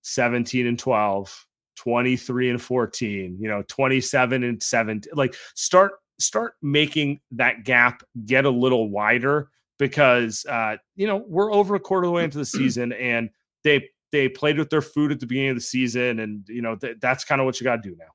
17 0.04 0.68
and 0.68 0.78
12, 0.78 1.48
23 1.78 2.50
and 2.52 2.62
14, 2.62 3.38
you 3.40 3.50
know, 3.50 3.64
27 3.68 4.44
and 4.44 4.62
17. 4.62 5.12
Like 5.16 5.34
start 5.56 5.94
start 6.20 6.56
making 6.62 7.20
that 7.32 7.64
gap 7.64 8.04
get 8.26 8.46
a 8.46 8.50
little 8.50 8.90
wider 8.90 9.50
because 9.80 10.46
uh, 10.46 10.78
you 10.96 11.08
know, 11.08 11.24
we're 11.28 11.54
over 11.54 11.76
a 11.76 11.80
quarter 11.80 12.06
of 12.06 12.10
the 12.10 12.12
way 12.14 12.24
into 12.24 12.38
the 12.38 12.46
season 12.46 12.94
and 12.94 13.30
they 13.64 13.90
they 14.12 14.30
played 14.30 14.58
with 14.58 14.70
their 14.70 14.82
food 14.82 15.12
at 15.12 15.20
the 15.20 15.26
beginning 15.26 15.50
of 15.50 15.56
the 15.56 15.62
season 15.62 16.20
and 16.20 16.48
you 16.48 16.62
know, 16.62 16.76
th- 16.76 16.98
that's 17.02 17.24
kind 17.24 17.42
of 17.42 17.46
what 17.46 17.60
you 17.60 17.64
got 17.64 17.82
to 17.82 17.90
do 17.90 17.96
now. 17.98 18.06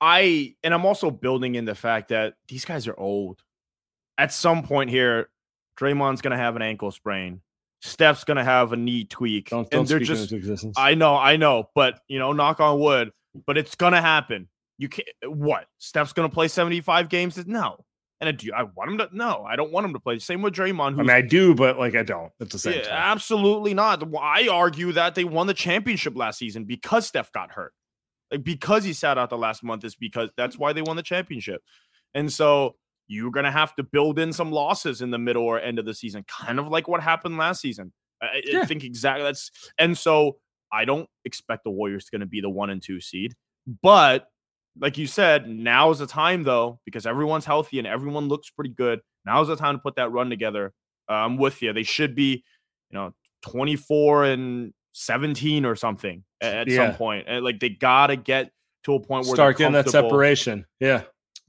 I 0.00 0.54
and 0.62 0.74
I'm 0.74 0.84
also 0.84 1.10
building 1.10 1.54
in 1.54 1.64
the 1.64 1.74
fact 1.74 2.08
that 2.08 2.34
these 2.48 2.64
guys 2.64 2.86
are 2.86 2.98
old. 2.98 3.42
At 4.18 4.32
some 4.32 4.62
point 4.62 4.90
here, 4.90 5.30
Draymond's 5.78 6.20
gonna 6.20 6.36
have 6.36 6.56
an 6.56 6.62
ankle 6.62 6.90
sprain. 6.90 7.40
Steph's 7.82 8.24
gonna 8.24 8.44
have 8.44 8.72
a 8.72 8.76
knee 8.76 9.04
tweak. 9.04 9.50
Don't, 9.50 9.68
don't 9.70 9.88
they're 9.88 9.98
speak 9.98 10.08
just 10.08 10.22
into 10.24 10.36
existence. 10.36 10.76
I 10.78 10.94
know, 10.94 11.16
I 11.16 11.36
know, 11.36 11.70
but 11.74 12.00
you 12.08 12.18
know, 12.18 12.32
knock 12.32 12.60
on 12.60 12.78
wood, 12.78 13.12
but 13.46 13.56
it's 13.56 13.74
gonna 13.74 14.02
happen. 14.02 14.48
You 14.78 14.88
can't 14.88 15.08
uh, 15.24 15.30
what? 15.30 15.66
Steph's 15.78 16.12
gonna 16.12 16.28
play 16.28 16.48
75 16.48 17.08
games? 17.08 17.44
No. 17.46 17.84
And 18.20 18.28
I 18.28 18.32
do 18.32 18.50
I 18.56 18.62
want 18.62 18.90
him 18.90 18.98
to 18.98 19.08
no, 19.12 19.44
I 19.44 19.56
don't 19.56 19.72
want 19.72 19.86
him 19.86 19.92
to 19.92 20.00
play. 20.00 20.18
Same 20.18 20.40
with 20.40 20.54
Draymond, 20.54 20.94
I 20.98 21.02
mean, 21.02 21.10
I 21.10 21.20
do, 21.20 21.54
but 21.54 21.78
like 21.78 21.94
I 21.94 22.02
don't 22.02 22.32
at 22.40 22.50
the 22.50 22.58
same 22.58 22.74
yeah, 22.74 22.82
time. 22.82 22.92
absolutely 22.94 23.74
not. 23.74 24.02
I 24.20 24.48
argue 24.48 24.92
that 24.92 25.14
they 25.14 25.24
won 25.24 25.46
the 25.46 25.54
championship 25.54 26.16
last 26.16 26.38
season 26.38 26.64
because 26.64 27.06
Steph 27.06 27.30
got 27.32 27.52
hurt. 27.52 27.72
Like 28.30 28.42
because 28.42 28.84
he 28.84 28.92
sat 28.92 29.18
out 29.18 29.30
the 29.30 29.38
last 29.38 29.62
month 29.62 29.84
is 29.84 29.94
because 29.94 30.30
that's 30.36 30.58
why 30.58 30.72
they 30.72 30.82
won 30.82 30.96
the 30.96 31.02
championship. 31.02 31.62
And 32.14 32.32
so 32.32 32.76
you're 33.06 33.30
gonna 33.30 33.52
have 33.52 33.74
to 33.76 33.82
build 33.82 34.18
in 34.18 34.32
some 34.32 34.50
losses 34.50 35.02
in 35.02 35.10
the 35.10 35.18
middle 35.18 35.42
or 35.42 35.60
end 35.60 35.78
of 35.78 35.84
the 35.84 35.94
season, 35.94 36.24
kind 36.26 36.58
of 36.58 36.68
like 36.68 36.88
what 36.88 37.02
happened 37.02 37.36
last 37.36 37.60
season. 37.60 37.92
I, 38.22 38.42
I 38.62 38.64
think 38.64 38.82
exactly 38.82 39.24
that's 39.24 39.50
and 39.76 39.96
so 39.96 40.38
I 40.72 40.84
don't 40.84 41.08
expect 41.24 41.64
the 41.64 41.70
Warriors 41.70 42.08
going 42.10 42.20
to 42.20 42.26
be 42.26 42.40
the 42.40 42.50
one 42.50 42.70
and 42.70 42.82
two 42.82 43.00
seed, 43.00 43.34
but 43.82 44.28
like 44.80 44.98
you 44.98 45.06
said, 45.06 45.48
now 45.48 45.90
is 45.90 45.98
the 45.98 46.06
time 46.06 46.42
though 46.42 46.80
because 46.84 47.06
everyone's 47.06 47.44
healthy 47.44 47.78
and 47.78 47.86
everyone 47.86 48.28
looks 48.28 48.50
pretty 48.50 48.70
good. 48.70 49.00
Now's 49.24 49.48
the 49.48 49.56
time 49.56 49.76
to 49.76 49.78
put 49.78 49.96
that 49.96 50.10
run 50.12 50.30
together. 50.30 50.72
Uh, 51.08 51.14
I'm 51.14 51.36
with 51.36 51.62
you. 51.62 51.72
They 51.72 51.82
should 51.82 52.14
be, 52.14 52.44
you 52.90 52.94
know, 52.98 53.12
24 53.42 54.24
and 54.24 54.72
17 54.92 55.64
or 55.64 55.76
something 55.76 56.24
at 56.40 56.68
Yeah. 56.68 56.88
some 56.90 56.96
point. 56.96 57.26
And 57.28 57.44
like 57.44 57.60
they 57.60 57.68
gotta 57.70 58.16
get 58.16 58.50
to 58.84 58.94
a 58.94 59.00
point 59.00 59.26
where 59.26 59.34
Start 59.34 59.58
getting 59.58 59.72
that 59.72 59.88
separation. 59.88 60.66
Yeah. 60.80 61.02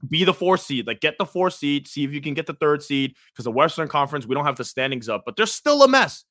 Be 0.08 0.24
the 0.24 0.34
four 0.34 0.56
seed, 0.56 0.86
like 0.86 1.00
get 1.00 1.18
the 1.18 1.26
four 1.26 1.50
seed, 1.50 1.88
see 1.88 2.04
if 2.04 2.12
you 2.12 2.20
can 2.20 2.34
get 2.34 2.46
the 2.46 2.54
third 2.54 2.82
seed. 2.82 3.14
Because 3.32 3.44
the 3.44 3.50
Western 3.52 3.88
Conference, 3.88 4.26
we 4.26 4.34
don't 4.34 4.44
have 4.44 4.56
the 4.56 4.64
standings 4.64 5.08
up, 5.08 5.22
but 5.26 5.36
they're 5.36 5.46
still 5.46 5.82
a 5.82 5.88
mess. 5.88 6.24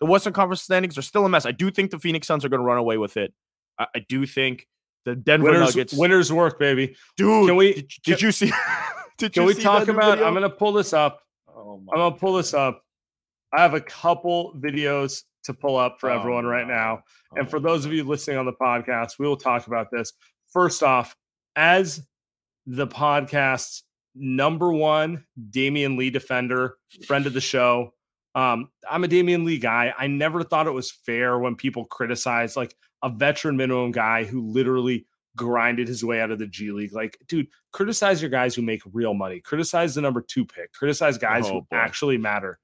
The 0.00 0.06
Western 0.06 0.32
Conference 0.32 0.62
standings 0.62 0.98
are 0.98 1.02
still 1.02 1.24
a 1.24 1.28
mess. 1.28 1.46
I 1.46 1.52
do 1.52 1.70
think 1.70 1.92
the 1.92 1.98
Phoenix 1.98 2.26
Suns 2.26 2.44
are 2.44 2.48
going 2.48 2.60
to 2.60 2.64
run 2.66 2.78
away 2.78 2.98
with 2.98 3.16
it. 3.16 3.32
I, 3.78 3.86
I 3.96 3.98
do 4.08 4.26
think 4.26 4.66
the 5.04 5.14
Denver 5.16 5.50
Winners, 5.50 5.74
Nuggets, 5.76 5.92
winners 5.94 6.32
work, 6.32 6.58
baby. 6.58 6.96
dude. 7.16 7.48
Can 7.48 7.56
we- 7.56 7.74
Did, 7.74 7.88
did 8.04 8.22
you 8.22 8.32
see? 8.32 8.52
did 9.18 9.32
Can 9.32 9.42
you 9.42 9.48
we 9.48 9.54
talk 9.54 9.88
about? 9.88 10.12
video? 10.12 10.26
I'm 10.26 10.32
going 10.34 10.42
to 10.42 10.50
pull 10.50 10.72
this 10.72 10.92
up. 10.92 11.20
Oh 11.48 11.80
my 11.84 11.92
I'm 11.92 11.98
going 12.00 12.12
to 12.14 12.18
pull 12.18 12.34
this 12.34 12.54
up. 12.54 12.82
I 13.52 13.62
have 13.62 13.74
a 13.74 13.80
couple 13.80 14.54
videos 14.58 15.22
to 15.44 15.52
pull 15.54 15.76
up 15.76 15.96
for 16.00 16.10
Oh, 16.10 16.18
everyone 16.18 16.46
right 16.46 16.66
no. 16.66 16.72
now. 16.74 17.02
Oh 17.32 17.36
and 17.38 17.46
Oh 17.46 17.50
for 17.50 17.60
those 17.60 17.84
of 17.84 17.92
you 17.92 18.04
listening 18.04 18.38
on 18.38 18.46
the 18.46 18.52
podcast, 18.52 19.18
we 19.18 19.26
will 19.26 19.36
talk 19.36 19.66
about 19.66 19.88
this. 19.90 20.12
First 20.52 20.82
off, 20.82 21.16
as 21.56 22.00
the 22.66 22.86
podcast's 22.86 23.82
number 24.14 24.72
one 24.72 25.24
Damion 25.50 25.96
Lee 25.98 26.10
defender, 26.10 26.76
friend 27.06 27.26
of 27.26 27.32
the 27.32 27.40
show, 27.40 27.92
um, 28.34 28.68
I'm 28.90 29.04
a 29.04 29.08
Damion 29.08 29.44
Lee 29.44 29.58
guy. 29.58 29.92
I 29.96 30.06
never 30.06 30.42
thought 30.42 30.66
it 30.66 30.72
was 30.72 30.90
fair 30.90 31.38
when 31.38 31.54
people 31.56 31.84
criticize 31.84 32.56
like 32.56 32.74
a 33.02 33.08
veteran 33.10 33.56
minimum 33.56 33.90
guy 33.92 34.24
who 34.24 34.46
literally 34.46 35.06
grinded 35.36 35.88
his 35.88 36.04
way 36.04 36.20
out 36.20 36.30
of 36.30 36.38
the 36.38 36.46
G 36.46 36.70
League. 36.72 36.92
Like, 36.94 37.18
dude, 37.28 37.46
criticize 37.72 38.20
your 38.22 38.30
guys 38.30 38.54
who 38.54 38.62
make 38.62 38.82
real 38.92 39.14
money. 39.14 39.40
Criticize 39.40 39.94
the 39.94 40.00
number 40.00 40.20
two 40.22 40.44
pick. 40.44 40.72
Criticize 40.72 41.18
guys 41.18 41.46
Oh, 41.46 41.52
who 41.54 41.60
boy. 41.62 41.76
actually 41.76 42.18
matter. 42.18 42.58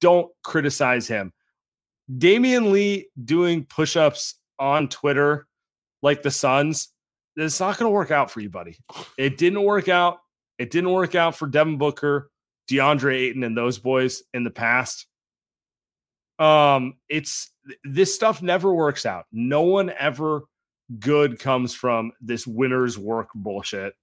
Don't 0.00 0.30
criticize 0.42 1.06
him. 1.06 1.32
Damion 2.10 2.72
Lee 2.72 3.08
doing 3.24 3.64
push-ups 3.64 4.34
on 4.58 4.88
Twitter 4.88 5.46
like 6.02 6.22
the 6.22 6.30
Suns, 6.30 6.88
it's 7.36 7.60
not 7.60 7.78
going 7.78 7.88
to 7.88 7.94
work 7.94 8.10
out 8.10 8.30
for 8.30 8.40
you, 8.40 8.50
buddy. 8.50 8.76
It 9.16 9.38
didn't 9.38 9.62
work 9.62 9.88
out. 9.88 10.18
It 10.58 10.70
didn't 10.70 10.90
work 10.92 11.14
out 11.14 11.36
for 11.36 11.46
Devin 11.46 11.78
Booker, 11.78 12.30
DeAndre 12.68 13.14
Ayton, 13.14 13.44
and 13.44 13.56
those 13.56 13.78
boys 13.78 14.22
in 14.34 14.44
the 14.44 14.50
past. 14.50 15.06
Um, 16.38 16.94
it's 17.08 17.50
this 17.84 18.14
stuff 18.14 18.40
never 18.42 18.72
works 18.72 19.04
out. 19.04 19.26
No 19.32 19.62
one 19.62 19.92
ever 19.98 20.44
good 20.98 21.38
comes 21.38 21.74
from 21.74 22.12
this 22.20 22.46
winner's 22.46 22.98
work 22.98 23.28
bullshit. 23.34 23.94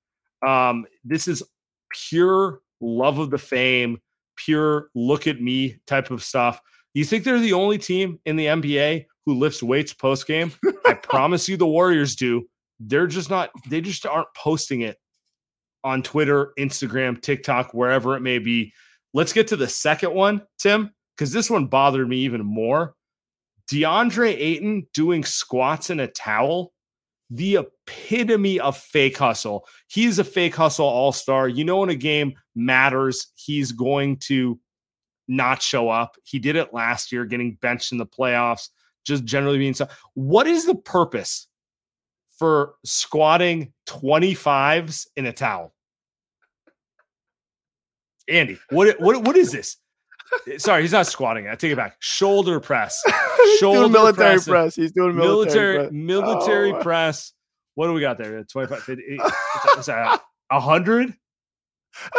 Um, 0.46 0.86
this 1.04 1.28
is 1.28 1.44
pure 1.90 2.62
love 2.80 3.18
of 3.18 3.32
the 3.32 3.38
fame, 3.38 4.00
pure 4.36 4.90
look 4.96 5.28
at 5.28 5.42
me 5.42 5.78
type 5.88 6.12
of 6.12 6.24
stuff. 6.24 6.62
You 6.94 7.06
think 7.06 7.24
they're 7.24 7.40
the 7.40 7.54
only 7.54 7.78
team 7.78 8.20
in 8.26 8.36
the 8.36 8.46
NBA 8.46 9.06
who 9.26 9.34
lifts 9.34 9.62
weights 9.62 9.94
post 9.94 10.28
game? 10.28 10.54
I 10.86 10.94
promise 11.04 11.50
you 11.50 11.58
the 11.58 11.68
Warriors 11.68 12.16
do. 12.16 12.48
They're 12.80 13.08
just 13.08 13.30
not, 13.30 13.50
they 13.68 13.82
just 13.82 14.06
aren't 14.06 14.34
posting 14.36 14.82
it 14.82 14.98
on 15.88 16.04
Twitter, 16.04 16.52
Instagram, 16.60 17.22
TikTok, 17.22 17.74
wherever 17.74 18.16
it 18.16 18.22
may 18.22 18.40
be. 18.40 18.74
Let's 19.14 19.34
get 19.34 19.48
to 19.48 19.56
the 19.56 19.68
second 19.68 20.14
one, 20.14 20.42
Tim, 20.60 20.92
because 21.16 21.32
this 21.32 21.50
one 21.50 21.68
bothered 21.68 22.10
me 22.10 22.18
even 22.18 22.46
more. 22.46 22.94
DeAndre 23.72 24.36
Ayton 24.38 24.86
doing 24.94 25.24
squats 25.24 25.90
in 25.90 26.02
a 26.02 26.08
towel, 26.08 26.74
the 27.30 27.58
epitome 27.58 28.60
of 28.60 28.78
fake 28.78 29.18
hustle. 29.18 29.66
He's 29.88 30.20
a 30.20 30.24
fake 30.24 30.56
hustle 30.56 30.86
all 30.86 31.14
star. 31.14 31.48
You 31.48 31.64
know, 31.64 31.78
when 31.78 31.90
a 31.90 31.96
game 31.96 32.34
matters, 32.56 33.28
he's 33.36 33.72
going 33.72 34.18
to 34.18 34.60
not 35.30 35.62
show 35.62 35.90
up. 35.90 36.16
He 36.24 36.38
did 36.38 36.58
it 36.58 36.74
last 36.74 37.12
year, 37.12 37.26
getting 37.26 37.58
benched 37.62 37.94
in 37.94 37.98
the 37.98 38.06
playoffs, 38.06 38.70
just 39.06 39.24
generally 39.24 39.58
being 39.58 39.74
so. 39.74 39.88
What 40.16 40.48
is 40.48 40.66
the 40.66 40.76
purpose 40.76 41.48
for 42.38 42.76
squatting 42.86 43.74
25s 43.88 45.08
in 45.16 45.26
a 45.26 45.34
towel? 45.34 45.74
Andy, 48.28 48.58
what 48.70 49.00
what 49.00 49.22
what 49.24 49.36
is 49.38 49.52
this? 49.52 49.78
Sorry, 50.58 50.82
he's 50.82 50.92
not 50.92 51.08
squatting. 51.08 51.48
I 51.48 51.56
take 51.56 51.72
it 51.72 51.78
back. 51.78 51.96
Shoulder 52.00 52.60
press. 52.60 53.02
Shoulder 53.60 53.88
military 53.88 54.36
press. 54.36 54.48
press. 54.48 54.76
He's 54.76 54.92
doing 54.92 55.16
military, 55.16 55.90
military 55.92 55.92
press. 55.92 55.92
military 55.94 56.72
Oh, 56.74 56.82
press. 56.82 57.34
What 57.76 57.88
do 57.88 57.94
we 57.94 58.02
got 58.02 58.18
there? 58.18 58.44
25 58.44 58.84
50, 58.84 59.04
is 59.04 59.18
that 59.86 60.22
a 60.52 60.60
hundred? 60.60 61.14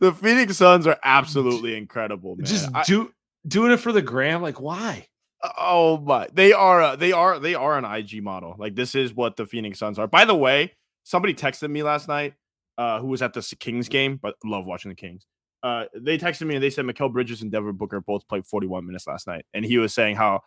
the 0.00 0.12
Phoenix 0.12 0.56
Suns 0.56 0.86
are 0.86 0.98
absolutely 1.02 1.76
incredible, 1.76 2.36
man. 2.36 2.46
Just 2.46 2.68
I- 2.74 2.84
do 2.84 3.12
doing 3.46 3.72
it 3.72 3.78
for 3.78 3.92
the 3.92 4.02
gram. 4.02 4.42
Like, 4.42 4.60
why? 4.60 5.06
Uh, 5.42 5.50
oh 5.58 5.98
my, 5.98 6.28
they 6.32 6.52
are 6.52 6.92
a, 6.92 6.96
they 6.96 7.12
are 7.12 7.38
they 7.38 7.54
are 7.54 7.76
an 7.76 7.84
IG 7.84 8.22
model. 8.22 8.54
Like 8.58 8.74
this 8.74 8.94
is 8.94 9.12
what 9.14 9.36
the 9.36 9.46
Phoenix 9.46 9.78
Suns 9.78 9.98
are. 9.98 10.06
By 10.06 10.24
the 10.24 10.34
way, 10.34 10.72
somebody 11.02 11.34
texted 11.34 11.70
me 11.70 11.82
last 11.82 12.08
night, 12.08 12.34
uh, 12.78 13.00
who 13.00 13.08
was 13.08 13.22
at 13.22 13.32
the 13.32 13.42
Kings 13.58 13.88
game, 13.88 14.18
but 14.20 14.34
love 14.44 14.66
watching 14.66 14.90
the 14.90 14.94
Kings. 14.94 15.26
Uh, 15.62 15.84
they 15.94 16.18
texted 16.18 16.46
me 16.46 16.54
and 16.54 16.62
they 16.62 16.70
said 16.70 16.84
Mikal 16.84 17.12
Bridges 17.12 17.42
and 17.42 17.50
Devin 17.50 17.72
Booker 17.72 18.00
both 18.00 18.26
played 18.28 18.46
41 18.46 18.86
minutes 18.86 19.06
last 19.06 19.26
night, 19.26 19.44
and 19.54 19.64
he 19.64 19.78
was 19.78 19.94
saying 19.94 20.16
how 20.16 20.40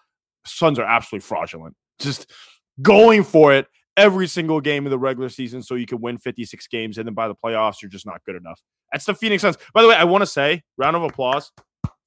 Suns 0.46 0.80
are 0.80 0.86
absolutely 0.86 1.26
fraudulent, 1.26 1.76
just 2.00 2.32
going 2.82 3.24
for 3.24 3.54
it 3.54 3.68
every 3.98 4.28
single 4.28 4.62
game 4.62 4.86
of 4.86 4.92
the 4.92 4.98
regular 4.98 5.28
season 5.28 5.62
so 5.62 5.76
you 5.76 5.86
can 5.86 6.00
win 6.00 6.18
56 6.18 6.68
games, 6.68 6.98
and 6.98 7.08
then 7.08 7.14
by 7.14 7.28
the 7.28 7.36
playoffs 7.36 7.82
you're 7.82 7.90
just 7.90 8.06
not 8.06 8.24
good 8.26 8.36
enough. 8.36 8.62
That's 8.92 9.06
the 9.06 9.14
Phoenix 9.14 9.42
Suns. 9.42 9.58
By 9.74 9.82
the 9.82 9.90
way, 9.90 9.96
I 9.96 10.06
want 10.06 10.22
to 10.22 10.28
say 10.28 10.64
round 10.78 10.96
of 10.96 11.04
applause 11.04 11.52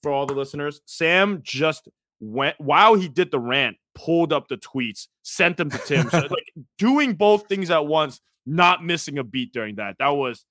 for 0.03 0.11
all 0.11 0.27
the 0.27 0.35
listeners. 0.35 0.81
Sam 0.87 1.41
just 1.43 1.89
went 2.21 2.59
while 2.59 2.95
he 2.95 3.09
did 3.09 3.31
the 3.31 3.39
rant, 3.39 3.77
pulled 3.95 4.33
up 4.33 4.49
the 4.49 4.57
tweets, 4.57 5.09
sent 5.23 5.57
them 5.57 5.71
to 5.71 5.79
Tim. 5.79 6.09
So 6.09 6.19
like 6.19 6.53
doing 6.79 7.15
both 7.15 7.47
things 7.49 7.71
at 7.71 7.87
once, 7.87 8.21
not 8.47 8.85
missing 8.85 9.19
a 9.19 9.25
beat 9.25 9.53
during 9.53 9.77
that. 9.77 9.97
That 9.99 10.09
was, 10.09 10.45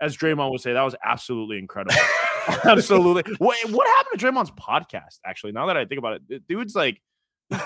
as 0.00 0.16
Draymond 0.16 0.50
would 0.50 0.60
say, 0.60 0.72
that 0.72 0.82
was 0.82 0.94
absolutely 1.04 1.58
incredible. 1.58 1.94
absolutely. 2.64 3.34
What, 3.38 3.58
what 3.70 3.86
happened 3.86 4.20
to 4.20 4.26
Draymond's 4.26 4.50
podcast? 4.52 5.18
Actually, 5.24 5.52
now 5.52 5.66
that 5.66 5.76
I 5.76 5.84
think 5.84 5.98
about 5.98 6.20
it, 6.28 6.46
dude's 6.48 6.74
like 6.74 7.00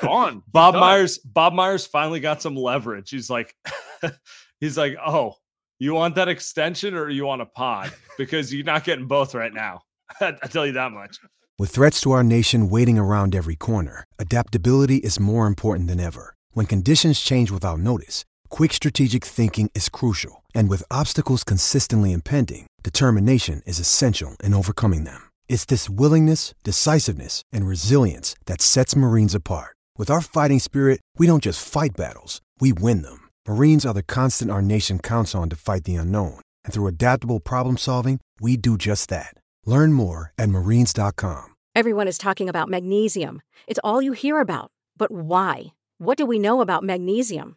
gone. 0.01 0.43
Bob 0.49 0.75
done. 0.75 0.81
Myers, 0.81 1.19
Bob 1.19 1.53
Myers 1.53 1.87
finally 1.87 2.21
got 2.21 2.43
some 2.43 2.57
leverage. 2.57 3.11
He's 3.11 3.31
like, 3.31 3.55
he's 4.61 4.77
like, 4.77 4.97
oh, 5.05 5.35
You 5.79 5.95
want 5.95 6.15
that 6.17 6.29
extension 6.29 6.95
or 6.95 7.09
you 7.09 7.25
want 7.25 7.43
a 7.43 7.47
pod? 7.47 7.93
Because 8.19 8.53
you're 8.53 8.65
not 8.65 8.85
getting 8.85 9.07
both 9.07 9.35
right 9.35 9.53
now. 9.53 9.83
I 10.21 10.33
tell 10.33 10.67
you 10.67 10.73
that 10.73 10.93
much. 10.93 11.19
With 11.59 11.71
threats 11.71 12.01
to 12.01 12.11
our 12.11 12.25
nation 12.25 12.69
waiting 12.69 12.99
around 12.99 13.35
every 13.35 13.55
corner, 13.55 14.05
adaptability 14.19 14.97
is 14.97 15.21
more 15.21 15.47
important 15.47 15.89
than 15.89 16.01
ever. 16.01 16.35
When 16.53 16.67
conditions 16.67 17.21
change 17.21 17.51
without 17.51 17.79
notice, 17.79 18.25
quick 18.55 18.73
strategic 18.73 19.25
thinking 19.25 19.69
is 19.75 19.89
crucial. 19.89 20.45
And 20.55 20.69
with 20.69 20.85
obstacles 20.89 21.43
consistently 21.43 22.13
impending, 22.13 22.69
determination 22.85 23.63
is 23.67 23.81
essential 23.81 24.37
in 24.45 24.55
overcoming 24.55 25.03
them. 25.03 25.29
It's 25.49 25.65
this 25.65 25.91
willingness, 25.91 26.55
decisiveness, 26.63 27.43
and 27.53 27.67
resilience 27.67 28.37
that 28.47 28.63
sets 28.63 28.95
Marines 28.95 29.35
apart. 29.35 29.75
With 29.99 30.09
our 30.09 30.21
fighting 30.21 30.61
spirit, 30.61 31.01
we 31.19 31.27
don't 31.27 31.43
just 31.43 31.67
fight 31.67 31.97
battles, 31.97 32.41
we 32.61 32.73
win 32.73 33.03
them. 33.03 33.29
Marines 33.49 33.85
are 33.85 33.93
the 33.93 34.05
constant 34.05 34.53
our 34.53 34.63
nation 34.63 35.01
counts 35.01 35.35
on 35.35 35.49
to 35.49 35.57
fight 35.57 35.83
the 35.83 35.97
unknown. 35.97 36.39
And 36.65 36.73
through 36.73 36.87
adaptable 36.87 37.41
problem 37.41 37.77
solving, 37.77 38.21
we 38.41 38.57
do 38.57 38.79
just 38.79 39.09
that. 39.09 39.35
Learn 39.67 39.93
more 39.93 40.33
at 40.39 40.49
marines.com. 40.49 41.57
Everyone 41.75 42.07
is 42.07 42.19
talking 42.19 42.49
about 42.49 42.69
magnesium. 42.69 43.43
It's 43.67 43.81
all 43.83 44.01
you 44.01 44.13
hear 44.13 44.39
about. 44.39 44.71
But 44.97 45.11
why? 45.11 45.75
What 45.99 46.17
do 46.17 46.25
we 46.25 46.39
know 46.39 46.61
about 46.61 46.85
magnesium? 46.85 47.57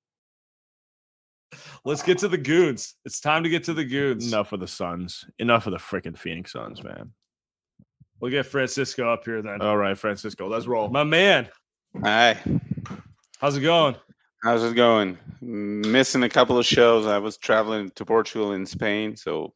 Let's 1.85 2.03
get 2.03 2.17
to 2.19 2.27
the 2.27 2.37
goons. 2.37 2.95
It's 3.05 3.19
time 3.19 3.43
to 3.43 3.49
get 3.49 3.63
to 3.65 3.73
the 3.73 3.83
goons. 3.85 4.27
Enough 4.27 4.51
of 4.53 4.59
the 4.59 4.67
Suns. 4.67 5.25
Enough 5.39 5.67
of 5.67 5.71
the 5.71 5.77
freaking 5.79 6.17
Phoenix 6.17 6.51
Suns, 6.53 6.83
man. 6.83 7.11
We'll 8.19 8.31
get 8.31 8.45
Francisco 8.45 9.11
up 9.11 9.25
here 9.25 9.41
then. 9.41 9.61
All 9.61 9.77
right, 9.77 9.97
Francisco, 9.97 10.47
let's 10.47 10.67
roll. 10.67 10.89
My 10.89 11.03
man, 11.03 11.49
Hi, 12.03 12.37
how's 13.39 13.57
it 13.57 13.61
going? 13.61 13.95
how's 14.43 14.63
it 14.63 14.75
going? 14.75 15.17
Missing 15.41 16.23
a 16.23 16.29
couple 16.29 16.57
of 16.57 16.65
shows. 16.65 17.05
I 17.05 17.17
was 17.17 17.37
traveling 17.37 17.91
to 17.95 18.05
Portugal 18.05 18.53
and 18.53 18.67
Spain, 18.67 19.15
so 19.15 19.53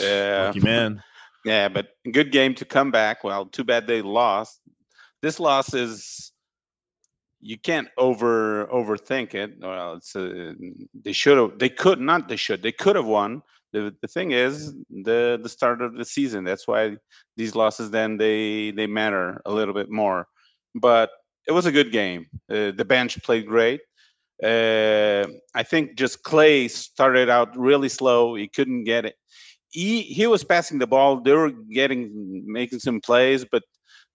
yeah, 0.00 0.44
Lucky 0.46 0.60
man. 0.60 1.02
yeah. 1.44 1.68
But 1.68 1.88
good 2.10 2.32
game 2.32 2.54
to 2.54 2.64
come 2.64 2.90
back. 2.90 3.22
Well, 3.24 3.46
too 3.46 3.64
bad 3.64 3.86
they 3.86 4.00
lost. 4.00 4.60
This 5.20 5.38
loss 5.38 5.74
is 5.74 6.31
you 7.42 7.58
can't 7.58 7.88
over 7.98 8.66
overthink 8.66 9.34
it. 9.34 9.54
Well, 9.60 9.94
it's 9.94 10.14
uh, 10.14 10.52
they 10.94 11.12
should 11.12 11.36
have, 11.36 11.58
they 11.58 11.68
could 11.68 12.00
not, 12.00 12.28
they 12.28 12.36
should, 12.36 12.62
they 12.62 12.72
could 12.72 12.96
have 12.96 13.06
won. 13.06 13.42
The 13.72 13.94
the 14.00 14.08
thing 14.08 14.30
is 14.30 14.74
the 14.90 15.40
the 15.42 15.48
start 15.48 15.82
of 15.82 15.94
the 15.94 16.04
season. 16.04 16.44
That's 16.44 16.68
why 16.68 16.96
these 17.36 17.54
losses 17.56 17.90
then 17.90 18.16
they 18.16 18.70
they 18.70 18.86
matter 18.86 19.40
a 19.44 19.52
little 19.52 19.74
bit 19.74 19.90
more. 19.90 20.26
But 20.74 21.10
it 21.48 21.52
was 21.52 21.66
a 21.66 21.72
good 21.72 21.90
game. 21.90 22.26
Uh, 22.50 22.70
the 22.70 22.84
bench 22.84 23.20
played 23.22 23.46
great. 23.46 23.80
Uh, 24.42 25.26
I 25.54 25.62
think 25.64 25.96
just 25.96 26.22
Klay 26.22 26.70
started 26.70 27.28
out 27.28 27.56
really 27.56 27.88
slow. 27.88 28.34
He 28.34 28.48
couldn't 28.48 28.84
get 28.84 29.04
it. 29.04 29.16
He 29.70 30.02
he 30.02 30.26
was 30.26 30.44
passing 30.44 30.78
the 30.78 30.86
ball. 30.86 31.20
They 31.20 31.32
were 31.32 31.52
getting 31.72 32.44
making 32.46 32.80
some 32.80 33.00
plays, 33.00 33.44
but 33.50 33.62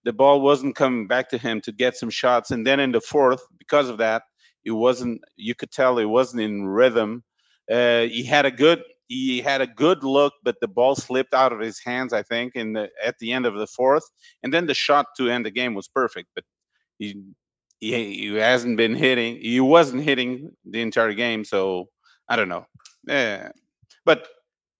the 0.08 0.14
ball 0.14 0.40
wasn't 0.40 0.74
coming 0.74 1.06
back 1.06 1.28
to 1.28 1.38
him 1.38 1.60
to 1.60 1.72
get 1.74 1.98
some 1.98 2.10
shots. 2.10 2.52
And 2.52 2.66
then 2.66 2.80
in 2.80 2.94
the 2.94 3.02
fourth, 3.02 3.42
because 3.60 3.90
of 3.90 3.98
that, 3.98 4.24
it 4.64 4.72
wasn't. 4.72 5.20
You 5.36 5.54
could 5.54 5.70
tell 5.70 6.00
it 6.00 6.06
wasn't 6.06 6.44
in 6.44 6.66
rhythm. 6.66 7.26
Uh, 7.70 8.04
he 8.04 8.24
had 8.24 8.46
a 8.46 8.52
good 8.52 8.82
he 9.10 9.42
had 9.42 9.60
a 9.60 9.68
good 9.68 10.06
look, 10.06 10.34
but 10.44 10.56
the 10.62 10.68
ball 10.70 10.96
slipped 10.96 11.34
out 11.34 11.52
of 11.52 11.60
his 11.60 11.82
hands. 11.84 12.14
I 12.14 12.24
think 12.24 12.56
in 12.56 12.72
the 12.72 12.90
at 13.04 13.20
the 13.20 13.34
end 13.34 13.46
of 13.46 13.56
the 13.56 13.68
fourth, 13.68 14.06
and 14.44 14.54
then 14.54 14.66
the 14.66 14.74
shot 14.74 15.08
to 15.18 15.30
end 15.30 15.46
the 15.46 15.52
game 15.52 15.74
was 15.74 15.90
perfect, 15.90 16.30
but 16.36 16.46
he 17.00 17.22
he, 17.82 18.14
he 18.14 18.36
hasn't 18.36 18.78
been 18.78 18.96
hitting. 18.96 19.42
He 19.42 19.60
wasn't 19.60 20.04
hitting 20.04 20.52
the 20.64 20.82
entire 20.82 21.14
game, 21.14 21.44
so 21.44 21.90
I 22.30 22.38
don't 22.38 22.50
know. 22.50 22.66
Yeah, 23.06 23.50
but 24.06 24.30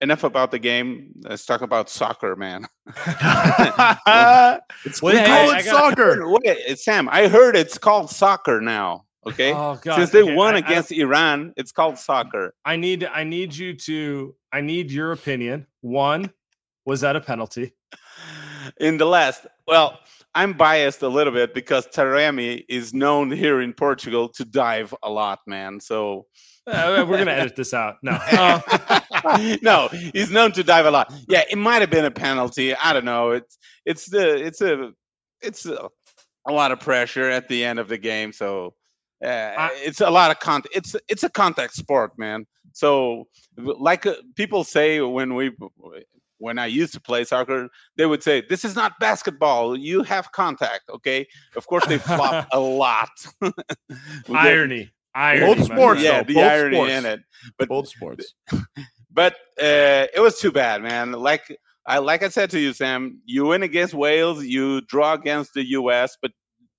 enough 0.00 0.24
about 0.24 0.50
the 0.50 0.58
game. 0.58 1.12
Let's 1.22 1.44
talk 1.46 1.62
about 1.62 1.88
soccer, 1.90 2.36
man. 2.36 2.66
it's 2.86 2.96
Well, 5.02 5.02
we 5.14 5.18
hey, 5.18 5.26
call 5.26 5.50
I 5.50 5.58
it 5.58 5.64
got- 5.64 5.90
soccer. 5.96 6.28
Wait, 6.28 6.40
it's 6.44 6.84
Sam, 6.84 7.08
I 7.10 7.28
heard 7.28 7.56
it's 7.56 7.78
called 7.78 8.10
soccer 8.10 8.60
now. 8.60 9.04
Okay, 9.26 9.52
Oh 9.52 9.78
god. 9.82 9.96
since 9.96 10.10
they 10.10 10.22
Okay, 10.22 10.34
won 10.34 10.54
I- 10.54 10.58
I- 10.58 10.60
against 10.60 10.92
Iran, 10.92 11.52
it's 11.56 11.72
called 11.72 11.98
soccer. 11.98 12.54
I 12.64 12.76
need 12.76 13.04
I 13.04 13.24
need 13.24 13.54
you 13.54 13.74
to 13.74 14.34
I 14.52 14.60
need 14.60 14.90
your 14.90 15.12
opinion. 15.12 15.66
One, 15.82 16.32
was 16.86 17.00
that 17.02 17.16
a 17.16 17.20
penalty? 17.20 17.74
in 18.80 18.98
the 18.98 19.06
last 19.06 19.46
well 19.66 19.98
i'm 20.34 20.52
biased 20.52 21.00
a 21.02 21.08
little 21.08 21.32
bit 21.32 21.54
because 21.54 21.86
taremi 21.86 22.62
is 22.68 22.92
known 22.92 23.30
here 23.30 23.62
in 23.62 23.72
portugal 23.72 24.28
to 24.28 24.44
dive 24.44 24.92
a 25.02 25.08
lot 25.08 25.38
man 25.46 25.80
so 25.80 26.26
Uh, 26.68 27.04
we're 27.08 27.18
gonna 27.18 27.30
edit 27.30 27.56
this 27.56 27.74
out. 27.74 27.96
No. 28.02 28.18
Uh, 29.24 29.56
no 29.62 29.88
he's 30.12 30.30
known 30.30 30.52
to 30.52 30.62
dive 30.62 30.86
a 30.86 30.90
lot 30.90 31.12
yeah 31.28 31.42
it 31.50 31.58
might 31.58 31.80
have 31.80 31.90
been 31.90 32.04
a 32.04 32.10
penalty 32.10 32.72
i 32.76 32.92
don't 32.92 33.04
know 33.04 33.30
it's 33.32 33.58
it's 33.84 34.06
the 34.06 34.36
it's 34.36 34.60
a 34.60 34.92
it's 35.42 35.66
a, 35.66 35.88
a 36.46 36.52
lot 36.52 36.70
of 36.70 36.78
pressure 36.78 37.28
at 37.28 37.48
the 37.48 37.64
end 37.64 37.80
of 37.80 37.88
the 37.88 37.98
game 37.98 38.32
so 38.32 38.74
uh, 39.24 39.68
it's 39.72 40.00
a 40.00 40.08
lot 40.08 40.30
of 40.30 40.38
contact 40.38 40.74
it's 40.74 40.94
it's 41.08 41.24
a 41.24 41.30
contact 41.30 41.74
sport 41.74 42.12
man 42.16 42.46
so 42.72 43.26
like 43.56 44.06
uh, 44.06 44.14
people 44.36 44.62
say 44.62 45.00
when 45.00 45.34
we 45.34 45.50
when 46.38 46.58
I 46.58 46.66
used 46.66 46.94
to 46.94 47.00
play 47.00 47.24
soccer, 47.24 47.68
they 47.96 48.06
would 48.06 48.22
say, 48.22 48.42
"This 48.48 48.64
is 48.64 48.74
not 48.74 48.98
basketball. 49.00 49.76
You 49.76 50.02
have 50.04 50.30
contact." 50.32 50.88
Okay. 50.88 51.26
Of 51.56 51.66
course, 51.66 51.84
they 51.86 51.98
flop 51.98 52.48
a 52.52 52.60
lot. 52.60 53.10
Irony. 54.28 54.90
Irony. 55.14 55.54
Both 55.54 55.64
sports, 55.64 56.00
friend. 56.00 56.04
yeah, 56.04 56.22
though, 56.22 56.26
the 56.28 56.34
both 56.34 56.44
irony 56.52 56.76
sports. 56.76 56.92
in 56.92 57.06
it. 57.06 57.20
But 57.58 57.68
Both 57.68 57.88
sports. 57.88 58.34
but 59.12 59.32
uh, 59.60 60.06
it 60.14 60.20
was 60.20 60.38
too 60.38 60.52
bad, 60.52 60.82
man. 60.82 61.12
Like 61.12 61.56
I 61.86 61.98
like 61.98 62.22
I 62.22 62.28
said 62.28 62.50
to 62.50 62.60
you, 62.60 62.72
Sam, 62.72 63.20
you 63.24 63.46
win 63.46 63.62
against 63.62 63.94
Wales, 63.94 64.44
you 64.44 64.80
draw 64.82 65.14
against 65.14 65.54
the 65.54 65.64
U.S., 65.70 66.16
but 66.20 66.30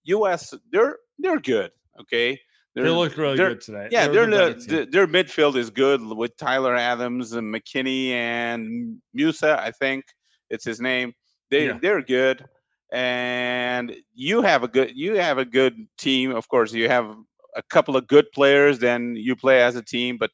U.S. 0.06 0.54
they're 0.72 0.98
they're 1.18 1.40
good. 1.40 1.72
Okay. 2.02 2.40
They 2.76 2.84
They're- 2.84 2.92
look 2.92 3.18
really 3.18 3.36
good 3.36 3.62
today. 3.62 3.90
yeah, 3.92 4.08
They're 4.08 4.28
their 4.30 4.54
the 4.54 4.60
the, 4.60 4.76
the- 4.76 4.86
their 4.92 5.08
midfield 5.08 5.56
is 5.56 5.70
good 5.72 6.02
with 6.02 6.38
Tyler 6.38 6.76
Adams 6.76 7.34
and 7.34 7.54
McKennie 7.54 8.12
and 8.12 8.98
Musah. 9.18 9.58
I 9.60 9.72
think 9.72 10.06
it's 10.52 10.64
his 10.64 10.80
name. 10.80 11.14
They 11.50 11.66
Yeah. 11.66 11.80
they're 11.82 12.04
good, 12.04 12.46
and 12.92 13.96
you 14.14 14.42
have 14.44 14.64
a 14.64 14.68
good 14.68 14.92
you 14.96 15.16
have 15.16 15.38
a 15.40 15.46
good 15.46 15.76
team. 15.98 16.32
Of 16.36 16.48
course, 16.48 16.72
you 16.74 16.88
have 16.90 17.16
a 17.56 17.64
couple 17.64 17.96
of 17.96 18.08
good 18.08 18.32
players. 18.32 18.80
Then 18.80 19.16
you 19.16 19.36
play 19.36 19.62
as 19.62 19.76
a 19.76 19.82
team, 19.82 20.18
but 20.18 20.32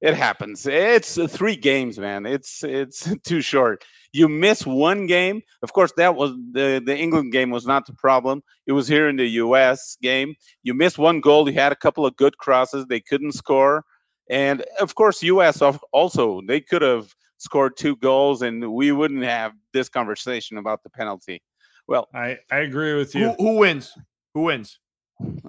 it 0.00 0.14
happens. 0.14 0.66
It's 0.66 1.18
uh, 1.18 1.26
three 1.26 1.56
games, 1.56 1.98
man. 1.98 2.24
It's 2.26 2.64
it's 2.64 3.08
too 3.24 3.40
short. 3.40 3.84
You 4.12 4.28
miss 4.28 4.66
one 4.66 5.06
game. 5.06 5.42
Of 5.62 5.72
course, 5.72 5.92
that 5.96 6.14
was 6.16 6.32
the 6.52 6.82
the 6.84 6.96
England 6.96 7.32
game 7.32 7.50
was 7.50 7.66
not 7.66 7.86
the 7.86 7.92
problem. 7.92 8.42
It 8.66 8.72
was 8.72 8.88
here 8.88 9.08
in 9.08 9.16
the 9.16 9.26
U.S. 9.44 9.96
game. 10.02 10.34
You 10.62 10.74
missed 10.74 10.98
one 10.98 11.20
goal. 11.20 11.48
You 11.48 11.54
had 11.54 11.72
a 11.72 11.76
couple 11.76 12.06
of 12.06 12.16
good 12.16 12.38
crosses. 12.38 12.86
They 12.86 13.00
couldn't 13.00 13.32
score, 13.32 13.84
and 14.30 14.64
of 14.80 14.94
course, 14.94 15.22
U.S. 15.22 15.62
also 15.92 16.40
they 16.46 16.60
could 16.60 16.82
have 16.82 17.14
scored 17.36 17.76
two 17.76 17.96
goals, 17.96 18.42
and 18.42 18.72
we 18.72 18.92
wouldn't 18.92 19.24
have 19.24 19.52
this 19.72 19.88
conversation 19.88 20.56
about 20.56 20.82
the 20.82 20.90
penalty. 20.90 21.42
Well, 21.88 22.08
I, 22.14 22.38
I 22.50 22.58
agree 22.58 22.94
with 22.94 23.14
you. 23.14 23.30
Who, 23.32 23.44
who 23.44 23.56
wins? 23.56 23.92
Who 24.34 24.42
wins? 24.42 24.78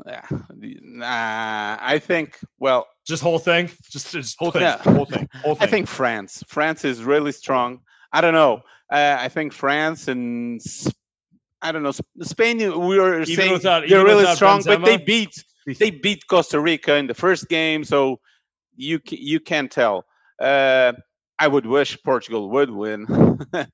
Yeah, 0.05 0.25
nah, 0.57 1.77
I 1.79 1.99
think. 1.99 2.39
Well, 2.59 2.87
Just 3.05 3.23
whole 3.23 3.39
thing. 3.39 3.69
Just 3.89 4.11
just 4.11 4.37
Whole 4.39 4.51
thing. 4.51 4.61
Yeah. 4.61 4.77
Whole 4.77 5.05
thing. 5.05 5.29
Whole 5.43 5.55
thing. 5.55 5.63
I 5.67 5.69
think 5.69 5.87
France. 5.87 6.43
France 6.47 6.85
is 6.85 7.03
really 7.03 7.31
strong. 7.31 7.81
I 8.13 8.21
don't 8.21 8.33
know. 8.33 8.61
Uh, 8.91 9.17
I 9.19 9.29
think 9.29 9.53
France 9.53 10.07
and 10.07 10.61
I 11.61 11.71
don't 11.71 11.83
know 11.83 11.93
Spain. 12.21 12.57
We 12.57 12.99
were 12.99 13.21
Even 13.21 13.35
saying 13.35 13.53
without- 13.53 13.87
they're 13.87 14.03
really 14.03 14.25
strong, 14.35 14.61
but 14.65 14.83
they 14.83 14.97
beat 14.97 15.43
they 15.79 15.91
beat 15.91 16.27
Costa 16.27 16.59
Rica 16.59 16.95
in 16.95 17.07
the 17.07 17.13
first 17.13 17.47
game, 17.49 17.83
so 17.83 18.19
you 18.75 18.99
you 19.09 19.39
can't 19.39 19.71
tell. 19.71 20.05
Uh, 20.39 20.93
I 21.39 21.47
would 21.47 21.65
wish 21.65 21.97
Portugal 22.03 22.49
would 22.49 22.69
win. 22.69 23.05
uh, 23.53 23.65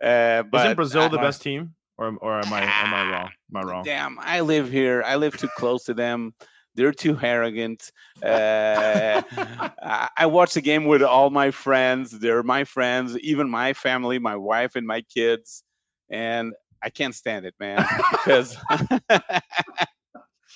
but 0.00 0.54
Isn't 0.54 0.76
Brazil 0.76 1.08
the 1.08 1.18
best 1.18 1.42
team, 1.42 1.74
or 2.00 2.16
or 2.20 2.40
am 2.40 2.52
I 2.52 2.62
am 2.62 2.94
I 2.94 3.10
wrong? 3.10 3.30
Am 3.54 3.56
I 3.56 3.62
wrong? 3.62 3.84
Damn, 3.84 4.18
I 4.20 4.40
live 4.40 4.70
here. 4.70 5.02
I 5.06 5.16
live 5.16 5.36
too 5.36 5.50
close 5.56 5.84
to 5.84 5.94
them. 5.94 6.34
They're 6.74 6.92
too 6.92 7.18
arrogant. 7.20 7.92
Uh, 8.22 9.22
I, 10.16 10.26
watch 10.26 10.54
the 10.54 10.60
game 10.60 10.84
with 10.84 11.02
all 11.02 11.28
my 11.28 11.50
friends. 11.50 12.18
They're 12.18 12.44
my 12.44 12.64
friends, 12.64 13.18
even 13.18 13.50
my 13.50 13.72
family, 13.72 14.18
my 14.18 14.36
wife, 14.36 14.76
and 14.76 14.86
my 14.86 15.02
kids. 15.02 15.64
And 16.10 16.54
I 16.82 16.88
can't 16.88 17.14
stand 17.14 17.44
it, 17.44 17.54
man. 17.58 17.84
Because 18.12 18.56
I 18.70 19.42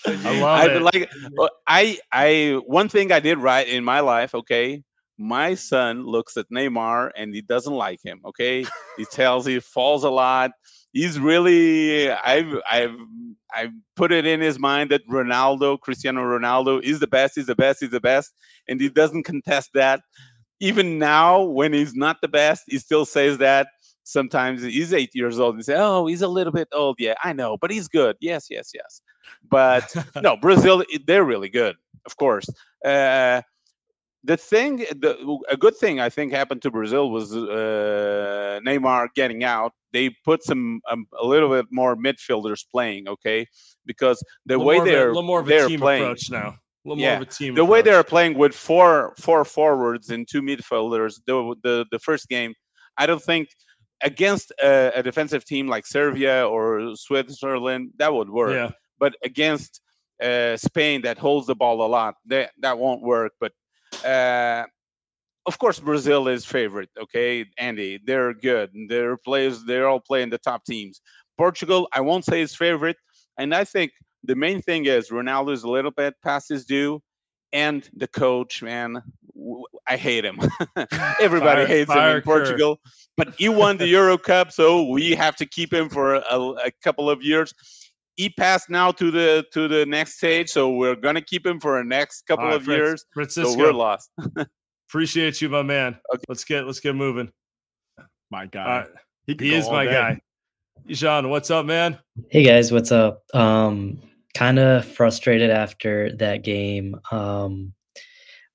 love 0.07 0.61
I 0.61 0.67
it. 0.67 0.83
like 0.83 1.11
uh, 1.39 1.49
I 1.67 1.99
I 2.13 2.61
one 2.67 2.89
thing 2.89 3.13
I 3.13 3.21
did 3.21 3.39
right 3.39 3.67
in 3.69 3.85
my 3.85 4.01
life, 4.01 4.35
okay? 4.35 4.83
My 5.19 5.55
son 5.55 6.07
looks 6.07 6.37
at 6.37 6.47
Neymar 6.51 7.11
and 7.17 7.35
he 7.35 7.43
doesn't 7.43 7.75
like 7.75 8.01
him, 8.03 8.21
okay? 8.25 8.65
He 8.97 9.05
tells 9.05 9.47
he 9.47 9.61
falls 9.61 10.05
a 10.05 10.11
lot. 10.11 10.53
He's 10.95 11.21
really 11.21 12.11
I've 12.11 12.57
I've 12.71 12.97
I've 13.55 13.73
put 13.97 14.13
it 14.13 14.27
in 14.27 14.41
his 14.41 14.59
mind 14.59 14.91
that 14.91 15.07
Ronaldo, 15.09 15.79
Cristiano 15.81 16.23
Ronaldo 16.23 16.83
is 16.83 17.01
the 17.01 17.07
best, 17.07 17.35
he's 17.35 17.47
the 17.47 17.55
best, 17.55 17.81
he's 17.81 17.91
the 17.91 18.01
best, 18.01 18.33
and 18.69 18.81
he 18.81 18.89
doesn't 18.89 19.25
contest 19.25 19.71
that. 19.75 20.01
Even 20.61 20.99
now, 20.99 21.43
when 21.43 21.73
he's 21.73 21.95
not 21.95 22.21
the 22.23 22.29
best, 22.29 22.63
he 22.69 22.79
still 22.79 23.05
says 23.05 23.39
that. 23.39 23.67
Sometimes 24.05 24.63
he's 24.63 24.93
eight 24.93 25.11
years 25.15 25.39
old 25.41 25.57
and 25.57 25.65
say, 25.65 25.75
"Oh, 25.77 26.07
he's 26.07 26.23
a 26.23 26.29
little 26.29 26.53
bit 26.53 26.69
old." 26.73 26.97
Yeah, 26.99 27.15
I 27.25 27.33
know, 27.33 27.57
but 27.61 27.71
he's 27.71 27.89
good. 27.89 28.17
Yes, 28.21 28.47
yes, 28.51 28.71
yes. 28.75 29.01
But 29.51 29.95
no, 30.23 30.37
Brazil, 30.37 30.85
they're 31.07 31.25
really 31.25 31.49
good, 31.49 31.77
of 32.07 32.17
course. 32.17 32.47
Uh, 32.85 33.43
the 34.25 34.37
thing, 34.37 34.79
the, 34.79 35.39
a 35.49 35.57
good 35.57 35.77
thing 35.77 36.01
I 36.01 36.09
think 36.09 36.33
happened 36.33 36.63
to 36.63 36.71
Brazil 36.71 37.11
was 37.11 37.35
uh, 37.37 38.61
Neymar 38.65 39.09
getting 39.15 39.45
out. 39.45 39.73
They 39.95 40.11
put 40.25 40.43
some 40.45 40.81
um, 40.91 41.07
a 41.19 41.27
little 41.27 41.49
bit 41.49 41.67
more 41.71 41.97
midfielders 41.97 42.63
playing, 42.71 43.09
okay, 43.09 43.47
because 43.87 44.19
the 44.45 44.59
way 44.59 44.79
a- 44.79 44.85
they're 44.85 45.09
little 45.09 45.23
more 45.23 45.41
of 45.41 45.47
a 45.47 45.49
they're 45.49 45.69
team 45.69 45.81
playing, 45.81 46.03
approach 46.03 46.31
now. 46.31 46.49
A 46.49 46.89
little 46.89 47.03
Yeah, 47.03 47.15
more 47.15 47.23
of 47.23 47.29
a 47.29 47.31
team. 47.31 47.55
the 47.55 47.65
way 47.65 47.81
they're 47.81 48.05
playing 48.05 48.37
with 48.37 48.55
four 48.55 49.15
four 49.27 49.43
forwards 49.45 50.11
and 50.11 50.29
two 50.31 50.43
midfielders, 50.43 51.15
the 51.27 51.37
the, 51.63 51.87
the 51.93 51.99
first 52.01 52.29
game, 52.29 52.53
I 52.99 53.07
don't 53.07 53.23
think 53.23 53.49
against 54.03 54.53
a, 54.63 54.93
a 54.99 55.03
defensive 55.03 55.45
team 55.47 55.67
like 55.75 55.87
Serbia 55.87 56.47
or 56.47 56.95
Switzerland 56.97 57.91
that 58.01 58.13
would 58.13 58.29
work. 58.29 58.53
Yeah. 58.53 58.71
But 58.99 59.13
against 59.25 59.81
uh, 60.23 60.57
Spain 60.57 61.03
that 61.03 61.19
holds 61.19 61.47
the 61.47 61.55
ball 61.55 61.77
a 61.87 61.89
lot, 61.99 62.15
that 62.27 62.51
that 62.65 62.77
won't 62.79 63.03
work. 63.03 63.33
But 63.41 63.53
uh, 64.05 64.65
of 65.47 65.59
course, 65.59 65.79
Brazil 65.79 66.29
is 66.29 66.45
favorite. 66.45 66.89
Okay, 66.99 67.45
Andy, 67.59 68.01
they're 68.05 68.33
good. 68.33 68.71
Their 68.89 69.17
players, 69.17 69.65
they're 69.65 69.89
all 69.89 70.01
playing 70.01 70.31
the 70.31 70.39
top 70.39 70.65
teams. 70.65 71.01
Portugal, 71.37 71.89
I 71.93 72.01
won't 72.01 72.25
say 72.25 72.41
is 72.41 72.55
favorite, 72.55 72.97
and 73.39 73.55
I 73.55 73.65
think 73.65 73.93
the 74.23 74.35
main 74.35 74.63
thing 74.63 74.87
is 74.87 75.11
Ronaldo 75.11 75.53
is 75.53 75.65
a 75.65 75.69
little 75.69 75.91
bit 75.91 76.15
past 76.23 76.49
his 76.49 76.65
due, 76.65 77.01
and 77.53 77.89
the 77.95 78.09
coach, 78.09 78.63
man, 78.63 79.03
I 79.87 79.97
hate 79.97 80.25
him. 80.25 80.41
Everybody 81.21 81.63
Fire- 81.63 81.67
hates 81.67 81.93
him 81.93 82.17
in. 82.17 82.23
Portugal, 82.23 82.81
but 83.17 83.35
he 83.37 83.49
won 83.49 83.77
the 83.77 83.89
Euro 83.89 84.17
Cup, 84.17 84.51
so 84.51 84.85
we 84.85 85.15
have 85.15 85.37
to 85.37 85.47
keep 85.47 85.73
him 85.73 85.89
for 85.89 86.15
a, 86.15 86.39
a 86.39 86.71
couple 86.83 87.11
of 87.11 87.23
years. 87.23 87.53
He 88.17 88.31
passed 88.31 88.71
now 88.71 88.93
to 88.93 89.11
the 89.11 89.45
to 89.53 89.69
the 89.69 89.85
next 89.85 90.19
stage, 90.19 90.49
so 90.49 90.71
we're 90.71 90.95
gonna 90.97 91.21
keep 91.21 91.45
him 91.45 91.61
for 91.61 91.81
a 91.81 91.85
next 91.85 92.23
couple 92.27 92.47
right, 92.47 92.55
of 92.55 92.67
years. 92.67 93.05
Francisco, 93.13 93.53
So 93.53 93.59
we're 93.59 93.73
lost. 93.73 94.11
appreciate 94.95 95.43
you, 95.43 95.49
my 95.49 95.61
man. 95.61 95.99
Let's 96.29 96.45
get 96.45 96.67
let's 96.67 96.79
get 96.79 96.95
moving. 96.95 97.29
My 98.31 98.47
guy. 98.47 98.61
All 98.61 98.79
right. 98.79 98.89
He, 99.27 99.37
He 99.41 99.55
is 99.57 99.69
my 99.69 99.87
day. 99.87 99.91
guy. 99.91 100.21
Jean, 100.87 101.31
what's 101.31 101.51
up, 101.51 101.67
man? 101.67 101.99
Hey 102.31 102.45
guys, 102.45 102.71
what's 102.71 102.93
up? 102.93 103.25
Um 103.35 104.01
kind 104.35 104.61
of 104.61 104.85
frustrated 104.85 105.51
after 105.51 106.15
that 106.19 106.45
game. 106.45 107.01
Um 107.11 107.73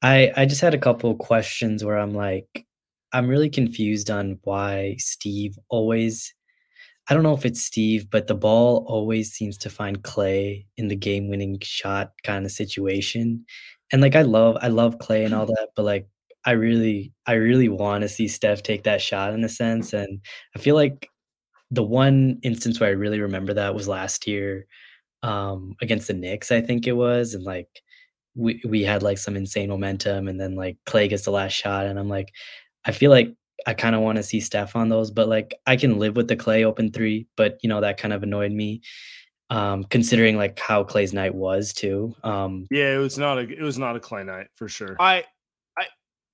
I 0.01 0.31
I 0.37 0.45
just 0.45 0.61
had 0.61 0.73
a 0.73 0.77
couple 0.77 1.13
questions 1.15 1.83
where 1.83 1.97
I'm 1.97 2.13
like 2.13 2.65
I'm 3.11 3.27
really 3.27 3.49
confused 3.49 4.09
on 4.09 4.39
why 4.45 4.95
Steve 4.97 5.59
always 5.67 6.33
I 7.09 7.15
don't 7.15 7.23
know 7.23 7.33
if 7.35 7.45
it's 7.45 7.63
Steve, 7.63 8.09
but 8.09 8.27
the 8.27 8.35
ball 8.35 8.85
always 8.87 9.33
seems 9.33 9.57
to 9.57 9.69
find 9.69 10.03
Klay 10.03 10.67
in 10.77 10.87
the 10.87 10.95
game-winning 10.95 11.57
shot 11.63 12.13
kind 12.23 12.45
of 12.45 12.51
situation. 12.53 13.45
And 13.91 14.01
like 14.01 14.15
I 14.15 14.21
love 14.21 14.57
I 14.61 14.69
love 14.69 14.99
Klay 14.99 15.25
and 15.25 15.33
all 15.33 15.45
that, 15.57 15.71
but 15.75 15.83
like 15.83 16.07
I 16.45 16.51
really 16.51 17.13
I 17.25 17.33
really 17.33 17.69
want 17.69 18.01
to 18.03 18.09
see 18.09 18.27
Steph 18.27 18.63
take 18.63 18.83
that 18.83 19.01
shot 19.01 19.33
in 19.33 19.43
a 19.43 19.49
sense 19.49 19.93
and 19.93 20.21
I 20.55 20.59
feel 20.59 20.75
like 20.75 21.09
the 21.71 21.83
one 21.83 22.39
instance 22.43 22.79
where 22.79 22.89
I 22.89 22.93
really 22.93 23.19
remember 23.21 23.53
that 23.53 23.75
was 23.75 23.87
last 23.87 24.27
year 24.27 24.65
um, 25.23 25.75
against 25.81 26.07
the 26.07 26.13
Knicks, 26.13 26.51
I 26.51 26.61
think 26.61 26.87
it 26.87 26.93
was, 26.93 27.33
and 27.33 27.43
like 27.43 27.67
we 28.35 28.61
we 28.67 28.83
had 28.83 29.03
like 29.03 29.17
some 29.17 29.35
insane 29.35 29.69
momentum, 29.69 30.27
and 30.27 30.39
then 30.39 30.55
like 30.55 30.77
Klay 30.85 31.09
gets 31.09 31.25
the 31.25 31.31
last 31.31 31.53
shot, 31.53 31.85
and 31.85 31.99
I'm 31.99 32.09
like, 32.09 32.31
I 32.85 32.91
feel 32.91 33.11
like 33.11 33.33
I 33.67 33.73
kind 33.73 33.95
of 33.95 34.01
want 34.01 34.17
to 34.17 34.23
see 34.23 34.39
Steph 34.39 34.75
on 34.75 34.89
those, 34.89 35.11
but 35.11 35.27
like 35.27 35.55
I 35.67 35.75
can 35.75 35.99
live 35.99 36.15
with 36.15 36.27
the 36.27 36.37
Klay 36.37 36.63
open 36.63 36.91
three, 36.91 37.27
but 37.35 37.57
you 37.61 37.69
know 37.69 37.81
that 37.81 37.97
kind 37.97 38.13
of 38.13 38.23
annoyed 38.23 38.51
me, 38.51 38.81
um, 39.49 39.83
considering 39.83 40.37
like 40.37 40.57
how 40.57 40.83
Klay's 40.83 41.13
night 41.13 41.35
was 41.35 41.73
too. 41.73 42.15
Um, 42.23 42.67
Yeah, 42.71 42.95
it 42.95 42.99
was 42.99 43.17
not 43.17 43.37
a 43.37 43.41
it 43.41 43.61
was 43.61 43.77
not 43.77 43.95
a 43.95 43.99
Klay 43.99 44.25
night 44.25 44.47
for 44.55 44.67
sure. 44.67 44.95
I, 44.99 45.25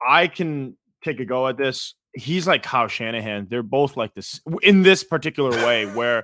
I, 0.08 0.28
can 0.28 0.78
take 1.04 1.20
a 1.20 1.26
go 1.26 1.48
at 1.48 1.58
this. 1.58 1.96
He's 2.14 2.48
like 2.48 2.64
Kyle 2.64 2.88
Shanahan. 2.88 3.48
They're 3.50 3.64
both 3.64 3.98
like 3.98 4.14
this 4.14 4.40
in 4.62 4.84
this 4.84 5.04
particular 5.04 5.52
way, 5.52 5.86
where 5.94 6.24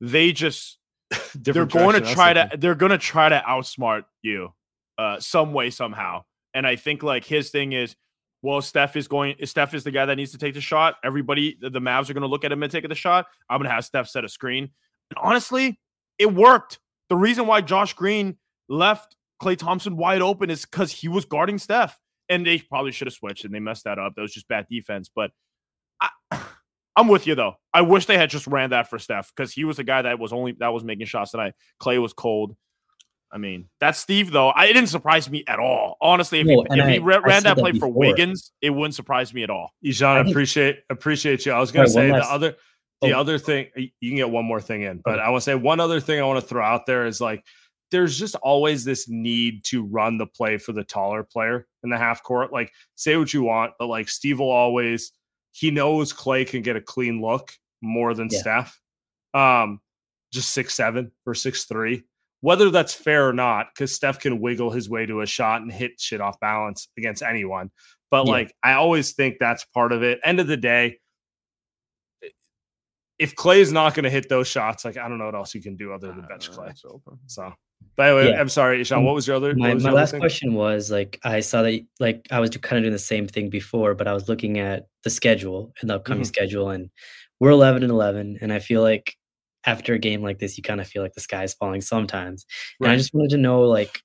they 0.00 0.32
just 0.32 0.78
they're 1.34 1.66
going 1.66 1.94
to 1.94 2.00
direction, 2.00 2.04
I 2.04 2.08
was 2.08 2.12
try 2.12 2.32
to 2.34 2.50
they're 2.56 2.74
going 2.74 2.92
to 2.92 2.98
try 2.98 3.28
to 3.28 3.42
outsmart 3.46 4.04
you, 4.22 4.52
uh, 4.98 5.18
some 5.20 5.52
way 5.52 5.70
somehow. 5.70 6.22
And 6.54 6.66
I 6.66 6.76
think 6.76 7.02
like 7.02 7.24
his 7.24 7.50
thing 7.50 7.72
is, 7.72 7.96
well, 8.42 8.62
Steph 8.62 8.96
is 8.96 9.08
going. 9.08 9.36
Steph 9.44 9.74
is 9.74 9.84
the 9.84 9.90
guy 9.90 10.06
that 10.06 10.16
needs 10.16 10.32
to 10.32 10.38
take 10.38 10.54
the 10.54 10.60
shot. 10.60 10.96
Everybody, 11.04 11.56
the, 11.60 11.70
the 11.70 11.80
Mavs 11.80 12.10
are 12.10 12.14
going 12.14 12.22
to 12.22 12.28
look 12.28 12.44
at 12.44 12.52
him 12.52 12.62
and 12.62 12.72
take 12.72 12.88
the 12.88 12.94
shot. 12.94 13.26
I'm 13.48 13.58
going 13.58 13.68
to 13.68 13.74
have 13.74 13.84
Steph 13.84 14.08
set 14.08 14.24
a 14.24 14.28
screen. 14.28 14.70
And 15.10 15.18
honestly, 15.18 15.78
it 16.18 16.32
worked. 16.32 16.78
The 17.08 17.16
reason 17.16 17.46
why 17.46 17.60
Josh 17.60 17.92
Green 17.94 18.36
left 18.68 19.16
Klay 19.42 19.56
Thompson 19.56 19.96
wide 19.96 20.22
open 20.22 20.50
is 20.50 20.64
because 20.64 20.92
he 20.92 21.08
was 21.08 21.24
guarding 21.24 21.58
Steph, 21.58 21.98
and 22.30 22.46
they 22.46 22.58
probably 22.58 22.92
should 22.92 23.06
have 23.08 23.14
switched, 23.14 23.44
and 23.44 23.52
they 23.54 23.60
messed 23.60 23.84
that 23.84 23.98
up. 23.98 24.14
That 24.14 24.22
was 24.22 24.32
just 24.32 24.48
bad 24.48 24.66
defense. 24.70 25.10
But 25.14 25.32
I, 26.00 26.08
I'm 26.96 27.08
with 27.08 27.26
you 27.26 27.34
though. 27.34 27.54
I 27.74 27.82
wish 27.82 28.06
they 28.06 28.16
had 28.16 28.30
just 28.30 28.46
ran 28.46 28.70
that 28.70 28.88
for 28.88 28.98
Steph 28.98 29.30
because 29.36 29.52
he 29.52 29.64
was 29.64 29.76
the 29.76 29.84
guy 29.84 30.02
that 30.02 30.18
was 30.18 30.32
only 30.32 30.52
that 30.60 30.68
was 30.72 30.84
making 30.84 31.06
shots 31.06 31.32
tonight. 31.32 31.54
Klay 31.82 32.00
was 32.00 32.12
cold. 32.14 32.56
I 33.32 33.38
mean, 33.38 33.68
that's 33.78 33.98
Steve 33.98 34.32
though. 34.32 34.48
I, 34.48 34.64
it 34.64 34.72
didn't 34.72 34.88
surprise 34.88 35.30
me 35.30 35.44
at 35.46 35.60
all. 35.60 35.96
Honestly, 36.00 36.40
if 36.40 36.46
No, 36.46 36.64
he, 36.68 36.80
if 36.80 37.00
I- 37.02 37.04
ra- 37.04 37.16
I 37.16 37.18
ran 37.18 37.42
said 37.42 37.50
that 37.50 37.56
that 37.56 37.60
play 37.62 37.72
for. 37.78 37.86
Wiggins, 37.88 38.50
it 38.60 38.70
wouldn't 38.70 38.94
surprise 38.96 39.32
me 39.32 39.44
at 39.44 39.50
all. 39.50 39.70
Jean, 39.84 40.08
I 40.08 40.22
think- 40.22 40.32
appreciate 40.32 40.80
appreciate 40.90 41.46
you. 41.46 41.52
I 41.52 41.60
was 41.60 41.70
gonna 41.70 41.86
Sorry, 41.88 42.08
say 42.08 42.10
one 42.10 42.20
the 42.20 42.26
other 42.26 42.56
the 43.02 43.12
Oh. 43.14 43.20
other 43.20 43.38
thing 43.38 43.68
you 43.76 44.10
can 44.10 44.16
get 44.16 44.28
one 44.30 44.44
more 44.44 44.60
thing 44.60 44.82
in, 44.82 45.00
but 45.04 45.14
Okay. 45.14 45.22
I 45.22 45.30
want 45.30 45.40
to 45.42 45.44
say 45.44 45.54
one 45.54 45.78
other 45.80 46.00
thing 46.00 46.20
I 46.20 46.24
want 46.24 46.40
to 46.40 46.46
throw 46.46 46.62
out 46.64 46.86
there 46.86 47.06
is 47.06 47.20
like 47.20 47.44
there's 47.90 48.18
just 48.18 48.34
always 48.36 48.84
this 48.84 49.08
need 49.08 49.64
to 49.64 49.84
run 49.84 50.18
the 50.18 50.26
play 50.26 50.58
for 50.58 50.72
the 50.72 50.84
taller 50.84 51.22
player 51.24 51.66
in 51.82 51.90
the 51.90 51.98
half 51.98 52.22
court. 52.22 52.52
Like 52.52 52.72
say 52.94 53.16
what 53.16 53.32
you 53.34 53.42
want, 53.42 53.72
but 53.78 53.86
like 53.86 54.08
Steve 54.08 54.38
will 54.38 54.50
always 54.50 55.12
he 55.52 55.70
knows 55.70 56.12
Klay 56.12 56.46
can 56.46 56.62
get 56.62 56.76
a 56.76 56.80
clean 56.80 57.20
look 57.20 57.52
more 57.82 58.14
than 58.14 58.28
Yeah. 58.30 58.38
Steph. 58.40 58.80
Um, 59.34 59.80
just 60.32 60.52
six 60.52 60.74
seven 60.74 61.10
or 61.26 61.34
six 61.34 61.64
three. 61.64 62.04
Whether 62.42 62.70
that's 62.70 62.94
fair 62.94 63.28
or 63.28 63.32
not, 63.34 63.66
because 63.74 63.94
Steph 63.94 64.20
can 64.20 64.40
wiggle 64.40 64.70
his 64.70 64.88
way 64.88 65.04
to 65.06 65.20
a 65.20 65.26
shot 65.26 65.60
and 65.60 65.70
hit 65.70 66.00
shit 66.00 66.20
off 66.22 66.40
balance 66.40 66.88
against 66.96 67.22
anyone. 67.22 67.70
But 68.10 68.26
Yeah. 68.26 68.32
like, 68.32 68.54
I 68.62 68.72
always 68.74 69.12
think 69.12 69.36
that's 69.38 69.64
part 69.66 69.92
of 69.92 70.02
it. 70.02 70.20
End 70.24 70.40
of 70.40 70.46
the 70.46 70.56
day, 70.56 70.98
if 73.18 73.34
Klay's 73.36 73.70
not 73.72 73.94
going 73.94 74.04
to 74.04 74.10
hit 74.10 74.28
those 74.30 74.48
shots, 74.48 74.84
like 74.84 74.96
I 74.96 75.08
don't 75.08 75.18
know 75.18 75.26
what 75.26 75.34
else 75.34 75.54
you 75.54 75.60
can 75.60 75.76
do 75.76 75.92
other 75.92 76.08
than 76.08 76.22
bench 76.22 76.50
Klay. 76.50 76.76
So, 77.26 77.52
by 78.00 78.08
the 78.10 78.16
way, 78.16 78.30
Yeah. 78.30 78.40
I'm 78.40 78.48
sorry, 78.48 78.80
Ishan. 78.80 78.98
Um, 78.98 79.04
What 79.04 79.14
was 79.14 79.26
your 79.26 79.36
other? 79.36 79.54
my, 79.54 79.74
my 79.74 79.90
last 79.92 80.12
thing? 80.12 80.20
question 80.20 80.54
was 80.54 80.90
like 80.90 81.18
I 81.22 81.40
saw 81.40 81.62
that 81.62 81.80
like 82.00 82.26
I 82.30 82.40
was 82.40 82.50
kind 82.50 82.78
of 82.78 82.82
doing 82.84 82.92
the 82.92 82.98
same 82.98 83.26
thing 83.28 83.50
before, 83.50 83.94
but 83.94 84.08
I 84.08 84.14
was 84.14 84.28
looking 84.28 84.58
at 84.58 84.86
the 85.04 85.10
schedule 85.10 85.72
and 85.80 85.90
the 85.90 85.96
upcoming 85.96 86.22
Mhm. 86.24 86.26
schedule, 86.34 86.70
and 86.70 86.88
we're 87.40 87.50
eleven 87.50 87.82
and 87.82 87.92
eleven, 87.92 88.38
and 88.40 88.52
I 88.52 88.58
feel 88.58 88.82
like 88.82 89.16
after 89.66 89.92
a 89.94 89.98
game 89.98 90.22
like 90.22 90.38
this, 90.38 90.56
you 90.56 90.62
kind 90.62 90.80
of 90.80 90.86
feel 90.88 91.02
like 91.02 91.12
the 91.14 91.20
sky 91.20 91.42
is 91.44 91.52
falling 91.54 91.82
sometimes. 91.82 92.46
And 92.80 92.90
I 92.90 92.96
just 92.96 93.12
wanted 93.12 93.30
to 93.32 93.36
know 93.36 93.60
like 93.62 94.00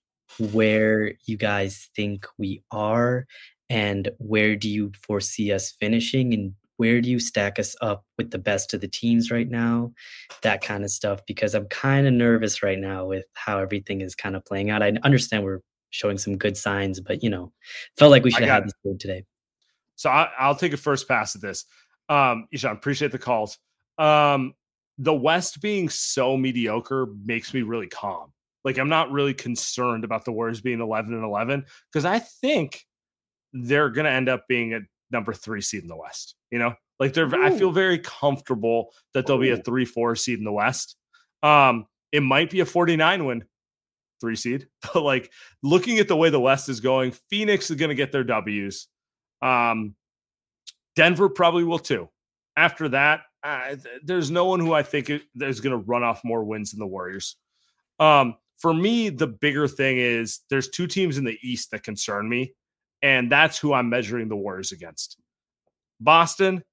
where 0.51 1.13
you 1.25 1.37
guys 1.37 1.89
think 1.95 2.27
we 2.37 2.61
are, 2.71 3.25
and 3.69 4.09
where 4.17 4.57
do 4.57 4.69
you 4.69 4.91
foresee 5.07 5.53
us 5.53 5.71
finishing, 5.79 6.33
and 6.33 6.53
where 6.78 7.01
do 7.01 7.09
you 7.09 7.19
stack 7.19 7.59
us 7.59 7.76
up 7.82 8.03
with 8.17 8.32
the 8.32 8.38
best 8.38 8.73
of 8.73 8.82
the 8.82 8.88
teams 8.88 9.32
right 9.32 9.49
now? 9.49 9.91
That 10.41 10.61
kind 10.61 10.84
of 10.84 10.91
stuff, 10.91 11.21
because 11.26 11.53
I'm 11.55 11.67
kind 11.67 12.07
of 12.07 12.13
nervous 12.13 12.61
right 12.61 12.80
now 12.80 13.05
with 13.05 13.26
how 13.34 13.59
everything 13.59 14.01
is 14.01 14.15
kind 14.15 14.36
of 14.36 14.45
playing 14.45 14.69
out. 14.69 14.84
I 14.84 14.93
understand 15.03 15.43
we're 15.43 15.61
showing 15.91 16.17
some 16.17 16.38
good 16.38 16.57
signs, 16.57 16.99
but 16.99 17.23
you 17.23 17.30
know, 17.30 17.51
felt 17.97 18.11
like 18.11 18.23
we 18.23 18.32
should 18.32 18.43
have 18.43 18.63
had 18.63 18.65
this 18.65 18.73
game 18.84 18.97
today. 18.97 19.23
So 19.95 20.09
I, 20.09 20.47
will 20.47 20.55
take 20.55 20.73
a 20.73 20.78
first 20.78 21.07
pass 21.07 21.36
at 21.36 21.41
this. 21.41 21.65
Um, 22.09 22.47
Ishan, 22.51 22.71
appreciate 22.71 23.11
the 23.11 23.17
calls. 23.17 23.57
Um, 23.97 24.53
the 24.97 25.13
West 25.13 25.61
being 25.61 25.89
so 25.89 26.38
mediocre 26.38 27.07
makes 27.26 27.53
me 27.53 27.61
really 27.61 27.88
calm. 27.88 28.32
Like 28.63 28.78
I'm 28.78 28.89
not 28.89 29.11
really 29.11 29.34
concerned 29.34 30.03
about 30.03 30.26
the 30.26 30.32
Warriors 30.32 30.61
being 30.61 30.82
11 30.82 31.13
and 31.13 31.23
11 31.23 31.65
because 31.91 32.05
I 32.05 32.19
think 32.19 32.86
they're 33.53 33.89
going 33.89 34.05
to 34.05 34.11
end 34.11 34.28
up 34.28 34.45
being 34.49 34.73
a 34.73 34.80
number 35.12 35.34
three 35.34 35.62
seed 35.62 35.84
in 35.84 35.88
the 35.88 35.95
West. 35.95 36.36
You 36.51 36.60
know, 36.60 36.74
like 36.99 37.14
they're, 37.14 37.28
Ooh. 37.28 37.43
I 37.43 37.58
feel 37.58 37.72
very 37.72 37.99
comfortable 37.99 38.91
that 39.14 39.26
they'll 39.26 39.38
Ooh. 39.38 39.41
be 39.41 39.49
a 39.51 39.58
three, 39.58 39.86
four 39.86 40.16
seed 40.16 40.39
in 40.39 40.45
the 40.45 40.51
West. 40.51 40.95
Um, 41.43 41.88
it 42.12 42.22
might 42.22 42.49
be 42.49 42.62
a 42.62 42.66
49 42.66 43.26
win 43.26 43.43
three 44.22 44.36
seed, 44.36 44.68
but 44.93 45.03
like 45.03 45.32
looking 45.64 45.99
at 45.99 46.08
the 46.08 46.16
way 46.16 46.30
the 46.30 46.39
West 46.39 46.70
is 46.70 46.80
going, 46.80 47.12
Phoenix 47.30 47.70
is 47.70 47.78
going 47.78 47.89
to 47.89 47.95
get 47.95 48.12
their 48.12 48.24
W's. 48.24 48.88
Um, 49.41 49.95
Denver 50.95 51.30
probably 51.30 51.64
will 51.64 51.80
too. 51.80 52.10
After 52.58 52.89
that, 52.89 53.22
uh, 53.43 53.76
there's 54.03 54.32
no 54.32 54.45
one 54.45 54.60
who 54.60 54.74
I 54.74 54.82
think 54.82 55.10
is 55.10 55.60
going 55.60 55.72
to 55.72 55.86
run 55.86 56.03
off 56.03 56.24
more 56.24 56.43
wins 56.43 56.72
than 56.72 56.80
the 56.80 56.88
Warriors. 56.88 57.36
Um, 57.99 58.36
for 58.58 58.74
me, 58.74 59.10
the 59.10 59.28
bigger 59.28 59.68
thing 59.68 59.97
is 59.97 60.39
there's 60.49 60.70
two 60.70 60.88
teams 60.88 61.18
in 61.18 61.26
the 61.26 61.38
East 61.43 61.72
that 61.72 61.84
concern 61.84 62.28
me, 62.28 62.53
and 63.06 63.32
that's 63.32 63.60
who 63.60 63.72
I'm 63.72 63.88
measuring 63.88 64.30
the 64.30 64.36
Warriors 64.36 64.72
against 64.72 65.18
Boston 65.99 66.64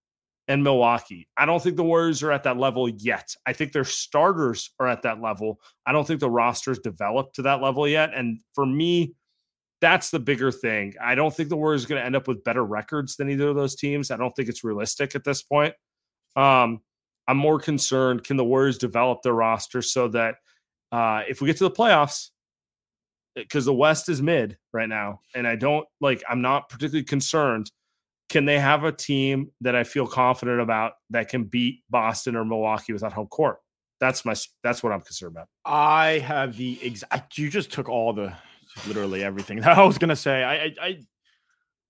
and 0.48 0.64
Milwaukee. 0.64 1.28
I 1.36 1.44
don't 1.44 1.62
think 1.62 1.76
the 1.76 1.84
Warriors 1.84 2.22
are 2.22 2.32
at 2.32 2.44
that 2.44 2.56
level 2.56 2.88
yet. 2.88 3.36
I 3.44 3.52
think 3.52 3.72
their 3.72 3.84
starters 3.84 4.70
are 4.80 4.88
at 4.88 5.02
that 5.02 5.20
level. 5.20 5.60
I 5.84 5.92
don't 5.92 6.06
think 6.06 6.20
the 6.20 6.30
roster's 6.30 6.78
developed 6.78 7.34
to 7.34 7.42
that 7.42 7.60
level 7.60 7.86
yet. 7.86 8.14
And 8.14 8.40
for 8.54 8.64
me, 8.64 9.14
that's 9.82 10.08
the 10.08 10.18
bigger 10.18 10.50
thing. 10.50 10.94
I 11.02 11.14
don't 11.14 11.36
think 11.36 11.50
the 11.50 11.56
Warriors 11.56 11.84
are 11.84 11.88
going 11.88 12.00
to 12.00 12.06
end 12.06 12.16
up 12.16 12.26
with 12.26 12.44
better 12.44 12.64
records 12.64 13.16
than 13.16 13.28
either 13.28 13.48
of 13.48 13.56
those 13.56 13.76
teams. 13.76 14.10
I 14.10 14.16
don't 14.16 14.34
think 14.34 14.48
it's 14.48 14.64
realistic 14.64 15.14
at 15.14 15.24
this 15.24 15.42
point. 15.42 15.74
Um, 16.34 16.80
I'm 17.28 17.36
more 17.36 17.60
concerned 17.60 18.24
can 18.24 18.38
the 18.38 18.44
Warriors 18.44 18.78
develop 18.78 19.20
their 19.20 19.34
roster 19.34 19.82
so 19.82 20.08
that 20.08 20.36
uh, 20.92 21.24
if 21.28 21.42
we 21.42 21.46
get 21.46 21.58
to 21.58 21.64
the 21.64 21.70
playoffs, 21.70 22.30
Eh, 23.36 23.42
because 23.42 23.64
the 23.64 23.74
West 23.74 24.08
is 24.08 24.22
mid 24.22 24.56
right 24.72 24.88
now, 24.88 25.20
and 25.34 25.46
I 25.46 25.56
don't 25.56 25.86
like, 26.00 26.22
I'm 26.28 26.42
not 26.42 26.68
particularly 26.68 27.04
concerned. 27.04 27.70
Can 28.28 28.44
they 28.46 28.58
have 28.58 28.84
a 28.84 28.92
team 28.92 29.50
that 29.60 29.76
I 29.76 29.84
feel 29.84 30.06
confident 30.06 30.60
about 30.60 30.92
that 31.10 31.28
can 31.28 31.44
beat 31.44 31.80
Boston 31.90 32.34
or 32.34 32.44
Milwaukee 32.44 32.92
without 32.92 33.12
home 33.12 33.26
court? 33.26 33.58
That's 34.00 34.24
my 34.24 34.34
that's 34.62 34.82
what 34.82 34.92
I'm 34.92 35.02
concerned 35.02 35.32
about. 35.32 35.48
I 35.64 36.18
have 36.20 36.56
the 36.56 36.78
exact. 36.82 37.36
You 37.38 37.50
just 37.50 37.70
took 37.70 37.88
all 37.88 38.12
the 38.12 38.32
literally 38.88 39.22
everything 39.22 39.60
that 39.60 39.76
I 39.76 39.84
was 39.84 39.98
gonna 39.98 40.16
say. 40.16 40.42
I 40.42 40.54
I 40.54 40.74
I, 40.80 41.00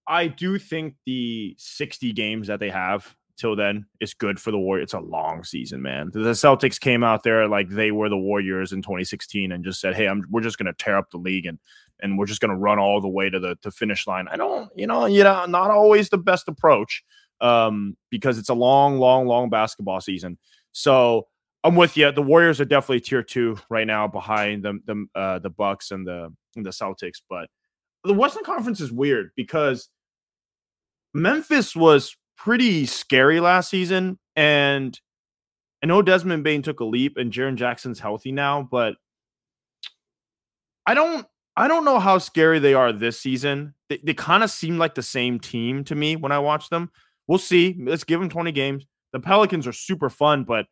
I 0.07 0.26
do 0.26 0.59
think 0.59 0.95
the 1.07 1.55
60 1.59 2.12
games 2.12 2.49
that 2.49 2.59
they 2.59 2.70
have 2.70 3.14
till 3.43 3.57
then 3.57 3.84
is 4.01 4.14
good 4.14 4.38
for 4.38 4.53
the 4.53 4.59
Warriors. 4.59 4.84
It's 4.84 4.95
a 4.95 5.01
long 5.01 5.43
season, 5.43 5.82
man. 5.82 6.11
The 6.12 6.20
Celtics 6.20 6.78
came 6.78 7.03
out 7.03 7.24
there 7.24 7.49
like 7.49 7.68
they 7.68 7.90
were 7.90 8.09
the 8.09 8.16
Warriors 8.16 8.72
in 8.72 8.82
2016 8.82 9.51
and 9.51 9.64
just 9.64 9.80
said, 9.80 9.97
"Hey, 9.97 10.07
I'm, 10.07 10.22
we're 10.30 10.43
just 10.43 10.59
going 10.59 10.72
to 10.72 10.84
tear 10.84 10.97
up 10.97 11.11
the 11.11 11.18
league 11.18 11.47
and 11.47 11.59
and 12.01 12.16
we're 12.16 12.26
just 12.26 12.40
going 12.40 12.53
to 12.53 12.57
run 12.57 12.78
all 12.78 13.01
the 13.01 13.09
way 13.09 13.28
to 13.28 13.40
the 13.40 13.57
to 13.62 13.72
finish 13.72 14.07
line." 14.07 14.28
I 14.30 14.36
don't, 14.36 14.70
you 14.76 14.86
know, 14.86 15.07
you 15.07 15.24
know, 15.24 15.45
not 15.47 15.72
always 15.72 16.09
the 16.09 16.18
best 16.18 16.47
approach 16.47 17.03
um, 17.40 17.97
because 18.11 18.38
it's 18.38 18.49
a 18.49 18.55
long, 18.55 18.99
long, 18.99 19.26
long 19.26 19.51
basketball 19.51 20.01
season. 20.01 20.38
So 20.70 21.26
I'm 21.64 21.74
with 21.74 21.97
you. 21.97 22.12
The 22.12 22.22
Warriors 22.22 22.61
are 22.61 22.64
definitely 22.64 23.01
tier 23.01 23.24
two 23.24 23.59
right 23.68 23.86
now, 23.86 24.07
behind 24.07 24.62
the 24.62 24.78
the 24.86 25.07
uh, 25.20 25.38
the 25.40 25.51
Bucks 25.51 25.90
and 25.90 26.07
the 26.07 26.32
and 26.55 26.64
the 26.64 26.70
Celtics. 26.70 27.20
But 27.28 27.51
the 28.05 28.14
Western 28.14 28.45
Conference 28.45 28.80
is 28.80 28.93
weird 28.93 29.30
because 29.34 29.88
Memphis 31.12 31.74
was 31.74 32.16
pretty 32.36 32.86
scary 32.86 33.40
last 33.40 33.70
season. 33.70 34.18
And 34.36 34.98
I 35.82 35.86
know 35.86 36.02
Desmond 36.02 36.44
Bane 36.44 36.62
took 36.62 36.80
a 36.80 36.84
leap 36.84 37.16
and 37.16 37.32
Jaren 37.32 37.56
Jackson's 37.56 38.00
healthy 38.00 38.32
now, 38.32 38.68
but 38.70 38.94
I 40.86 40.94
don't 40.94 41.26
I 41.56 41.68
don't 41.68 41.84
know 41.84 41.98
how 41.98 42.18
scary 42.18 42.58
they 42.58 42.74
are 42.74 42.92
this 42.92 43.20
season. 43.20 43.74
They, 43.88 44.00
they 44.02 44.14
kind 44.14 44.42
of 44.42 44.50
seem 44.50 44.78
like 44.78 44.94
the 44.94 45.02
same 45.02 45.38
team 45.38 45.84
to 45.84 45.94
me 45.94 46.16
when 46.16 46.32
I 46.32 46.38
watch 46.38 46.70
them. 46.70 46.90
We'll 47.26 47.38
see. 47.38 47.76
Let's 47.78 48.04
give 48.04 48.20
them 48.20 48.28
20 48.28 48.52
games. 48.52 48.86
The 49.12 49.20
Pelicans 49.20 49.66
are 49.66 49.72
super 49.72 50.08
fun, 50.08 50.44
but 50.44 50.66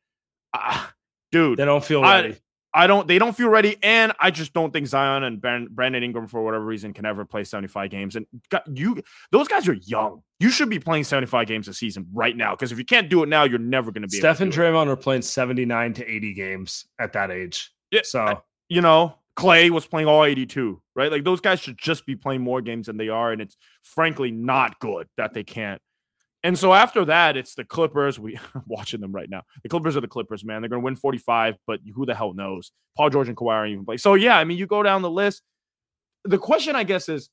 uh, 0.54 0.86
dude, 1.30 1.58
they 1.58 1.64
don't 1.64 1.84
feel 1.84 2.02
ready. 2.02 2.34
I 2.34 2.38
don't. 2.86 3.08
They 3.08 3.18
don't 3.18 3.36
feel 3.36 3.48
ready, 3.48 3.76
and 3.82 4.12
I 4.20 4.30
just 4.30 4.52
don't 4.52 4.72
think 4.72 4.86
Zion 4.86 5.24
and 5.24 5.40
ben, 5.40 5.68
Brandon 5.70 6.02
Ingram, 6.02 6.28
for 6.28 6.42
whatever 6.44 6.64
reason, 6.64 6.92
can 6.92 7.04
ever 7.04 7.24
play 7.24 7.42
seventy 7.44 7.68
five 7.68 7.90
games. 7.90 8.16
And 8.16 8.26
you, 8.72 9.02
those 9.32 9.48
guys 9.48 9.68
are 9.68 9.74
young. 9.74 10.22
You 10.38 10.50
should 10.50 10.70
be 10.70 10.78
playing 10.78 11.04
seventy 11.04 11.26
five 11.26 11.48
games 11.48 11.66
a 11.68 11.74
season 11.74 12.06
right 12.12 12.36
now. 12.36 12.52
Because 12.52 12.70
if 12.70 12.78
you 12.78 12.84
can't 12.84 13.08
do 13.08 13.22
it 13.22 13.28
now, 13.28 13.44
you're 13.44 13.58
never 13.58 13.90
going 13.90 14.02
to 14.02 14.08
be. 14.08 14.18
Steph 14.18 14.40
and 14.40 14.52
Draymond 14.52 14.86
are 14.86 14.96
playing 14.96 15.22
seventy 15.22 15.64
nine 15.64 15.92
to 15.94 16.06
eighty 16.08 16.32
games 16.32 16.86
at 16.98 17.12
that 17.14 17.30
age. 17.30 17.72
Yeah. 17.90 18.02
So 18.04 18.42
you 18.68 18.80
know, 18.80 19.16
Klay 19.36 19.70
was 19.70 19.86
playing 19.86 20.06
all 20.06 20.24
eighty 20.24 20.46
two, 20.46 20.80
right? 20.94 21.10
Like 21.10 21.24
those 21.24 21.40
guys 21.40 21.60
should 21.60 21.78
just 21.78 22.06
be 22.06 22.14
playing 22.14 22.42
more 22.42 22.60
games 22.60 22.86
than 22.86 22.96
they 22.96 23.08
are, 23.08 23.32
and 23.32 23.42
it's 23.42 23.56
frankly 23.82 24.30
not 24.30 24.78
good 24.78 25.08
that 25.16 25.34
they 25.34 25.42
can't. 25.42 25.82
And 26.42 26.58
so 26.58 26.72
after 26.72 27.04
that, 27.04 27.36
it's 27.36 27.54
the 27.54 27.64
Clippers. 27.64 28.18
We 28.18 28.38
watching 28.66 29.00
them 29.00 29.12
right 29.12 29.28
now. 29.28 29.42
The 29.62 29.68
Clippers 29.68 29.96
are 29.96 30.00
the 30.00 30.08
Clippers, 30.08 30.44
man. 30.44 30.62
They're 30.62 30.70
going 30.70 30.80
to 30.80 30.84
win 30.84 30.96
45, 30.96 31.56
but 31.66 31.80
who 31.94 32.06
the 32.06 32.14
hell 32.14 32.32
knows? 32.32 32.72
Paul 32.96 33.10
George 33.10 33.28
and 33.28 33.36
Kawhi 33.36 33.52
aren't 33.52 33.72
even 33.72 33.84
play. 33.84 33.98
So 33.98 34.14
yeah, 34.14 34.38
I 34.38 34.44
mean, 34.44 34.58
you 34.58 34.66
go 34.66 34.82
down 34.82 35.02
the 35.02 35.10
list. 35.10 35.42
The 36.24 36.38
question, 36.38 36.76
I 36.76 36.84
guess, 36.84 37.08
is 37.08 37.30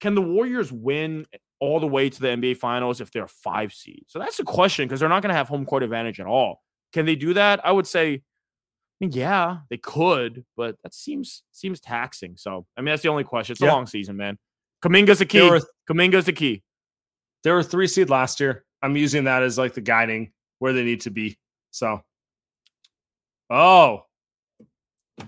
can 0.00 0.14
the 0.14 0.22
Warriors 0.22 0.72
win 0.72 1.26
all 1.58 1.80
the 1.80 1.86
way 1.86 2.10
to 2.10 2.20
the 2.20 2.28
NBA 2.28 2.58
Finals 2.58 3.00
if 3.00 3.10
they're 3.10 3.28
five 3.28 3.72
seed? 3.72 4.04
So 4.08 4.18
that's 4.18 4.36
the 4.36 4.44
question 4.44 4.86
because 4.86 5.00
they're 5.00 5.08
not 5.08 5.22
going 5.22 5.30
to 5.30 5.36
have 5.36 5.48
home 5.48 5.64
court 5.64 5.82
advantage 5.82 6.20
at 6.20 6.26
all. 6.26 6.62
Can 6.92 7.06
they 7.06 7.16
do 7.16 7.34
that? 7.34 7.64
I 7.64 7.72
would 7.72 7.86
say, 7.86 8.14
I 8.14 8.20
mean, 9.00 9.12
yeah, 9.12 9.58
they 9.68 9.76
could, 9.76 10.44
but 10.56 10.76
that 10.82 10.94
seems 10.94 11.42
seems 11.52 11.80
taxing. 11.80 12.36
So 12.36 12.66
I 12.76 12.80
mean, 12.80 12.92
that's 12.92 13.02
the 13.02 13.08
only 13.08 13.24
question. 13.24 13.52
It's 13.52 13.60
yeah. 13.60 13.70
a 13.70 13.72
long 13.72 13.86
season, 13.86 14.16
man. 14.16 14.38
Kuminga's 14.82 15.18
the 15.18 15.26
key. 15.26 15.42
Were, 15.42 15.60
Kuminga's 15.88 16.26
the 16.26 16.32
key. 16.32 16.62
They 17.42 17.50
were 17.50 17.62
three 17.62 17.86
seed 17.86 18.10
last 18.10 18.40
year. 18.40 18.64
I'm 18.82 18.96
using 18.96 19.24
that 19.24 19.42
as 19.42 19.58
like 19.58 19.74
the 19.74 19.80
guiding 19.80 20.32
where 20.58 20.72
they 20.72 20.84
need 20.84 21.02
to 21.02 21.10
be. 21.10 21.38
So, 21.70 22.02
oh, 23.50 24.04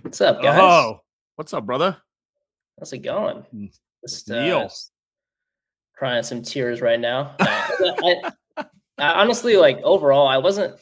what's 0.02 0.20
up, 0.20 0.42
guys? 0.42 0.58
Oh, 0.60 1.00
what's 1.36 1.52
up, 1.52 1.66
brother? 1.66 1.96
How's 2.78 2.92
it 2.92 2.98
going? 2.98 3.44
Just, 4.06 4.30
uh, 4.30 4.40
Neil, 4.40 4.70
crying 5.96 6.22
some 6.22 6.42
tears 6.42 6.80
right 6.80 7.00
now. 7.00 7.34
I, 7.40 8.20
I, 8.56 8.64
I, 8.98 9.20
honestly, 9.20 9.56
like 9.56 9.78
overall, 9.82 10.26
I 10.28 10.38
wasn't. 10.38 10.78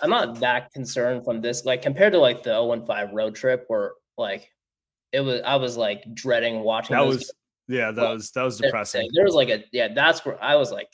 I'm 0.00 0.10
not 0.10 0.38
that 0.40 0.72
concerned 0.72 1.24
from 1.24 1.40
this. 1.40 1.64
Like 1.64 1.82
compared 1.82 2.12
to 2.12 2.18
like 2.18 2.42
the 2.42 2.50
0 2.50 2.84
5 2.84 3.12
road 3.12 3.34
trip, 3.34 3.64
where 3.68 3.92
like 4.16 4.48
it 5.12 5.20
was, 5.20 5.40
I 5.44 5.56
was 5.56 5.76
like 5.76 6.04
dreading 6.14 6.60
watching. 6.60 6.96
That 6.96 7.06
was. 7.06 7.30
Yeah, 7.68 7.90
that 7.92 8.08
was 8.08 8.30
that 8.32 8.42
was 8.42 8.58
depressing. 8.58 9.08
There 9.12 9.24
was 9.24 9.34
like 9.34 9.50
a 9.50 9.62
yeah, 9.72 9.88
that's 9.94 10.24
where 10.24 10.42
I 10.42 10.56
was 10.56 10.72
like, 10.72 10.88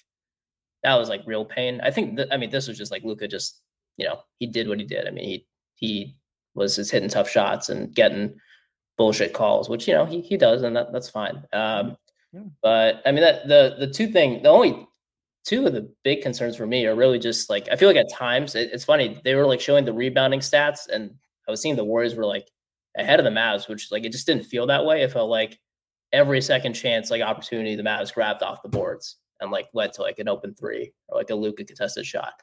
that 0.83 0.97
was 0.97 1.09
like 1.09 1.23
real 1.25 1.45
pain. 1.45 1.81
I 1.83 1.91
think 1.91 2.17
that 2.17 2.29
I 2.33 2.37
mean 2.37 2.51
this 2.51 2.67
was 2.67 2.77
just 2.77 2.91
like 2.91 3.05
Luka 3.05 3.29
just 3.29 3.61
you 3.97 4.07
know 4.07 4.21
he 4.39 4.47
did 4.47 4.69
what 4.69 4.81
he 4.81 4.85
did. 4.85 5.07
I 5.07 5.11
mean 5.11 5.25
he 5.25 5.47
he 5.75 6.17
was 6.55 6.77
just 6.77 6.91
hitting 6.91 7.09
tough 7.09 7.29
shots 7.29 7.69
and 7.69 7.95
getting 7.95 8.35
bullshit 8.97 9.33
calls, 9.33 9.69
which 9.69 9.87
you 9.87 9.95
know 9.95 10.05
he 10.05 10.21
he 10.21 10.37
does, 10.37 10.63
and 10.63 10.75
that 10.75 10.93
that's 10.93 11.09
fine. 11.09 11.45
Um, 11.53 11.97
yeah. 12.33 12.41
But 12.61 13.03
I 13.07 13.13
mean 13.13 13.23
that 13.23 13.47
the 13.47 13.77
the 13.79 13.87
two 13.87 14.09
thing 14.09 14.43
the 14.43 14.49
only 14.49 14.87
two 15.45 15.67
of 15.67 15.75
the 15.75 15.89
big 16.03 16.23
concerns 16.23 16.57
for 16.57 16.67
me 16.67 16.87
are 16.87 16.97
really 16.97 17.21
just 17.21 17.49
like 17.49 17.69
I 17.71 17.77
feel 17.77 17.89
like 17.89 17.97
at 17.97 18.11
times 18.13 18.57
it, 18.57 18.71
it's 18.73 18.85
funny 18.85 19.21
they 19.25 19.37
were 19.37 19.47
like 19.47 19.61
showing 19.61 19.85
the 19.85 19.93
rebounding 19.93 20.41
stats 20.41 20.89
and 20.89 21.15
I 21.47 21.51
was 21.51 21.61
seeing 21.61 21.77
the 21.77 21.85
Warriors 21.85 22.15
were 22.17 22.27
like 22.27 22.49
ahead 22.97 23.21
of 23.21 23.25
the 23.25 23.31
Mavs, 23.31 23.69
which 23.69 23.93
like 23.93 24.05
it 24.05 24.13
just 24.13 24.27
didn't 24.27 24.45
feel 24.45 24.67
that 24.67 24.85
way. 24.85 25.03
It 25.03 25.13
felt 25.13 25.31
like 25.31 25.61
every 26.15 26.41
second 26.41 26.73
chance, 26.73 27.11
like 27.11 27.21
opportunity, 27.21 27.75
the 27.75 27.83
Mavs 27.83 28.15
grabbed 28.15 28.43
off 28.43 28.63
the 28.63 28.69
boards 28.69 29.17
and 29.41 29.51
like 29.51 29.69
led 29.75 29.93
to 29.95 30.03
like 30.03 30.19
an 30.21 30.29
open 30.29 30.55
three 30.55 30.93
or 31.09 31.19
like 31.19 31.31
a 31.31 31.35
Luka 31.35 31.65
contested 31.65 32.07
shot. 32.07 32.35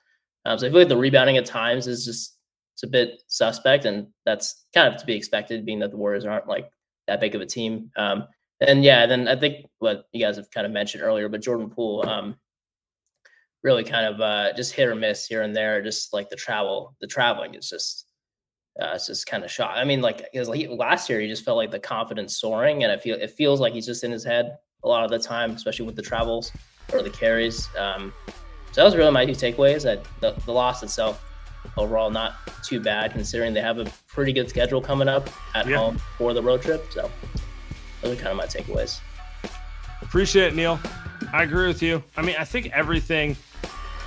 Um, 0.45 0.59
so 0.59 0.67
I 0.67 0.69
feel 0.69 0.79
like 0.79 0.89
the 0.89 0.97
rebounding 0.97 1.37
at 1.37 1.45
times 1.45 1.87
is 1.87 2.05
just 2.05 2.37
it's 2.73 2.83
a 2.83 2.87
bit 2.87 3.23
suspect, 3.27 3.85
and 3.85 4.07
that's 4.25 4.65
kind 4.73 4.93
of 4.93 4.99
to 4.99 5.05
be 5.05 5.15
expected, 5.15 5.65
being 5.65 5.79
that 5.79 5.91
the 5.91 5.97
Warriors 5.97 6.25
aren't 6.25 6.47
like 6.47 6.69
that 7.07 7.19
big 7.19 7.35
of 7.35 7.41
a 7.41 7.45
team. 7.45 7.91
Um, 7.95 8.27
and 8.59 8.83
yeah, 8.83 9.05
then 9.05 9.27
I 9.27 9.35
think 9.35 9.67
what 9.79 10.05
you 10.11 10.23
guys 10.23 10.37
have 10.37 10.51
kind 10.51 10.65
of 10.65 10.71
mentioned 10.71 11.03
earlier, 11.03 11.29
but 11.29 11.41
Jordan 11.41 11.69
Poole, 11.69 12.07
um, 12.07 12.35
really 13.63 13.83
kind 13.83 14.05
of 14.05 14.21
uh, 14.21 14.53
just 14.53 14.73
hit 14.73 14.87
or 14.87 14.95
miss 14.95 15.25
here 15.25 15.43
and 15.43 15.55
there. 15.55 15.81
Just 15.81 16.13
like 16.13 16.29
the 16.29 16.35
travel, 16.35 16.95
the 17.01 17.07
traveling 17.07 17.55
is 17.55 17.69
just 17.69 18.07
uh, 18.79 18.91
it's 18.95 19.07
just 19.07 19.25
kind 19.27 19.43
of 19.43 19.51
shock. 19.51 19.71
I 19.75 19.83
mean, 19.83 20.01
like 20.01 20.29
because 20.31 20.47
like 20.49 20.67
last 20.69 21.09
year, 21.09 21.19
he 21.19 21.27
just 21.27 21.43
felt 21.43 21.57
like 21.57 21.71
the 21.71 21.79
confidence 21.79 22.37
soaring, 22.37 22.83
and 22.83 22.91
I 22.91 22.97
feel 22.97 23.15
it 23.15 23.31
feels 23.31 23.59
like 23.59 23.73
he's 23.73 23.85
just 23.85 24.03
in 24.03 24.11
his 24.11 24.23
head 24.23 24.57
a 24.83 24.87
lot 24.87 25.03
of 25.03 25.11
the 25.11 25.19
time, 25.19 25.51
especially 25.51 25.85
with 25.85 25.95
the 25.95 26.01
travels 26.01 26.51
or 26.93 27.01
the 27.03 27.09
carries. 27.09 27.67
Um, 27.77 28.13
so 28.71 28.81
that 28.81 28.85
was 28.85 28.95
really 28.95 29.11
my 29.11 29.25
two 29.25 29.33
takeaways. 29.33 29.83
That 29.83 30.05
the, 30.21 30.31
the 30.45 30.53
loss 30.53 30.83
itself 30.83 31.23
overall 31.77 32.09
not 32.09 32.35
too 32.63 32.79
bad 32.79 33.11
considering 33.11 33.53
they 33.53 33.61
have 33.61 33.77
a 33.77 33.85
pretty 34.07 34.33
good 34.33 34.49
schedule 34.49 34.81
coming 34.81 35.07
up 35.07 35.29
at 35.53 35.67
Yeah. 35.67 35.77
home 35.77 35.97
for 36.17 36.33
the 36.33 36.41
road 36.41 36.61
trip. 36.61 36.83
So 36.91 37.09
those 38.01 38.13
are 38.13 38.15
kind 38.15 38.29
of 38.29 38.37
my 38.37 38.45
takeaways. 38.45 38.99
Appreciate 40.01 40.47
it, 40.47 40.55
Neil. 40.55 40.79
I 41.31 41.43
agree 41.43 41.67
with 41.67 41.83
you. 41.83 42.03
I 42.17 42.23
mean, 42.23 42.35
I 42.39 42.43
think 42.45 42.71
everything 42.73 43.35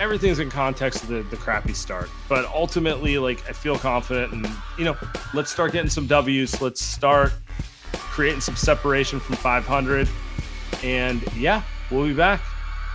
everything's 0.01 0.39
in 0.39 0.51
context 0.51 1.03
of 1.03 1.09
the, 1.09 1.23
the 1.23 1.37
crappy 1.37 1.73
start. 1.73 2.11
But 2.29 2.47
ultimately, 2.47 3.19
like 3.19 3.49
I 3.49 3.53
feel 3.53 3.79
confident 3.79 4.33
and 4.33 4.49
you 4.79 4.85
know, 4.85 4.97
let's 5.33 5.51
start 5.51 5.73
getting 5.73 5.91
some 5.91 6.07
W's. 6.07 6.61
Let's 6.61 6.83
start 6.83 7.33
creating 7.93 8.41
some 8.41 8.57
separation 8.57 9.21
from 9.21 9.37
500. 9.37 10.09
And 10.83 11.23
yeah, 11.37 11.63
we'll 11.91 12.07
be 12.07 12.15
back. 12.15 12.41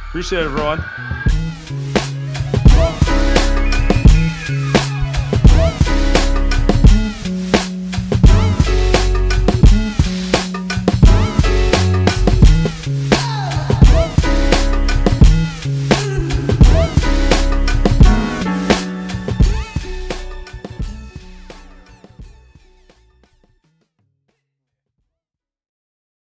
Appreciate 0.10 0.41
it, 0.41 0.45
everyone. 0.45 0.84